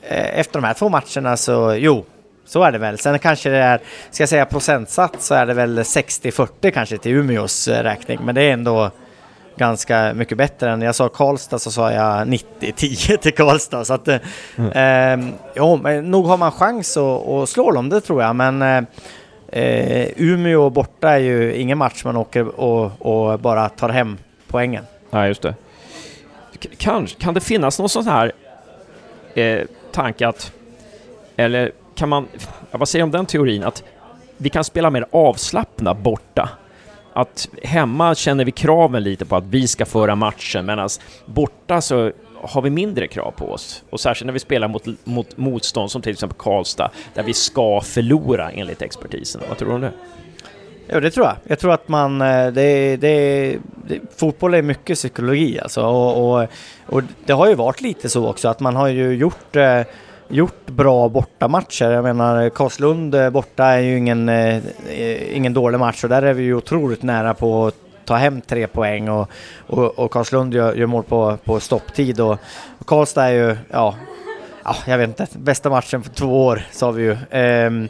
eh, 0.02 0.38
efter 0.38 0.60
de 0.60 0.66
här 0.66 0.74
två 0.74 0.88
matcherna 0.88 1.36
så 1.36 1.74
jo, 1.78 2.04
så 2.44 2.62
är 2.62 2.72
det 2.72 2.78
väl. 2.78 2.98
Sen 2.98 3.18
kanske 3.18 3.50
det 3.50 3.58
är, 3.58 3.80
ska 4.10 4.22
jag 4.22 4.28
säga 4.28 4.44
procentsats 4.44 5.26
så 5.26 5.34
är 5.34 5.46
det 5.46 5.54
väl 5.54 5.78
60-40 5.78 6.70
kanske 6.70 6.98
till 6.98 7.12
Umeås 7.12 7.68
eh, 7.68 7.82
räkning, 7.82 8.18
men 8.24 8.34
det 8.34 8.42
är 8.42 8.52
ändå 8.52 8.90
ganska 9.58 10.14
mycket 10.14 10.38
bättre 10.38 10.70
än 10.70 10.82
jag 10.82 10.94
sa 10.94 11.08
Karlstad 11.08 11.58
så 11.58 11.70
sa 11.70 11.92
jag 11.92 12.28
90-10 12.28 13.16
till 13.16 13.34
Karlstad. 13.34 13.84
Så 13.84 13.94
att, 13.94 14.08
eh, 14.08 14.20
eh, 14.56 15.18
jo, 15.56 15.76
men 15.82 16.10
nog 16.10 16.26
har 16.26 16.36
man 16.36 16.52
chans 16.52 16.96
att, 16.96 17.28
att 17.28 17.48
slå 17.48 17.70
dem, 17.70 17.88
det 17.88 18.00
tror 18.00 18.22
jag, 18.22 18.36
men 18.36 18.62
eh, 18.62 18.84
eh, 19.48 20.08
Umeå 20.16 20.70
borta 20.70 21.10
är 21.10 21.18
ju 21.18 21.54
ingen 21.54 21.78
match 21.78 22.04
man 22.04 22.16
åker 22.16 22.60
och, 22.60 23.06
och 23.06 23.40
bara 23.40 23.68
tar 23.68 23.88
hem 23.88 24.18
poängen. 24.48 24.84
Nej, 25.10 25.28
just 25.28 25.42
det. 25.42 25.54
Kan, 26.76 27.06
kan 27.06 27.34
det 27.34 27.40
finnas 27.40 27.78
någon 27.78 27.88
sån 27.88 28.06
här 28.06 28.32
eh, 29.34 29.60
tanke 29.92 30.28
att, 30.28 30.52
eller 31.36 31.72
kan 31.94 32.08
man, 32.08 32.28
ja, 32.70 32.78
vad 32.78 32.88
säger 32.88 33.02
du 33.02 33.04
om 33.04 33.10
den 33.10 33.26
teorin, 33.26 33.64
att 33.64 33.82
vi 34.36 34.50
kan 34.50 34.64
spela 34.64 34.90
mer 34.90 35.06
avslappnat 35.10 35.98
borta? 35.98 36.48
Att 37.18 37.48
hemma 37.62 38.14
känner 38.14 38.44
vi 38.44 38.50
kraven 38.50 39.02
lite 39.02 39.24
på 39.24 39.36
att 39.36 39.44
vi 39.44 39.68
ska 39.68 39.86
föra 39.86 40.14
matchen, 40.14 40.66
medan 40.66 40.88
borta 41.26 41.80
så 41.80 42.12
har 42.42 42.62
vi 42.62 42.70
mindre 42.70 43.06
krav 43.08 43.30
på 43.30 43.52
oss. 43.52 43.82
Och 43.90 44.00
särskilt 44.00 44.26
när 44.26 44.32
vi 44.32 44.38
spelar 44.38 44.68
mot, 44.68 44.86
mot 45.04 45.36
motstånd 45.36 45.90
som 45.90 46.02
till 46.02 46.12
exempel 46.12 46.38
Karlstad, 46.38 46.90
där 47.14 47.22
vi 47.22 47.34
ska 47.34 47.80
förlora 47.80 48.50
enligt 48.50 48.82
expertisen. 48.82 49.42
Vad 49.48 49.58
tror 49.58 49.68
du 49.68 49.74
om 49.74 49.80
det? 49.80 49.92
Ja, 50.86 51.00
det 51.00 51.10
tror 51.10 51.26
jag. 51.26 51.36
Jag 51.44 51.58
tror 51.58 51.72
att 51.72 51.88
man, 51.88 52.20
eh, 52.20 52.46
det, 52.46 52.96
det, 52.96 53.58
det, 53.86 54.00
fotboll 54.16 54.54
är 54.54 54.62
mycket 54.62 54.96
psykologi 54.96 55.60
alltså. 55.60 55.82
Och, 55.82 56.40
och, 56.40 56.48
och 56.86 57.02
det 57.26 57.32
har 57.32 57.48
ju 57.48 57.54
varit 57.54 57.80
lite 57.80 58.08
så 58.08 58.28
också 58.28 58.48
att 58.48 58.60
man 58.60 58.76
har 58.76 58.88
ju 58.88 59.12
gjort, 59.12 59.56
eh, 59.56 59.80
gjort 60.28 60.66
bra 60.66 61.08
bortamatcher. 61.08 61.90
Jag 61.90 62.04
menar 62.04 62.48
Karlslund 62.48 63.14
eh, 63.14 63.30
borta 63.30 63.64
är 63.64 63.78
ju 63.78 63.96
ingen, 63.96 64.28
eh, 64.28 65.36
ingen 65.36 65.54
dålig 65.54 65.78
match 65.78 66.04
och 66.04 66.10
där 66.10 66.22
är 66.22 66.34
vi 66.34 66.42
ju 66.42 66.54
otroligt 66.54 67.02
nära 67.02 67.34
på 67.34 67.66
att 67.66 67.74
ta 68.04 68.14
hem 68.16 68.40
tre 68.40 68.66
poäng 68.66 69.08
och, 69.08 69.30
och, 69.66 69.98
och 69.98 70.10
Karlslund 70.10 70.54
gör, 70.54 70.74
gör 70.74 70.86
mål 70.86 71.02
på, 71.02 71.36
på 71.44 71.60
stopptid 71.60 72.20
och, 72.20 72.38
och 72.78 72.86
Karlstad 72.86 73.24
är 73.24 73.32
ju, 73.32 73.56
ja, 73.70 73.94
ja, 74.64 74.76
jag 74.86 74.98
vet 74.98 75.08
inte, 75.08 75.26
bästa 75.38 75.70
matchen 75.70 76.02
på 76.02 76.08
två 76.08 76.46
år 76.46 76.62
sa 76.70 76.90
vi 76.90 77.02
ju. 77.02 77.16
Ehm, 77.30 77.88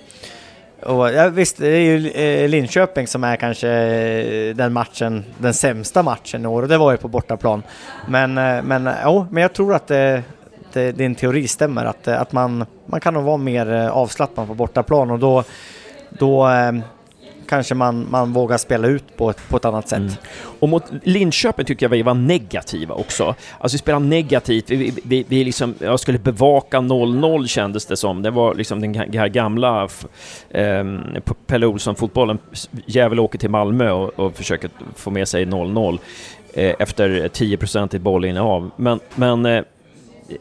Och, 0.82 1.12
ja, 1.12 1.28
visst, 1.28 1.56
det 1.56 1.68
är 1.68 1.80
ju 1.80 2.10
eh, 2.10 2.48
Linköping 2.48 3.06
som 3.06 3.24
är 3.24 3.36
kanske 3.36 3.68
eh, 3.68 4.56
den 4.56 4.72
matchen, 4.72 5.24
den 5.38 5.54
sämsta 5.54 6.02
matchen 6.02 6.44
i 6.44 6.46
år 6.48 6.62
och 6.62 6.68
det 6.68 6.78
var 6.78 6.92
ju 6.92 6.96
på 6.96 7.08
bortaplan. 7.08 7.62
Men, 8.08 8.38
eh, 8.38 8.62
men, 8.62 8.90
ja, 9.02 9.26
men 9.30 9.42
jag 9.42 9.52
tror 9.52 9.74
att 9.74 9.86
det, 9.86 10.22
att 10.68 10.76
eh, 10.76 10.86
din 10.86 11.14
teori 11.14 11.48
stämmer, 11.48 11.84
att, 11.84 12.08
eh, 12.08 12.20
att 12.20 12.32
man, 12.32 12.64
man 12.86 13.00
kan 13.00 13.14
nog 13.14 13.24
vara 13.24 13.36
mer 13.36 13.72
eh, 13.72 13.90
avslappnad 13.90 14.46
på 14.46 14.54
bortaplan 14.54 15.10
och 15.10 15.18
då, 15.18 15.44
då 16.10 16.48
kanske 17.48 17.74
man, 17.74 18.06
man 18.10 18.32
vågar 18.32 18.58
spela 18.58 18.88
ut 18.88 19.16
på 19.16 19.30
ett, 19.30 19.48
på 19.48 19.56
ett 19.56 19.64
annat 19.64 19.88
sätt. 19.88 19.98
Mm. 19.98 20.12
Och 20.60 20.68
mot 20.68 20.84
Linköping 21.02 21.66
tycker 21.66 21.86
jag 21.86 21.90
vi 21.90 22.02
var 22.02 22.14
negativa 22.14 22.94
också. 22.94 23.34
Alltså 23.58 23.74
vi 23.74 23.78
spelade 23.78 24.06
negativt, 24.06 24.70
vi, 24.70 24.92
vi, 25.04 25.24
vi 25.28 25.44
liksom, 25.44 25.74
jag 25.78 26.00
skulle 26.00 26.18
bevaka 26.18 26.78
0-0 26.78 27.46
kändes 27.46 27.86
det 27.86 27.96
som. 27.96 28.22
Det 28.22 28.30
var 28.30 28.54
liksom 28.54 28.80
den 28.80 28.94
här 28.94 29.28
gamla 29.28 29.88
eh, 30.50 30.84
Pelle 31.46 31.66
Olsson-fotbollen. 31.66 32.38
Gävle 32.86 33.20
åker 33.20 33.38
till 33.38 33.50
Malmö 33.50 33.90
och, 33.90 34.18
och 34.18 34.36
försöker 34.36 34.70
få 34.94 35.10
med 35.10 35.28
sig 35.28 35.44
0-0 35.44 35.98
eh, 36.54 36.74
efter 36.78 37.28
10% 37.28 37.96
i 37.96 37.98
bollinnehav. 37.98 38.70
Men, 38.76 39.00
men 39.14 39.46
eh, 39.46 39.62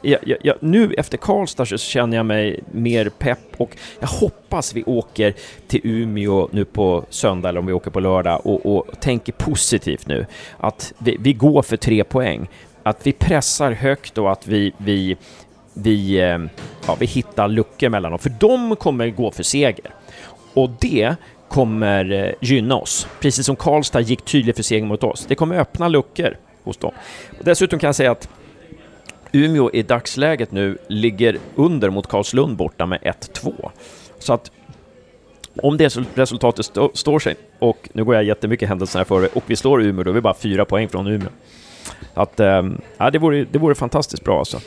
jag, 0.02 0.20
jag, 0.44 0.56
nu 0.60 0.94
efter 0.94 1.18
Karlstad 1.18 1.66
så 1.66 1.78
känner 1.78 2.18
jag 2.18 2.26
mig 2.26 2.60
mer 2.72 3.10
pepp 3.10 3.40
och 3.58 3.78
jag 4.00 4.08
hoppas 4.08 4.74
vi 4.74 4.84
åker 4.84 5.34
till 5.68 5.82
Umeå 5.84 6.50
nu 6.52 6.66
på 6.66 7.06
söndag 7.10 7.50
eller 7.50 7.60
om 7.60 7.66
vi 7.66 7.74
åker 7.74 7.92
på 7.92 8.00
lördag 8.00 8.42
och, 8.46 8.66
och 8.66 9.00
tänker 9.00 9.34
positivt 9.34 10.08
nu. 10.08 10.26
Att 10.58 10.94
vi, 10.98 11.18
vi, 11.20 11.34
går 11.34 11.62
för 11.62 11.78
tre 11.78 12.04
poäng. 12.04 12.48
Att 12.84 13.08
vi 13.08 13.14
pressar 13.14 13.72
högt 13.72 14.18
och 14.18 14.32
att 14.32 14.48
vi, 14.48 14.74
vi, 14.78 15.18
vi, 15.74 16.20
eh, 16.20 16.40
ja, 16.88 16.96
vi 17.00 17.06
hittar 17.06 17.48
luckor 17.48 17.90
mellan 17.90 18.12
dem. 18.12 18.20
För 18.20 18.32
de 18.40 18.76
kommer 18.76 19.10
gå 19.10 19.32
för 19.32 19.44
seger. 19.44 19.92
Och 20.54 20.70
det 20.80 21.16
kommer 21.50 22.12
eh, 22.12 22.32
gynna 22.42 22.76
oss. 22.76 23.08
Precis 23.20 23.46
som 23.46 23.56
Karlstad 23.56 24.02
gick 24.02 24.26
tydligt 24.26 24.56
för 24.56 24.64
seger 24.64 24.86
mot 24.86 25.04
oss. 25.04 25.26
Det 25.28 25.36
kommer 25.36 25.60
öppna 25.60 25.88
luckor 25.88 26.38
hos 26.64 26.78
dem. 26.78 26.92
Och 27.40 27.46
dessutom 27.46 27.80
kan 27.80 27.88
jag 27.88 27.96
säga 27.96 28.12
att 28.12 28.30
Umeå 29.32 29.72
i 29.74 29.84
dagsläget 29.84 30.52
nu 30.52 30.78
ligger 30.88 31.38
under 31.56 31.90
mot 31.90 32.08
Karlslund 32.08 32.58
borta 32.58 32.86
med 32.86 33.00
1-2. 33.02 33.70
Så 34.20 34.34
att 34.34 34.52
om 35.64 35.78
det 35.78 35.98
resultatet 36.16 36.66
st 36.66 36.90
står 36.94 37.20
sig, 37.20 37.36
och 37.60 37.90
nu 37.94 38.04
går 38.04 38.16
jag 38.16 38.24
jättemycket 38.24 38.70
händelserna 38.70 39.06
före, 39.06 39.28
och 39.28 39.44
vi 39.48 39.56
slår 39.56 39.84
Umeå, 39.84 40.04
då 40.04 40.10
är 40.12 40.14
vi 40.14 40.22
bara 40.22 40.34
fyra 40.34 40.66
poäng 40.66 40.90
från 40.90 41.08
Umeå. 41.08 41.30
Att, 42.14 42.40
ähm, 42.40 42.82
ja, 42.98 43.12
det, 43.12 43.20
vore, 43.20 43.46
det 43.52 43.60
vore 43.60 43.76
fantastiskt 43.76 44.24
bra 44.24 44.40
alltså. 44.40 44.60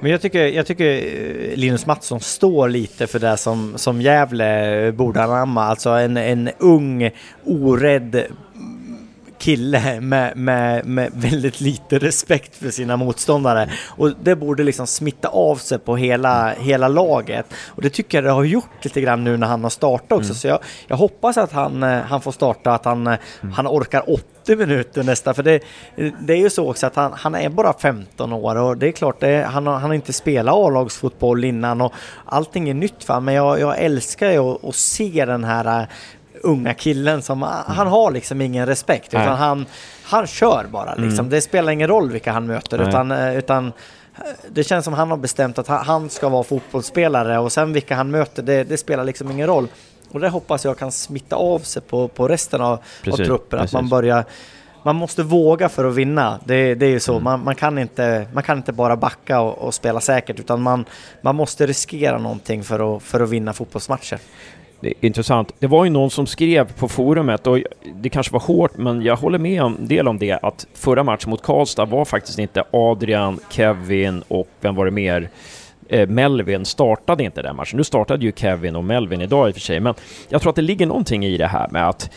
Men 0.00 0.10
jag 0.10 0.22
tycker, 0.22 0.46
jag 0.46 0.66
tycker 0.66 0.84
eh, 0.84 1.56
Linus 1.56 1.86
Mattsson 1.86 2.20
står 2.20 2.68
lite 2.68 3.06
för 3.06 3.18
det 3.18 3.36
som, 3.36 3.72
som 3.76 4.00
Gävle 4.00 4.92
borde 4.92 5.22
anamma, 5.22 5.64
alltså 5.64 5.90
en, 5.90 6.16
en 6.16 6.50
ung, 6.58 7.10
orädd 7.44 8.22
kille 9.38 10.00
med, 10.00 10.36
med, 10.36 10.86
med 10.86 11.10
väldigt 11.14 11.60
lite 11.60 11.98
respekt 11.98 12.56
för 12.56 12.70
sina 12.70 12.96
motståndare. 12.96 13.70
Och 13.86 14.12
det 14.22 14.36
borde 14.36 14.62
liksom 14.62 14.86
smitta 14.86 15.28
av 15.28 15.56
sig 15.56 15.78
på 15.78 15.96
hela, 15.96 16.54
hela 16.58 16.88
laget. 16.88 17.46
Och 17.66 17.82
det 17.82 17.90
tycker 17.90 18.18
jag 18.18 18.24
det 18.24 18.30
har 18.30 18.44
gjort 18.44 18.84
lite 18.84 19.00
grann 19.00 19.24
nu 19.24 19.36
när 19.36 19.46
han 19.46 19.62
har 19.62 19.70
startat 19.70 20.12
också. 20.12 20.30
Mm. 20.30 20.34
Så 20.34 20.46
jag, 20.46 20.58
jag 20.86 20.96
hoppas 20.96 21.36
att 21.36 21.52
han, 21.52 21.82
eh, 21.82 22.00
han 22.00 22.20
får 22.20 22.32
starta, 22.32 22.72
att 22.72 22.84
han, 22.84 23.06
eh, 23.06 23.18
mm. 23.42 23.52
han 23.52 23.66
orkar 23.66 24.10
80 24.10 24.56
minuter 24.56 25.02
nästa. 25.02 25.34
För 25.34 25.42
det, 25.42 25.60
det 26.20 26.32
är 26.32 26.38
ju 26.38 26.50
så 26.50 26.70
också 26.70 26.86
att 26.86 26.96
han, 26.96 27.12
han 27.12 27.34
är 27.34 27.48
bara 27.48 27.72
15 27.72 28.32
år 28.32 28.56
och 28.56 28.76
det 28.76 28.88
är 28.88 28.92
klart, 28.92 29.20
det, 29.20 29.46
han, 29.50 29.66
har, 29.66 29.74
han 29.74 29.90
har 29.90 29.94
inte 29.94 30.12
spelat 30.12 30.54
A-lagsfotboll 30.54 31.44
innan 31.44 31.80
och 31.80 31.92
allting 32.24 32.68
är 32.68 32.74
nytt 32.74 33.04
för 33.04 33.14
honom. 33.14 33.24
Men 33.24 33.34
jag, 33.34 33.60
jag 33.60 33.78
älskar 33.78 34.30
ju 34.30 34.38
att, 34.38 34.64
att 34.64 34.74
se 34.74 35.24
den 35.24 35.44
här 35.44 35.80
eh, 35.80 35.86
unga 36.42 36.74
killen 36.74 37.22
som, 37.22 37.42
han 37.66 37.86
har 37.86 38.10
liksom 38.10 38.40
ingen 38.40 38.66
respekt 38.66 39.14
utan 39.14 39.36
han, 39.36 39.66
han 40.02 40.26
kör 40.26 40.66
bara 40.70 40.94
liksom. 40.94 41.18
Mm. 41.18 41.30
Det 41.30 41.40
spelar 41.40 41.72
ingen 41.72 41.88
roll 41.88 42.10
vilka 42.10 42.32
han 42.32 42.46
möter 42.46 42.88
utan, 42.88 43.10
eh, 43.10 43.38
utan 43.38 43.66
eh, 43.66 43.72
det 44.48 44.64
känns 44.64 44.84
som 44.84 44.94
han 44.94 45.10
har 45.10 45.16
bestämt 45.16 45.58
att 45.58 45.68
han 45.68 46.10
ska 46.10 46.28
vara 46.28 46.42
fotbollsspelare 46.42 47.38
och 47.38 47.52
sen 47.52 47.72
vilka 47.72 47.94
han 47.94 48.10
möter, 48.10 48.42
det, 48.42 48.64
det 48.64 48.76
spelar 48.76 49.04
liksom 49.04 49.30
ingen 49.30 49.46
roll. 49.46 49.68
Och 50.12 50.20
det 50.20 50.28
hoppas 50.28 50.64
jag 50.64 50.78
kan 50.78 50.92
smitta 50.92 51.36
av 51.36 51.58
sig 51.58 51.82
på, 51.82 52.08
på 52.08 52.28
resten 52.28 52.60
av, 52.60 52.78
precis, 53.02 53.20
av 53.20 53.24
truppen, 53.24 53.58
precis. 53.58 53.74
att 53.74 53.82
man 53.82 53.88
börjar 53.88 54.24
man 54.86 54.96
måste 54.96 55.22
våga 55.22 55.68
för 55.68 55.84
att 55.84 55.94
vinna. 55.94 56.40
Det, 56.44 56.74
det 56.74 56.86
är 56.86 56.90
ju 56.90 57.00
så. 57.00 57.12
Mm. 57.12 57.24
Man, 57.24 57.44
man, 57.44 57.54
kan 57.54 57.78
inte, 57.78 58.26
man 58.32 58.42
kan 58.42 58.58
inte 58.58 58.72
bara 58.72 58.96
backa 58.96 59.40
och, 59.40 59.58
och, 59.58 59.74
spela 59.74 60.00
säkert, 60.00 60.40
utan 60.40 60.62
man, 60.62 60.84
man 61.20 61.36
måste 61.36 61.66
riskera 61.66 62.18
någonting 62.18 62.64
för 62.64 62.96
att, 62.96 63.02
för 63.02 63.20
att 63.20 63.28
vinna 63.28 63.52
fotbollsmatcher. 63.52 64.18
Det 64.80 64.88
är 64.88 64.94
intressant. 65.00 65.52
Det 65.58 65.66
var 65.66 65.84
ju 65.84 65.90
någon 65.90 66.10
som 66.10 66.26
skrev 66.26 66.72
på 66.72 66.88
forumet, 66.88 67.46
och 67.46 67.58
det 67.94 68.08
kanske 68.08 68.32
var 68.32 68.40
hårt, 68.40 68.76
men 68.76 69.02
jag 69.02 69.16
håller 69.16 69.38
med 69.38 69.62
en 69.62 69.88
del 69.88 70.08
om 70.08 70.18
det, 70.18 70.32
att 70.32 70.66
förra 70.74 71.04
matchen 71.04 71.30
mot 71.30 71.42
Karlstad 71.42 71.84
var 71.84 72.04
faktiskt 72.04 72.38
inte 72.38 72.64
Adrian, 72.70 73.40
Kevin 73.50 74.22
och 74.28 74.48
vem 74.60 74.74
var 74.74 74.84
det 74.84 74.90
mer? 74.90 75.28
Eh, 75.88 76.08
Melvin 76.08 76.64
startade 76.64 77.24
inte 77.24 77.42
den 77.42 77.56
matchen. 77.56 77.76
Nu 77.76 77.84
startade 77.84 78.24
ju 78.24 78.32
Kevin 78.36 78.76
och 78.76 78.84
Melvin 78.84 79.20
idag 79.20 79.48
i 79.48 79.50
och 79.50 79.54
för 79.54 79.60
sig, 79.60 79.80
men 79.80 79.94
jag 80.28 80.42
tror 80.42 80.50
att 80.50 80.56
det 80.56 80.62
ligger 80.62 80.86
någonting 80.86 81.24
i 81.24 81.36
det 81.36 81.46
här 81.46 81.68
med 81.68 81.88
att, 81.88 82.10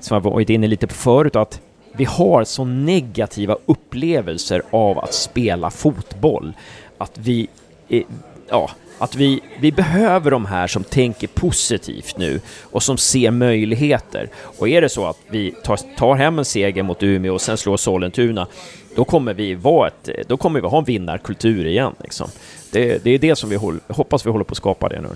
som 0.00 0.14
jag 0.14 0.20
varit 0.20 0.50
inne 0.50 0.66
lite 0.66 0.86
på 0.86 0.94
förut, 0.94 1.36
att 1.36 1.60
vi 1.92 2.04
har 2.04 2.44
så 2.44 2.64
negativa 2.64 3.56
upplevelser 3.66 4.62
av 4.70 4.98
att 4.98 5.14
spela 5.14 5.70
fotboll. 5.70 6.52
Att 6.98 7.18
vi, 7.18 7.48
eh, 7.88 8.02
ja, 8.48 8.70
att 9.02 9.14
vi, 9.14 9.40
vi 9.60 9.72
behöver 9.72 10.30
de 10.30 10.46
här 10.46 10.66
som 10.66 10.84
tänker 10.84 11.26
positivt 11.26 12.16
nu 12.16 12.40
och 12.62 12.82
som 12.82 12.98
ser 12.98 13.30
möjligheter. 13.30 14.28
Och 14.58 14.68
är 14.68 14.80
det 14.80 14.88
så 14.88 15.06
att 15.06 15.18
vi 15.30 15.54
tar, 15.64 15.96
tar 15.96 16.14
hem 16.14 16.38
en 16.38 16.44
seger 16.44 16.82
mot 16.82 17.02
Umeå 17.02 17.34
och 17.34 17.40
sen 17.40 17.56
slår 17.56 17.76
Sollentuna, 17.76 18.46
då 18.94 19.04
kommer 19.04 19.34
vi, 19.34 19.54
vara 19.54 19.88
ett, 19.88 20.28
då 20.28 20.36
kommer 20.36 20.60
vi 20.60 20.68
ha 20.68 20.78
en 20.78 20.84
vinnarkultur 20.84 21.66
igen. 21.66 21.94
Liksom. 22.02 22.30
Det, 22.70 23.04
det 23.04 23.10
är 23.10 23.18
det 23.18 23.36
som 23.36 23.50
vi 23.50 23.56
håll, 23.56 23.80
hoppas 23.88 24.26
vi 24.26 24.30
håller 24.30 24.44
på 24.44 24.52
att 24.52 24.56
skapa 24.56 24.88
det 24.88 25.00
nu. 25.00 25.08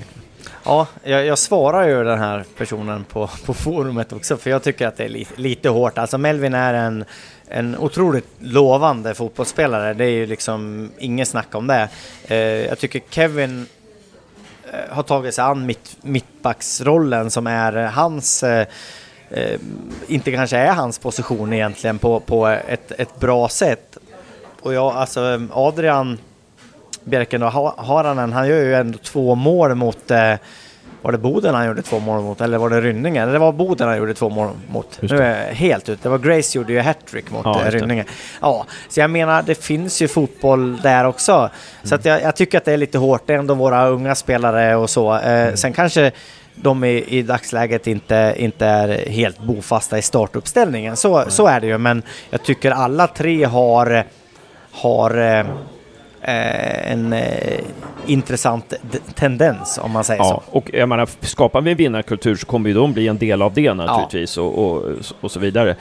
Ja, 0.65 0.87
jag, 1.03 1.27
jag, 1.27 1.39
svarar 1.39 1.89
ju 1.89 2.05
den 2.05 2.19
här 2.19 2.45
personen 2.57 3.05
på, 3.05 3.31
på 3.45 3.55
forumet 3.55 4.13
också, 4.13 4.37
för 4.37 4.51
jag 4.51 4.63
tycker 4.63 4.87
att 4.87 4.97
det 4.97 5.05
är 5.05 5.09
li, 5.09 5.27
lite 5.37 5.69
hårt. 5.69 5.99
Alltså 5.99 6.19
Melvin 6.19 6.55
är 6.55 6.75
en 6.75 7.05
en 7.49 7.79
otroligt 7.79 8.29
lovande 8.39 9.15
fotbollsspelare. 9.15 9.95
Det 9.95 10.05
är 10.05 10.11
ju 10.11 10.27
liksom 10.27 10.91
inget 10.99 11.29
snack 11.29 11.55
om 11.55 11.67
det. 11.67 11.89
Eh, 12.29 12.37
jag 12.37 12.79
tycker 12.79 13.03
Kevin 13.11 13.67
Eh, 14.73 14.95
har 14.95 15.03
tagit 15.03 15.35
sig 15.35 15.45
an 15.45 15.67
mitt, 15.67 15.97
mittbacksrollen 16.03 17.31
som 17.31 17.47
är 17.47 17.73
hans 17.73 18.43
eh, 18.43 18.67
eh, 19.31 19.61
inte 20.07 20.33
kanske 20.33 20.57
är 20.57 20.73
hans 20.73 20.99
position 20.99 21.53
egentligen 21.53 21.99
på, 21.99 22.21
på 22.21 22.47
ett, 22.47 22.93
ett 22.93 23.21
bra 23.21 23.49
sätt. 23.49 23.99
Och 24.61 24.75
jag, 24.75 24.97
alltså 24.97 25.41
Adrian 25.53 26.19
Bjerken 27.05 27.43
och 27.43 27.53
Haranen, 27.77 28.33
han 28.33 28.49
gör 28.49 28.63
ju 28.63 28.75
ändå 28.75 28.99
två 28.99 29.35
mål 29.35 29.75
mot 29.75 30.11
eh, 30.11 30.35
var 31.03 31.13
det 31.13 31.19
Boden 31.19 31.55
han 31.55 31.67
gjorde 31.67 31.83
två 31.83 31.99
mål 31.99 32.23
mot 32.23 32.41
eller 32.41 32.59
var 32.59 32.71
det 32.71 32.81
Rynningen? 32.81 33.23
Eller 33.23 33.33
det 33.33 33.39
var 33.39 33.53
Boden 33.53 33.89
han 33.89 33.99
gjorde 33.99 34.15
två 34.15 34.31
mål 34.31 34.51
mot. 34.69 34.99
Nu 35.03 35.17
är 35.17 35.47
jag 35.47 35.55
helt 35.55 35.89
ute. 35.89 36.03
Det 36.03 36.09
var 36.09 36.19
Grace 36.19 36.59
gjorde 36.59 36.73
ju 36.73 36.81
hattrick 36.81 37.31
mot 37.31 37.45
ja, 37.45 37.63
Rynningen. 37.71 38.07
Ja, 38.41 38.67
så 38.89 39.01
jag 39.01 39.11
menar 39.11 39.43
det 39.43 39.55
finns 39.55 40.03
ju 40.03 40.09
fotboll 40.09 40.81
där 40.81 41.05
också. 41.05 41.33
Mm. 41.33 41.51
Så 41.83 41.95
att 41.95 42.05
jag, 42.05 42.23
jag, 42.23 42.37
tycker 42.37 42.59
att 42.59 42.65
det 42.65 42.73
är 42.73 42.77
lite 42.77 42.99
hårt. 42.99 43.23
Det 43.27 43.35
är 43.35 43.39
ändå 43.39 43.55
våra 43.55 43.89
unga 43.89 44.15
spelare 44.15 44.77
och 44.77 44.91
så. 44.91 45.15
Eh, 45.15 45.43
mm. 45.43 45.57
Sen 45.57 45.73
kanske 45.73 46.13
de 46.55 46.85
i, 46.85 47.05
i 47.19 47.23
dagsläget 47.23 47.87
inte, 47.87 48.35
inte 48.37 48.67
är 48.67 49.11
helt 49.11 49.39
bofasta 49.39 49.99
i 49.99 50.03
startuppställningen. 50.03 50.97
Så, 50.97 51.17
mm. 51.17 51.31
så 51.31 51.47
är 51.47 51.61
det 51.61 51.67
ju, 51.67 51.79
men 51.79 52.03
jag 52.31 52.43
tycker 52.43 52.71
alla 52.71 53.07
tre 53.07 53.45
har, 53.45 54.05
har 54.71 55.19
eh, 55.19 55.47
Eh, 55.47 55.76
en 56.27 57.13
eh, 57.13 57.61
intressant 58.07 58.75
tendens 59.15 59.79
om 59.83 59.91
man 59.93 60.05
säger 60.05 60.21
ja, 60.21 60.43
så. 60.47 60.59
Och 60.59 60.71
jag 60.73 60.89
menar, 60.89 61.09
skapar 61.21 61.61
vi 61.61 61.71
en 61.71 61.77
vinnarkultur 61.77 62.37
så 62.37 62.47
kommer 62.47 62.69
ju 62.69 62.75
de 62.75 62.93
bli 62.93 63.09
en 63.09 63.19
del 63.19 63.43
av 63.43 63.55
det 63.55 63.75
naturligtvis 63.75 64.37
ja. 64.37 64.43
och, 64.43 64.77
och, 64.77 64.83
och, 65.21 65.31
så 65.31 65.41
vidare. 65.41 65.77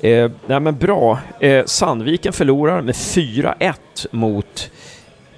Eh, 0.00 0.30
nej 0.46 0.60
men 0.60 0.78
bra. 0.78 1.18
Eh, 1.40 1.64
Sandviken 1.64 2.32
förlorar 2.32 2.82
med 2.82 2.94
4-1 2.94 3.74
mot 4.10 4.70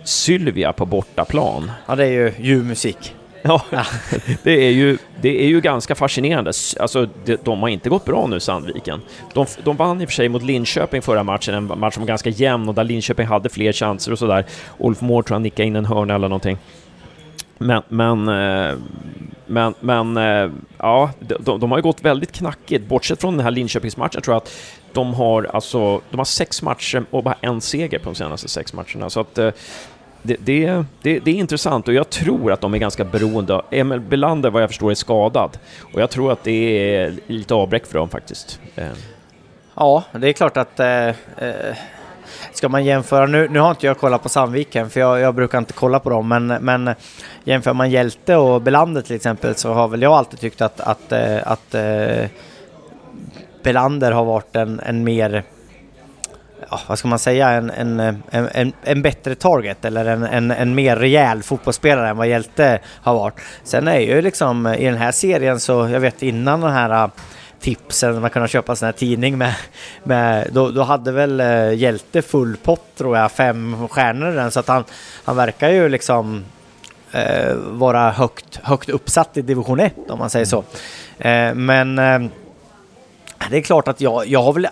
Sylvia 0.05 0.73
på 0.73 0.87
bortaplan. 0.87 1.71
Ja, 1.87 1.97
det 1.97 2.05
är 2.05 2.11
ju 2.11 2.33
ljuv 2.39 2.65
musik. 2.65 3.15
Ja, 3.43 3.63
det 4.43 4.67
är 4.67 4.71
ju, 4.71 4.99
det 5.21 5.45
är 5.45 5.49
ju 5.49 5.61
ganska 5.61 5.95
fascinerande. 5.95 6.53
Alltså, 6.81 7.09
de, 7.25 7.37
de 7.45 7.61
har 7.61 7.69
inte 7.69 7.89
gått 7.89 8.05
bra 8.05 8.27
nu, 8.27 8.41
Sandviken. 8.41 9.01
De, 9.35 9.47
de 9.65 9.77
vann 9.77 10.01
i 10.01 10.05
och 10.05 10.09
för 10.09 10.15
sig 10.15 10.29
mot 10.29 10.43
Linköping 10.43 11.03
förra 11.03 11.23
matchen, 11.23 11.55
en 11.55 11.79
match 11.79 11.95
som 11.95 12.03
var 12.03 12.09
ganska 12.09 12.31
jämn 12.31 12.69
och 12.69 12.75
där 12.75 12.85
Linköping 12.85 13.27
hade 13.27 13.49
fler 13.49 13.73
chanser 13.73 14.13
och 14.13 14.19
sådär. 14.19 14.45
Ulf 14.79 15.01
Mård 15.01 15.27
tror 15.27 15.35
jag 15.35 15.43
nickade 15.43 15.67
in 15.67 15.77
en 15.77 15.87
hörna 15.87 16.15
eller 16.15 16.29
någonting. 16.29 16.59
Men, 17.59 17.83
men, 17.89 18.29
eh, 18.29 18.75
men, 19.47 19.75
men 19.81 20.17
eh, 20.17 20.51
ja, 20.79 21.11
de, 21.21 21.61
de, 21.61 21.71
har 21.71 21.79
ju 21.79 21.83
gått 21.83 22.03
väldigt 22.05 22.33
knackigt. 22.33 22.89
Bortsett 22.89 23.21
från 23.21 23.37
den 23.37 23.45
här 23.45 23.51
Linköpingsmatchen 23.51 24.23
tror 24.23 24.35
jag 24.35 24.43
att 24.43 24.53
de 24.93 25.15
har, 25.15 25.51
alltså, 25.53 26.01
de 26.11 26.19
har 26.19 26.25
sex 26.25 26.63
matcher 26.63 27.05
och 27.11 27.25
bara 27.25 27.37
en 27.41 27.61
seger 27.61 27.99
på 27.99 28.05
de 28.05 28.15
senaste 28.15 28.49
sex 28.49 28.73
matcherna. 28.73 29.11
Så 29.11 29.21
att 29.21 29.39
eh, 29.39 29.51
det, 30.27 30.37
det, 30.41 30.85
det, 31.03 31.19
det 31.19 31.31
är 31.31 31.35
intressant 31.35 31.89
och 31.89 31.95
jag 31.95 32.11
tror 32.11 32.53
att 32.53 32.61
de 32.61 32.75
är 32.75 32.79
ganska 32.79 33.05
beroende. 33.05 33.55
av- 33.55 33.65
Emil 33.71 34.01
Belander 34.01 34.51
vad 34.51 34.63
jag 34.63 34.71
förstår 34.71 34.91
är 34.91 34.95
skadad 34.95 35.59
och 35.95 36.01
jag 36.01 36.11
tror 36.11 36.33
att 36.33 36.45
det 36.45 36.51
är 36.97 37.15
lite 37.27 37.55
avbräck 37.55 37.87
för 37.87 37.99
dem 37.99 38.09
faktiskt. 38.09 38.61
Eh. 38.77 38.87
Ja, 39.75 40.05
det 40.13 40.29
är 40.29 40.33
klart 40.33 40.57
att 40.57 40.81
eh, 40.81 41.09
eh, 41.09 41.15
ska 42.53 42.69
man 42.69 42.85
jämföra, 42.85 43.27
nu, 43.27 43.49
nu 43.49 43.59
har 43.59 43.71
inte 43.71 43.87
jag 43.87 43.99
kollat 43.99 44.23
på 44.23 44.29
Sandviken 44.29 44.91
för 44.91 45.01
jag, 45.01 45.21
jag 45.21 45.35
brukar 45.35 45.59
inte 45.59 45.73
kolla 45.73 46.01
på 46.01 46.11
dem, 46.11 46.29
men, 46.29 46.47
men 46.47 46.91
jämför 47.45 47.73
man 47.73 47.91
Hjälte 47.91 48.37
och 48.37 48.63
Belander 48.63 49.03
till 49.03 49.17
exempel 49.17 49.55
så 49.55 49.73
har 49.73 49.89
väl 49.89 50.03
jag 50.03 50.13
alltid 50.13 50.41
tyckt 50.41 50.61
att, 50.61 50.81
att, 50.81 51.13
att, 51.13 51.43
att 51.47 51.75
eh, 51.75 52.27
Belander 53.63 54.13
har 54.13 54.25
varit 54.25 54.57
en, 54.57 54.81
en 54.81 55.05
mer 55.05 55.43
Ja, 56.71 56.81
vad 56.87 56.99
ska 56.99 57.09
man 57.09 57.19
säga, 57.19 57.49
en, 57.49 57.71
en, 57.71 58.01
en, 58.01 58.23
en, 58.31 58.73
en 58.83 59.03
bättre 59.03 59.35
target 59.35 59.85
eller 59.85 60.05
en, 60.05 60.23
en, 60.23 60.51
en 60.51 60.75
mer 60.75 60.97
rejäl 60.97 61.43
fotbollsspelare 61.43 62.09
än 62.09 62.17
vad 62.17 62.29
Hjälte 62.29 62.81
har 62.87 63.15
varit. 63.15 63.41
Sen 63.65 63.89
är 63.89 64.01
ju 64.01 64.23
liksom 64.23 64.67
i 64.67 64.85
den 64.85 64.97
här 64.97 65.13
serien 65.13 65.61
så, 65.61 65.89
jag 65.89 66.01
vet 66.01 66.23
innan 66.23 66.61
den 66.61 66.73
här 66.73 67.05
äh, 67.05 67.11
tipsen, 67.61 68.21
man 68.21 68.31
kunde 68.31 68.49
köpa 68.49 68.73
en 68.73 68.77
sån 68.77 68.87
här 68.87 68.93
tidning 68.93 69.39
med, 69.39 69.55
med 70.05 70.49
då, 70.53 70.71
då 70.71 70.83
hade 70.83 71.13
väl 71.13 71.41
äh, 71.41 71.75
Hjälte 71.75 72.23
full 72.23 72.57
pott 72.57 72.97
tror 72.97 73.17
jag, 73.17 73.33
fem 73.33 73.89
stjärnor 73.89 74.33
i 74.33 74.35
den, 74.35 74.51
så 74.51 74.61
att 74.61 74.69
han, 74.69 74.85
han 75.25 75.37
verkar 75.37 75.69
ju 75.69 75.89
liksom 75.89 76.45
eh, 77.13 77.55
vara 77.55 78.11
högt, 78.11 78.61
högt 78.63 78.89
uppsatt 78.89 79.37
i 79.37 79.43
division 79.43 79.81
1 79.81 79.95
om 80.09 80.19
man 80.19 80.31
säger 80.31 80.47
så. 80.47 80.65
Eh, 81.19 81.55
men 81.55 81.99
eh, 81.99 82.31
det 83.51 83.57
är 83.57 83.63
klart 83.63 83.89
att 83.89 84.01
jag, 84.01 84.27
jag 84.27 84.43
har 84.43 84.53
väl 84.53 84.65
eh, 84.65 84.71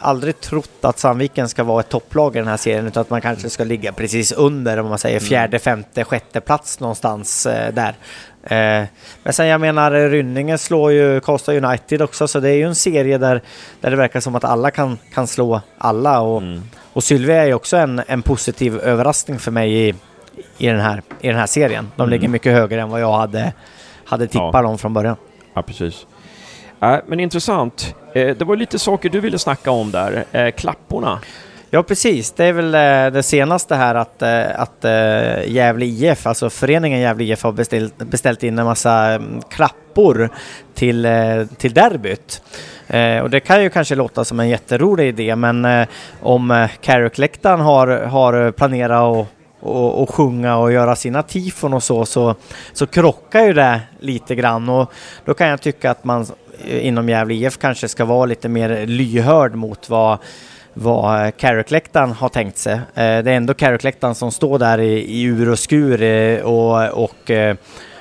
aldrig 0.00 0.40
trott 0.40 0.70
att 0.84 0.98
Sandviken 0.98 1.48
ska 1.48 1.64
vara 1.64 1.80
ett 1.80 1.88
topplag 1.88 2.36
i 2.36 2.38
den 2.38 2.48
här 2.48 2.56
serien 2.56 2.86
utan 2.86 3.00
att 3.00 3.10
man 3.10 3.20
kanske 3.20 3.50
ska 3.50 3.64
ligga 3.64 3.92
precis 3.92 4.32
under 4.32 4.78
om 4.78 4.88
man 4.88 4.98
säger 4.98 5.20
fjärde, 5.20 5.58
femte, 5.58 6.04
sjätte 6.04 6.40
plats 6.40 6.80
någonstans 6.80 7.46
eh, 7.46 7.74
där. 7.74 7.94
Eh, 8.42 8.86
men 9.22 9.32
sen 9.32 9.46
jag 9.46 9.60
menar 9.60 9.90
Rynninge 9.90 10.58
slår 10.58 10.92
ju 10.92 11.20
Karlstad 11.20 11.52
United 11.52 12.02
också 12.02 12.28
så 12.28 12.40
det 12.40 12.48
är 12.50 12.54
ju 12.54 12.64
en 12.64 12.74
serie 12.74 13.18
där, 13.18 13.42
där 13.80 13.90
det 13.90 13.96
verkar 13.96 14.20
som 14.20 14.34
att 14.34 14.44
alla 14.44 14.70
kan, 14.70 14.98
kan 15.14 15.26
slå 15.26 15.60
alla 15.78 16.20
och, 16.20 16.42
mm. 16.42 16.62
och 16.92 17.04
Sylvia 17.04 17.42
är 17.42 17.46
ju 17.46 17.54
också 17.54 17.76
en, 17.76 18.02
en 18.06 18.22
positiv 18.22 18.78
överraskning 18.78 19.38
för 19.38 19.50
mig 19.50 19.88
i, 19.88 19.94
i, 20.58 20.66
den, 20.66 20.80
här, 20.80 21.02
i 21.20 21.28
den 21.28 21.36
här 21.36 21.46
serien. 21.46 21.90
De 21.96 22.02
Mm. 22.02 22.10
ligger 22.10 22.28
mycket 22.28 22.52
högre 22.52 22.80
än 22.80 22.88
vad 22.90 23.00
jag 23.00 23.12
hade, 23.12 23.52
hade 24.04 24.26
tippat 24.26 24.50
Ja. 24.54 24.62
dem 24.62 24.78
från 24.78 24.94
början. 24.94 25.16
Ja, 25.54 25.62
precis. 25.62 26.06
Äh, 26.82 26.96
men 27.06 27.20
intressant. 27.20 27.94
Eh, 28.14 28.36
det 28.36 28.44
var 28.44 28.56
lite 28.56 28.78
saker 28.78 29.08
du 29.10 29.20
ville 29.20 29.38
snacka 29.38 29.70
om 29.70 29.90
där. 29.90 30.24
Eh, 30.32 30.50
klapporna. 30.50 31.18
Ja 31.72 31.82
precis, 31.82 32.32
det 32.32 32.44
är 32.44 32.52
väl 32.52 32.74
eh, 32.74 33.12
det 33.12 33.22
senaste 33.22 33.74
här 33.74 33.94
att, 33.94 34.22
eh, 34.22 34.60
att 34.60 34.84
eh, 34.84 35.50
Gävle 35.52 35.84
IF, 35.86 36.26
alltså 36.26 36.50
föreningen 36.50 37.00
Gävle 37.00 37.24
IF 37.24 37.42
har 37.42 37.52
beställt, 37.52 37.98
beställt 37.98 38.42
in 38.42 38.58
en 38.58 38.64
massa 38.64 38.92
mm, 38.92 39.40
klappor 39.50 40.30
till, 40.74 41.04
eh, 41.04 41.44
till 41.58 41.74
derbyt. 41.74 42.42
Eh, 42.88 43.18
och 43.18 43.30
det 43.30 43.40
kan 43.40 43.62
ju 43.62 43.70
kanske 43.70 43.94
låta 43.94 44.24
som 44.24 44.40
en 44.40 44.48
jätterolig 44.48 45.08
idé 45.08 45.36
men 45.36 45.64
eh, 45.64 45.88
om 46.20 46.50
eh, 46.50 46.70
Carrick-läktaren 46.80 47.60
har, 47.60 47.88
har 47.88 48.50
planerat 48.52 49.16
att 49.16 49.28
och, 49.60 50.02
och 50.02 50.14
sjunga 50.14 50.56
och 50.56 50.72
göra 50.72 50.96
sina 50.96 51.22
tifon 51.22 51.74
och 51.74 51.82
så, 51.82 52.06
så, 52.06 52.34
så 52.72 52.86
krockar 52.86 53.44
ju 53.44 53.52
det 53.52 53.80
lite 54.00 54.34
grann 54.34 54.68
och 54.68 54.92
då 55.24 55.34
kan 55.34 55.48
jag 55.48 55.60
tycka 55.60 55.90
att 55.90 56.04
man 56.04 56.26
eh, 56.68 56.86
inom 56.86 57.08
Gävle 57.08 57.34
IF 57.34 57.58
kanske 57.58 57.88
ska 57.88 58.04
vara 58.04 58.26
lite 58.26 58.48
mer 58.48 58.86
lyhörd 58.86 59.54
mot 59.54 59.88
vad 59.88 60.18
vad 60.74 61.36
Carrick-läktaren 61.36 62.12
har 62.12 62.28
tänkt 62.28 62.58
sig. 62.58 62.72
Eh, 62.72 62.80
det 62.94 63.02
är 63.02 63.28
ändå 63.28 63.54
Carrick-läktaren 63.54 64.14
som 64.14 64.32
står 64.32 64.58
där 64.58 64.80
i, 64.80 64.98
i 64.98 65.22
ur 65.22 65.50
och 65.50 65.58
skur 65.58 66.02
eh, 66.02 66.40
och, 66.40 67.04
och 67.04 67.30
eh, 67.30 67.56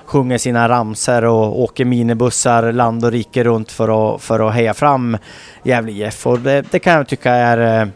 sjunger 0.05 0.38
sina 0.38 0.70
ramser 0.70 1.26
och 1.26 1.60
åker 1.60 1.86
minibussar 1.86 2.72
land 2.72 3.05
och 3.05 3.12
rike 3.12 3.43
runt 3.43 3.72
för 3.72 4.16
att, 4.16 4.22
för 4.22 4.47
att 4.47 4.53
heja 4.53 4.74
fram 4.74 5.18
Gävle 5.64 5.91
IF. 5.91 6.28
Och 6.28 6.39
det, 6.39 6.66
det 6.72 6.80
kan 6.80 6.93
jag 6.93 7.07
tycka 7.07 7.32
är, 7.32 7.82
eh, 7.82 7.88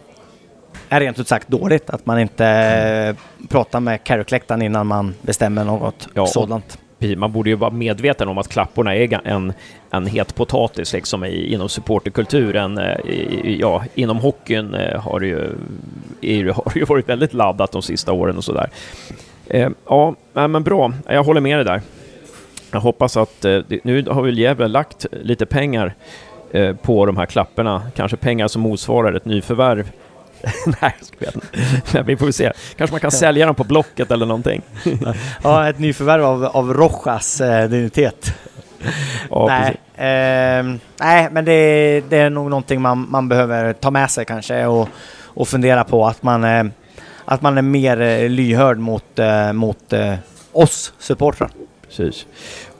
är 0.95 0.99
rent 0.99 1.19
ut 1.19 1.27
sagt 1.27 1.47
dåligt 1.47 1.89
att 1.89 2.05
man 2.05 2.19
inte 2.19 2.45
eh, 2.47 3.47
pratar 3.47 3.79
med 3.79 4.03
Carrick-läktaren 4.03 4.61
innan 4.61 4.87
man 4.87 5.15
bestämmer 5.21 5.63
något 5.63 6.07
Ja, 6.13 6.25
sådant. 6.27 6.77
Man 7.17 7.31
borde 7.31 7.49
ju 7.49 7.55
vara 7.55 7.71
medveten 7.71 8.27
om 8.27 8.37
att 8.37 8.47
klapporna 8.47 8.95
är 8.95 9.27
en, 9.27 9.53
en 9.91 10.05
het 10.07 10.35
potatis 10.35 10.93
liksom 10.93 11.25
i, 11.25 11.53
inom 11.53 11.69
supporterkulturen. 11.69 12.77
Eh, 12.77 12.99
i- 13.09 13.57
Ja, 13.61 13.83
inom 13.95 14.17
hockeyn 14.17 14.73
eh, 14.73 14.99
har 15.01 15.19
det, 15.19 15.27
ju, 15.27 15.39
är, 16.21 16.43
det- 16.43 16.51
har 16.55 16.71
det 16.73 16.79
ju 16.79 16.85
varit 16.85 17.09
väldigt 17.09 17.33
laddat 17.33 17.71
de 17.71 17.81
sista 17.81 18.11
åren 18.11 18.37
och 18.37 18.43
sådär. 18.43 18.69
Eh, 19.47 19.69
ja, 19.87 20.15
men 20.33 20.63
bra. 20.63 20.93
Jag 21.07 21.23
håller 21.23 21.41
med 21.41 21.57
dig 21.57 21.65
där. 21.65 21.81
Jag 22.71 22.79
hoppas 22.79 23.17
att... 23.17 23.45
Eh, 23.45 23.59
nu 23.83 24.05
har 24.09 24.21
väl 24.21 24.39
Gävle 24.39 24.67
lagt 24.67 25.05
lite 25.11 25.45
pengar 25.45 25.93
eh, 26.51 26.75
på 26.75 27.05
de 27.05 27.17
här 27.17 27.25
klapporna. 27.25 27.81
Kanske 27.95 28.17
pengar 28.17 28.47
som 28.47 28.61
motsvarar 28.61 29.13
ett 29.13 29.25
nyförvärv. 29.25 29.91
nej, 30.65 30.95
jag 30.99 31.07
skojar. 31.07 31.33
Men 31.93 32.05
Vi 32.05 32.17
får 32.17 32.31
se. 32.31 32.51
Kanske 32.77 32.93
man 32.93 32.99
kan 32.99 33.11
sälja 33.11 33.45
dem 33.45 33.55
på 33.55 33.63
Blocket 33.63 34.11
eller 34.11 34.25
någonting. 34.25 34.61
Ja, 35.43 35.69
ett 35.69 35.79
nyförvärv 35.79 36.23
av, 36.25 36.45
av 36.45 36.73
Rojas 36.73 37.41
eh, 37.41 37.69
dignitet. 37.69 38.33
Ja, 39.29 39.47
nej, 39.47 39.77
ehm, 39.95 40.79
nej, 40.99 41.27
men 41.31 41.45
det, 41.45 42.01
det 42.09 42.17
är 42.17 42.29
nog 42.29 42.49
någonting 42.49 42.81
man, 42.81 43.07
man 43.09 43.29
behöver 43.29 43.73
ta 43.73 43.91
med 43.91 44.11
sig 44.11 44.25
kanske 44.25 44.65
och, 44.65 44.89
och 45.23 45.47
fundera 45.47 45.83
på 45.83 46.07
att 46.07 46.23
man, 46.23 46.43
eh, 46.43 46.63
att 47.25 47.41
man 47.41 47.57
är 47.57 47.61
mer 47.61 48.01
eh, 48.01 48.29
lyhörd 48.29 48.77
mot, 48.77 49.19
eh, 49.19 49.53
mot 49.53 49.93
eh, 49.93 50.15
oss 50.51 50.93
supportrar. 50.99 51.49
Precis. 51.87 52.25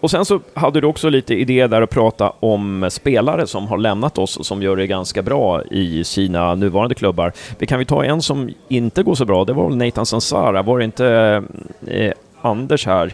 Och 0.04 0.12
sen 0.12 0.26
så 0.26 0.40
hade 0.54 0.82
du 0.82 0.88
också 0.88 1.10
lite 1.10 1.34
idé 1.34 1.68
där 1.68 1.82
att 1.82 1.90
prata 1.90 2.34
om 2.40 2.88
spelare 2.92 3.48
som 3.48 3.68
har 3.68 3.78
lämnat 3.78 4.18
oss 4.18 4.38
och 4.38 4.46
som 4.46 4.64
gör 4.64 4.76
det 4.76 4.88
ganska 4.88 5.22
bra 5.22 5.64
i 5.64 6.04
sina 6.04 6.56
nuvarande 6.56 6.96
klubbar. 6.96 7.32
Vi 7.60 7.66
kan 7.66 7.80
vi 7.80 7.86
ta 7.86 8.06
en 8.06 8.22
som 8.22 8.50
inte 8.68 9.04
går 9.04 9.16
så 9.16 9.26
bra, 9.26 9.46
det 9.46 9.54
var 9.54 9.70
väl 9.70 9.78
Nathan 9.78 10.06
Sansara. 10.06 10.62
Var 10.62 10.80
det 10.80 10.86
inte 10.86 11.44
eh, 11.88 12.12
Anders 12.42 12.86
här 12.86 13.14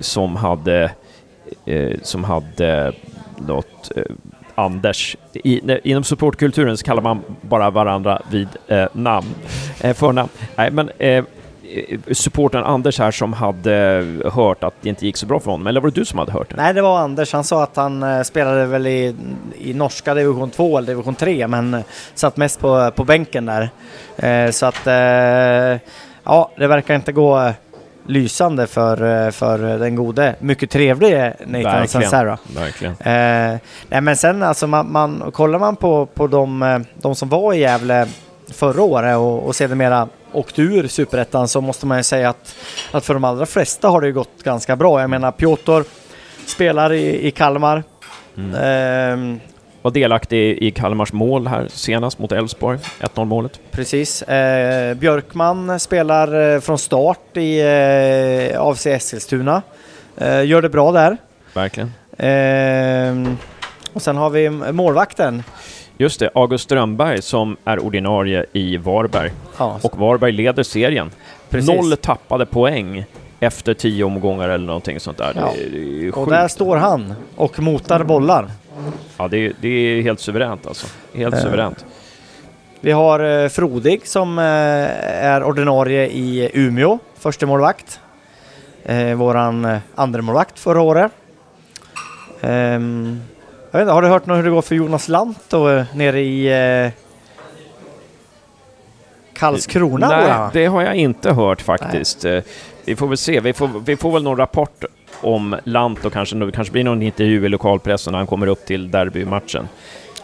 som 0.00 0.36
hade, 0.36 0.90
eh, 1.64 1.92
som 2.02 2.24
hade 2.24 2.92
något 3.38 3.92
eh, 3.96 4.02
Anders. 4.54 5.16
I, 5.32 5.60
inom 5.84 6.04
supportkulturen 6.04 6.76
så 6.76 6.84
kallar 6.84 7.02
man 7.02 7.22
bara 7.40 7.70
varandra 7.70 8.22
vid 8.30 8.48
eh, 8.68 8.86
namn, 8.92 9.34
eh, 9.80 9.94
förnamn. 9.94 10.28
Nej, 10.56 10.70
men 10.70 10.90
eh, 10.98 11.24
supporten 12.12 12.64
Anders 12.64 12.98
här 12.98 13.10
som 13.10 13.32
hade 13.32 14.06
hört 14.32 14.64
att 14.64 14.74
det 14.80 14.88
inte 14.88 15.06
gick 15.06 15.16
så 15.16 15.26
bra 15.26 15.40
för 15.40 15.50
honom, 15.50 15.66
eller 15.66 15.80
var 15.80 15.90
det 15.90 16.00
du 16.00 16.04
som 16.04 16.18
hade 16.18 16.32
hört 16.32 16.50
det? 16.50 16.56
Nej, 16.56 16.74
det 16.74 16.82
var 16.82 16.98
Anders. 16.98 17.32
Han 17.32 17.44
sa 17.44 17.62
att 17.62 17.76
han 17.76 18.02
eh, 18.02 18.22
spelade 18.22 18.66
väl 18.66 18.86
i, 18.86 19.14
i 19.58 19.74
norska 19.74 20.14
division 20.14 20.50
2 20.50 20.78
eller 20.78 20.86
division 20.86 21.14
3, 21.14 21.48
men 21.48 21.74
eh, 21.74 21.80
satt 22.14 22.36
mest 22.36 22.60
på, 22.60 22.90
på 22.90 23.04
bänken 23.04 23.46
där. 23.46 23.70
Eh, 24.16 24.50
så 24.50 24.66
att, 24.66 24.86
eh, 24.86 25.80
ja, 26.24 26.50
det 26.56 26.66
verkar 26.66 26.94
inte 26.94 27.12
gå 27.12 27.40
eh, 27.40 27.52
lysande 28.06 28.66
för, 28.66 29.24
eh, 29.26 29.30
för 29.30 29.58
den 29.58 29.96
gode, 29.96 30.34
mycket 30.38 30.70
trevlige 30.70 31.34
Nathan. 31.46 31.88
Sansara. 31.88 32.38
Verkligen. 32.56 32.92
Eh, 32.92 33.58
nej 33.88 34.00
men 34.00 34.16
sen 34.16 34.42
alltså 34.42 34.66
man, 34.66 34.92
man, 34.92 35.30
kollar 35.32 35.58
man 35.58 35.76
på, 35.76 36.06
på 36.06 36.26
de, 36.26 36.62
eh, 36.62 36.78
de 36.94 37.14
som 37.14 37.28
var 37.28 37.54
i 37.54 37.60
Gävle 37.60 38.06
förra 38.52 38.82
året 38.82 39.16
och, 39.16 39.46
och 39.46 39.56
sedermera 39.56 40.08
åkte 40.34 40.62
ur 40.62 40.88
Superettan 40.88 41.48
så 41.48 41.60
måste 41.60 41.86
man 41.86 41.98
ju 41.98 42.02
säga 42.04 42.28
att, 42.28 42.54
att 42.92 43.04
för 43.04 43.14
de 43.14 43.24
allra 43.24 43.46
flesta 43.46 43.88
har 43.88 44.00
det 44.00 44.06
ju 44.06 44.12
gått 44.12 44.42
ganska 44.42 44.76
bra. 44.76 45.00
Jag 45.00 45.10
menar 45.10 45.32
Piotr 45.32 45.82
spelar 46.46 46.92
i, 46.92 47.26
i 47.26 47.30
Kalmar. 47.30 47.82
Mm. 48.36 48.54
Ehm, 48.62 49.40
Var 49.82 49.90
delaktig 49.90 50.58
i 50.58 50.70
Kalmars 50.70 51.12
mål 51.12 51.46
här 51.46 51.68
senast 51.70 52.18
mot 52.18 52.32
Elfsborg, 52.32 52.78
1-0 53.00 53.24
målet. 53.24 53.60
precis. 53.70 54.22
Eh, 54.22 54.94
Björkman 54.94 55.80
spelar 55.80 56.54
eh, 56.54 56.60
från 56.60 56.78
start 56.78 57.36
i 57.36 57.60
eh, 57.60 58.60
AFC 58.62 58.86
Eskilstuna. 58.86 59.62
Eh, 60.16 60.44
gör 60.44 60.62
det 60.62 60.68
bra 60.68 60.92
där. 60.92 61.16
Verkligen. 61.54 61.92
Ehm, 62.18 63.36
och 63.92 64.02
sen 64.02 64.16
har 64.16 64.30
vi 64.30 64.50
målvakten. 64.50 65.42
Just 65.98 66.20
det, 66.20 66.30
August 66.34 66.64
Strömberg 66.64 67.22
som 67.22 67.56
är 67.64 67.78
ordinarie 67.78 68.46
i 68.52 68.76
Varberg. 68.76 69.30
Ja, 69.58 69.78
Och 69.82 69.98
Varberg 69.98 70.32
leder 70.32 70.62
serien. 70.62 71.10
Precis. 71.50 71.68
Noll 71.70 71.96
tappade 71.96 72.46
poäng 72.46 73.04
efter 73.40 73.74
tio 73.74 74.04
omgångar 74.04 74.48
eller 74.48 74.66
någonting 74.66 75.00
sånt 75.00 75.18
där. 75.18 75.32
Ja. 75.36 75.52
Det, 75.56 75.64
är- 75.64 75.70
det 75.70 75.76
är 75.78 75.80
ju 76.02 76.10
Och 76.12 76.30
där 76.30 76.48
står 76.48 76.76
han 76.76 77.14
och 77.36 77.60
motar 77.60 78.04
bollar. 78.04 78.50
Ja, 79.16 79.28
det, 79.28 79.38
är, 79.46 79.52
det 79.60 79.68
är 79.68 80.02
helt 80.02 80.20
suveränt 80.20 80.66
alltså. 80.66 80.86
Helt 81.14 81.34
Eh. 81.34 81.40
suveränt. 81.40 81.84
Vi 82.80 82.92
har 82.92 83.42
eh, 83.42 83.48
Frodig 83.48 84.06
som 84.06 84.38
eh, 84.38 84.44
är 85.24 85.42
ordinarie 85.44 86.06
i 86.08 86.50
Umeå, 86.54 86.98
första 87.18 87.46
målvakt. 87.46 88.00
Eh, 88.84 89.14
våran 89.14 89.76
andra 89.94 90.22
målvakt 90.22 90.58
förra 90.58 90.80
året. 90.80 91.12
Jag 93.74 93.78
vet 93.78 93.84
inte, 93.84 93.92
har 93.92 94.02
du 94.02 94.08
hört 94.08 94.26
nå 94.26 94.34
hur 94.34 94.42
det 94.42 94.50
går 94.50 94.62
för 94.62 94.74
Jonas 94.74 95.08
Lant 95.08 95.38
då, 95.48 95.68
eh, 95.68 95.84
nere 95.94 96.20
i... 96.20 96.46
Eh, 96.84 96.90
Karlskrona 99.32 100.08
Nej, 100.08 100.50
det 100.52 100.66
har 100.66 100.82
jag 100.82 100.94
inte 100.94 101.32
hört 101.32 101.62
faktiskt. 101.62 102.24
Eh, 102.24 102.42
Vi 102.84 102.96
får 102.96 103.06
väl 103.06 103.16
se. 103.16 103.40
Vi 103.40 103.52
får, 103.52 103.70
vi 103.86 103.96
får 103.96 104.12
väl 104.12 104.22
någon 104.22 104.36
rapport 104.36 104.84
om 105.20 105.56
Lant 105.64 106.04
och 106.04 106.12
kanske, 106.12 106.36
det 106.36 106.52
kanske 106.52 106.72
blir 106.72 106.84
någon 106.84 107.02
intervju 107.02 107.46
i 107.46 107.48
lokalpressen 107.48 108.10
när 108.12 108.18
han 108.18 108.26
kommer 108.26 108.46
upp 108.46 108.66
till 108.66 108.90
derbymatchen. 108.90 109.68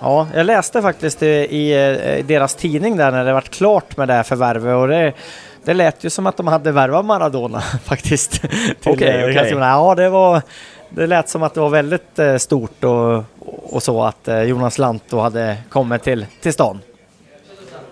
Ja, 0.01 0.26
jag 0.34 0.46
läste 0.46 0.82
faktiskt 0.82 1.22
i, 1.22 1.26
i, 1.26 1.72
eh, 2.18 2.24
deras 2.24 2.55
tidning 2.55 2.96
där 2.96 3.11
när 3.11 3.24
det 3.24 3.32
var 3.32 3.40
klart 3.40 3.96
med 3.96 4.09
det 4.09 4.14
här 4.14 4.22
förvärvet 4.22 4.76
och 4.76 4.88
det, 4.88 5.12
det 5.64 5.74
lät 5.74 6.05
ju 6.05 6.11
som 6.11 6.26
att 6.26 6.36
de 6.36 6.46
hade 6.46 6.72
värvat 6.72 7.05
Maradona 7.05 7.61
faktiskt. 7.84 8.42
Okej, 8.84 9.09
eh, 9.09 9.22
okej. 9.24 9.34
Karlskrona. 9.34 9.66
Ja, 9.68 9.94
det 9.94 10.09
var... 10.09 10.42
Det 10.91 11.07
lät 11.07 11.28
som 11.28 11.43
att 11.43 11.55
det 11.55 11.61
var 11.61 11.70
väldigt 11.70 12.18
eh, 12.18 12.36
stort 12.36 12.84
och, 12.84 13.24
och 13.74 13.82
så 13.82 14.03
att 14.03 14.28
eh, 14.28 14.43
Jonas 14.43 14.78
Lantto 14.78 15.18
hade 15.18 15.57
kommit 15.68 16.03
till, 16.03 16.26
till 16.43 16.53
stan. 16.53 16.78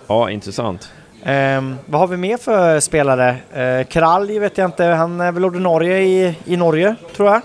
Ja, 0.07 0.31
intressant. 0.31 0.93
Ehm, 1.25 1.77
vad 1.87 2.01
har 2.01 2.09
vi 2.09 2.17
mer 2.17 2.37
för 2.37 2.81
spelare? 2.81 3.37
Eh, 3.53 3.87
Kralj 3.87 4.39
vet 4.39 4.59
jag 4.59 4.65
inte, 4.69 4.85
han 4.85 5.21
är 5.21 5.33
väl 5.33 5.45
ordinarie 5.45 5.99
i, 5.99 6.35
i 6.45 6.57
Norge 6.57 6.95
tror 7.17 7.29
jag. 7.29 7.41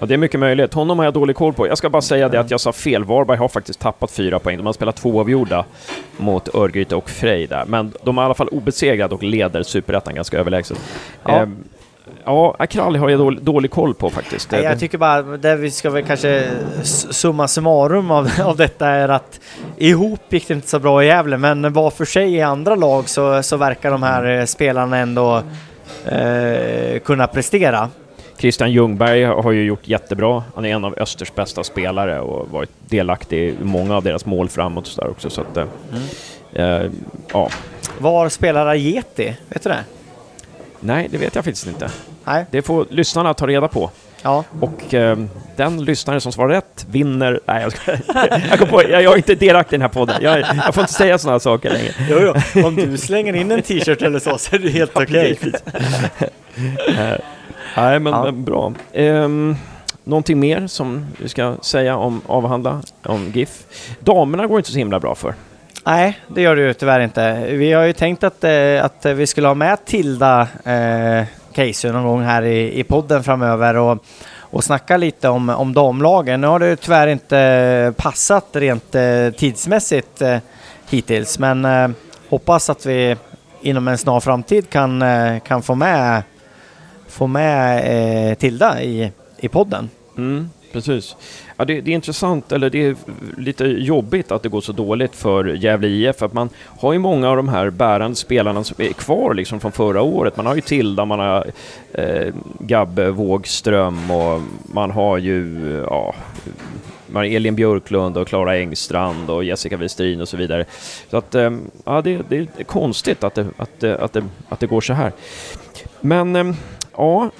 Ja, 0.00 0.06
det 0.06 0.14
är 0.14 0.18
mycket 0.18 0.40
möjligt. 0.40 0.74
Honom 0.74 0.98
har 0.98 1.04
jag 1.04 1.14
dålig 1.14 1.36
koll 1.36 1.52
på. 1.52 1.66
Jag 1.66 1.78
ska 1.78 1.90
bara 1.90 2.02
säga 2.02 2.28
det 2.28 2.40
att 2.40 2.50
jag 2.50 2.60
sa 2.60 2.72
fel. 2.72 3.04
Varberg 3.04 3.38
har 3.38 3.48
faktiskt 3.48 3.80
tappat 3.80 4.10
fyra 4.10 4.38
poäng. 4.38 4.56
De 4.56 4.66
har 4.66 4.72
spelat 4.72 4.96
två 4.96 5.20
avgjorda 5.20 5.64
mot 6.16 6.54
Örgryte 6.54 6.96
och 6.96 7.10
Frej 7.10 7.46
där. 7.46 7.64
Men 7.64 7.92
de 8.02 8.18
är 8.18 8.22
i 8.22 8.24
alla 8.24 8.34
fall 8.34 8.48
obesegrade 8.48 9.14
och 9.14 9.22
leder 9.22 9.62
Superettan 9.62 10.14
ganska 10.14 10.38
överlägset. 10.38 10.78
Ja. 11.24 11.46
Ja, 12.24 12.56
Akralli 12.58 12.98
har 12.98 13.08
jag 13.08 13.20
dålig, 13.20 13.42
dålig 13.42 13.70
koll 13.70 13.94
på 13.94 14.10
faktiskt. 14.10 14.50
Nej, 14.50 14.62
jag 14.62 14.78
tycker 14.78 14.98
bara, 14.98 15.22
det 15.22 15.56
vi 15.56 15.70
ska 15.70 15.90
väl 15.90 16.04
kanske 16.04 16.50
summa 16.82 17.48
summarum 17.48 18.10
av, 18.10 18.30
av 18.44 18.56
detta 18.56 18.88
är 18.88 19.08
att 19.08 19.40
ihop 19.76 20.20
gick 20.28 20.48
det 20.48 20.54
inte 20.54 20.68
så 20.68 20.78
bra 20.78 21.04
i 21.04 21.06
Gävle, 21.06 21.36
men 21.36 21.72
var 21.72 21.90
för 21.90 22.04
sig 22.04 22.34
i 22.34 22.42
andra 22.42 22.74
lag 22.74 23.08
så, 23.08 23.42
så 23.42 23.56
verkar 23.56 23.90
de 23.90 24.02
här 24.02 24.38
eh, 24.38 24.44
spelarna 24.44 24.96
ändå 24.96 25.42
eh, 26.06 26.98
kunna 26.98 27.26
prestera. 27.26 27.90
Christian 28.38 28.72
Ljungberg 28.72 29.24
har 29.24 29.52
ju 29.52 29.64
gjort 29.64 29.88
jättebra. 29.88 30.44
Han 30.54 30.64
är 30.64 30.74
en 30.74 30.84
av 30.84 30.94
Östers 30.98 31.34
bästa 31.34 31.64
spelare 31.64 32.20
och 32.20 32.48
varit 32.50 32.70
delaktig 32.88 33.48
i 33.48 33.64
många 33.64 33.96
av 33.96 34.02
deras 34.02 34.26
mål 34.26 34.48
framåt 34.48 34.88
och 34.88 35.04
där 35.04 35.10
också. 35.10 35.30
Så 35.30 35.40
att, 35.40 35.56
eh, 35.56 35.66
eh, 36.52 36.90
ja. 37.32 37.48
Var 37.98 38.28
spelar 38.28 38.66
Ajeti? 38.66 39.36
Vet 39.48 39.62
du 39.62 39.70
det? 39.70 39.84
Nej, 40.80 41.08
det 41.10 41.18
vet 41.18 41.34
jag 41.34 41.44
faktiskt 41.44 41.66
inte. 41.66 41.90
Nej? 42.24 42.46
Det 42.50 42.62
får 42.62 42.86
lyssnarna 42.90 43.34
ta 43.34 43.46
reda 43.46 43.68
på. 43.68 43.90
Ja. 44.22 44.44
Och 44.60 44.94
eh, 44.94 45.18
den 45.56 45.84
lyssnare 45.84 46.20
som 46.20 46.32
svarar 46.32 46.48
rätt 46.48 46.86
vinner... 46.90 47.40
Nej, 47.46 47.62
jag, 47.62 47.72
ska, 47.72 47.92
jag 48.50 48.58
kom 48.58 48.68
på, 48.68 48.82
jag, 48.82 49.02
jag 49.02 49.12
är 49.12 49.16
inte 49.16 49.34
delaktig 49.34 49.74
i 49.74 49.78
den 49.78 49.82
här 49.82 49.88
podden. 49.88 50.16
Jag, 50.22 50.38
jag 50.38 50.74
får 50.74 50.80
inte 50.82 50.92
säga 50.92 51.18
sådana 51.18 51.40
saker 51.40 51.70
längre. 51.70 51.92
Jo, 52.10 52.34
jo. 52.54 52.66
Om 52.66 52.76
du 52.76 52.96
slänger 52.98 53.32
in 53.36 53.50
en 53.50 53.62
t-shirt 53.62 54.02
eller 54.02 54.18
så 54.18 54.38
så 54.38 54.54
är 54.56 54.58
det 54.58 54.68
helt 54.68 54.90
okej. 54.96 55.38
Eh, 56.88 56.94
nej, 57.76 57.98
men, 57.98 58.06
Ja. 58.12 58.24
men 58.24 58.44
bra. 58.44 58.72
Um, 58.94 59.56
någonting 60.04 60.40
mer 60.40 60.66
som 60.66 61.06
vi 61.22 61.28
ska 61.28 61.56
säga 61.62 61.96
om 61.96 62.20
avhandla 62.26 62.82
om 63.02 63.30
GIF? 63.34 63.62
Damerna 64.00 64.46
går 64.46 64.58
inte 64.58 64.70
så 64.70 64.78
himla 64.78 65.00
bra 65.00 65.14
för. 65.14 65.34
Nej, 65.86 66.18
det 66.28 66.42
gör 66.42 66.56
det 66.56 66.62
ju 66.62 66.74
tyvärr 66.74 67.00
inte. 67.00 67.46
Vi 67.50 67.72
har 67.72 67.82
ju 67.84 67.92
tänkt 67.92 68.24
att, 68.24 68.44
eh, 68.44 68.84
att 68.84 69.06
vi 69.06 69.26
skulle 69.26 69.46
ha 69.46 69.54
med 69.54 69.84
Tilda 69.84 70.48
eh, 70.64 71.24
Casey 71.52 71.92
någon 71.92 72.04
gång 72.06 72.22
här 72.22 72.42
i, 72.42 72.78
i 72.80 72.84
podden 72.84 73.24
framöver 73.24 73.76
och, 73.76 74.04
och 74.38 74.64
snacka 74.64 74.96
lite 74.96 75.28
om, 75.28 75.48
om 75.48 75.74
damlagen. 75.74 76.40
Nu 76.40 76.46
har 76.46 76.58
det 76.58 76.68
ju 76.68 76.76
tyvärr 76.76 77.06
inte 77.06 77.94
passat 77.96 78.46
rent 78.52 78.94
eh, 78.94 79.30
tidsmässigt 79.36 80.22
eh, 80.22 80.38
hittills, 80.90 81.38
men 81.38 81.64
eh, 81.64 81.88
hoppas 82.28 82.70
att 82.70 82.86
vi 82.86 83.16
inom 83.62 83.88
en 83.88 83.98
snar 83.98 84.20
framtid 84.20 84.70
kan, 84.70 85.02
eh, 85.02 85.38
kan 85.40 85.62
få 85.62 85.74
med, 85.74 86.22
få 87.08 87.26
med 87.26 88.30
eh, 88.30 88.34
Tilda 88.34 88.82
i, 88.82 89.12
i 89.36 89.48
podden. 89.48 89.90
Mm, 90.16 90.50
precis. 90.72 91.16
Ja, 91.56 91.64
det, 91.64 91.80
det 91.80 91.90
är 91.90 91.94
intressant, 91.94 92.52
eller 92.52 92.70
det 92.70 92.86
är 92.86 92.96
lite 93.38 93.64
jobbigt 93.64 94.32
att 94.32 94.42
det 94.42 94.48
går 94.48 94.60
så 94.60 94.72
dåligt 94.72 95.16
för 95.16 95.44
Gävle 95.44 95.88
IF, 95.88 96.16
för 96.16 96.26
att 96.26 96.32
man 96.32 96.48
har 96.80 96.92
ju 96.92 96.98
många 96.98 97.30
av 97.30 97.36
de 97.36 97.48
här 97.48 97.70
bärande 97.70 98.16
spelarna 98.16 98.64
som 98.64 98.84
är 98.84 98.92
kvar 98.92 99.34
liksom 99.34 99.60
från 99.60 99.72
förra 99.72 100.02
året. 100.02 100.36
Man 100.36 100.46
har 100.46 100.54
ju 100.54 100.60
Tilda, 100.60 101.04
man 101.04 101.18
har 101.18 101.46
eh, 101.92 102.34
Gabbe 102.58 103.10
Wågström 103.10 104.10
och 104.10 104.40
man 104.62 104.90
har 104.90 105.18
ju, 105.18 105.58
ja, 105.90 106.14
man 107.06 107.22
har 107.22 107.30
Elin 107.36 107.54
Björklund 107.54 108.16
och 108.16 108.28
Klara 108.28 108.56
Engstrand 108.56 109.30
och 109.30 109.44
Jessica 109.44 109.76
Westrin 109.76 110.20
och 110.20 110.28
så 110.28 110.36
vidare. 110.36 110.64
Så 111.10 111.16
att, 111.16 111.34
eh, 111.34 111.50
ja, 111.84 112.02
det, 112.02 112.20
det 112.28 112.36
är 112.36 112.64
konstigt 112.64 113.24
att 113.24 113.34
det, 113.34 113.46
att, 113.56 113.80
det, 113.80 113.98
att, 113.98 114.12
det, 114.12 114.24
att 114.48 114.60
det 114.60 114.66
går 114.66 114.80
så 114.80 114.92
här. 114.92 115.12
Men, 116.00 116.36
eh, 116.36 116.54
ja, 116.96 117.30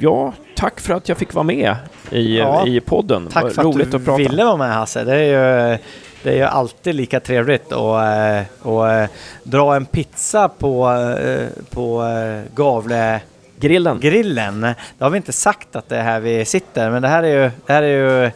Ja, 0.00 0.32
tack 0.56 0.80
för 0.80 0.94
att 0.94 1.08
jag 1.08 1.18
fick 1.18 1.34
vara 1.34 1.42
med 1.42 1.76
i, 2.10 2.38
Ja, 2.38 2.66
i 2.66 2.80
podden. 2.80 3.28
Tack 3.32 3.42
Vad 3.42 3.52
för 3.54 3.62
roligt 3.62 3.86
att 3.86 3.90
du 3.90 3.96
att 3.96 4.04
prata. 4.04 4.18
ville 4.18 4.44
vara 4.44 4.56
med 4.56 4.74
Hasse. 4.74 5.04
Det 5.04 5.14
är 5.16 5.70
ju, 5.72 5.78
det 6.22 6.30
är 6.30 6.36
ju 6.36 6.42
alltid 6.42 6.94
lika 6.94 7.20
trevligt 7.20 7.72
att 7.72 7.72
eh, 7.72 8.66
och, 8.68 8.90
eh, 8.90 9.08
dra 9.42 9.76
en 9.76 9.86
pizza 9.86 10.48
på, 10.48 10.90
eh, 11.24 11.46
på 11.70 12.02
eh, 12.04 12.54
Gavle 12.54 13.20
Grillen. 13.60 14.00
grillen. 14.00 14.60
Det 14.60 15.04
har 15.04 15.10
vi 15.10 15.16
inte 15.16 15.32
sagt 15.32 15.76
att 15.76 15.88
det 15.88 15.96
är 15.96 16.02
här 16.02 16.20
vi 16.20 16.44
sitter, 16.44 16.90
men 16.90 17.02
det 17.02 17.08
här 17.08 17.22
är 17.22 17.42
ju, 17.44 17.50
det 17.66 17.72
här 17.72 17.82
är 17.82 18.22
ju 18.24 18.30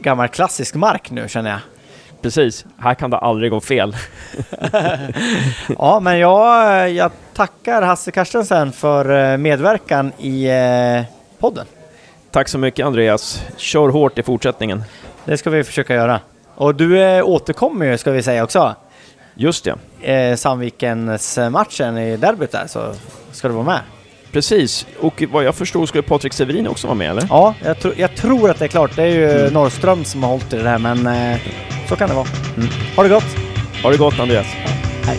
gammal 0.00 0.28
klassisk 0.28 0.74
mark 0.74 1.10
nu 1.10 1.28
känner 1.28 1.50
jag. 1.50 1.60
Precis. 2.22 2.64
Här 2.78 2.94
kan 2.94 3.10
det 3.10 3.18
aldrig 3.18 3.50
gå 3.50 3.60
fel. 3.60 3.96
Ja, 5.78 6.00
men 6.00 6.18
jag, 6.18 6.90
jag 6.90 7.10
tackar 7.34 7.82
Hasse 7.82 8.10
Carstensen 8.10 8.72
för 8.72 9.32
eh, 9.32 9.36
medverkan 9.36 10.12
i 10.18 10.46
eh, 10.46 11.02
podden. 11.38 11.66
Tack 12.30 12.48
så 12.48 12.58
mycket 12.58 12.86
Andreas. 12.86 13.42
Kör 13.56 13.88
hårt 13.88 14.18
i 14.18 14.22
fortsättningen. 14.22 14.82
Det 15.24 15.36
ska 15.38 15.50
vi 15.50 15.64
försöka 15.64 15.94
göra. 15.94 16.20
Och 16.54 16.74
du 16.74 17.02
eh, 17.02 17.24
återkommer 17.24 17.86
ju, 17.86 17.98
ska 17.98 18.10
vi 18.10 18.22
säga 18.22 18.44
också. 18.44 18.74
Just 19.34 19.68
det. 20.00 20.12
eh, 20.12 20.36
Sandvikens 20.36 21.38
matchen 21.50 21.98
i 21.98 22.16
derbyt 22.16 22.52
där 22.52 22.66
så 22.66 22.94
ska 23.32 23.48
du 23.48 23.54
vara 23.54 23.64
med. 23.64 23.80
Precis. 24.32 24.86
Och 24.98 25.22
vad 25.30 25.44
jag 25.44 25.54
förstod 25.54 25.88
skulle 25.88 26.02
Patrik 26.02 26.32
Severin 26.32 26.68
också 26.68 26.86
vara 26.86 26.94
med, 26.94 27.10
eller? 27.10 27.26
Ja, 27.30 27.54
jag, 27.64 27.78
tro, 27.80 27.92
jag 27.96 28.16
tror 28.16 28.50
att 28.50 28.58
det 28.58 28.64
är 28.64 28.68
klart. 28.68 28.96
Det 28.96 29.02
är 29.02 29.06
ju 29.06 29.50
Norrström 29.50 30.04
som 30.04 30.22
har 30.22 30.30
hållit 30.30 30.52
i 30.52 30.56
det 30.56 30.62
där, 30.62 30.78
men 30.78 31.06
eh, 31.06 31.38
så 31.88 31.96
kan 31.96 32.08
det 32.08 32.14
vara. 32.14 32.26
Mm. 32.56 32.68
Ha 32.96 33.02
det 33.02 33.08
gott! 33.08 33.36
Ha 33.82 33.90
det 33.90 33.96
gott 33.96 34.18
Andreas. 34.18 34.46
Hej! 35.04 35.18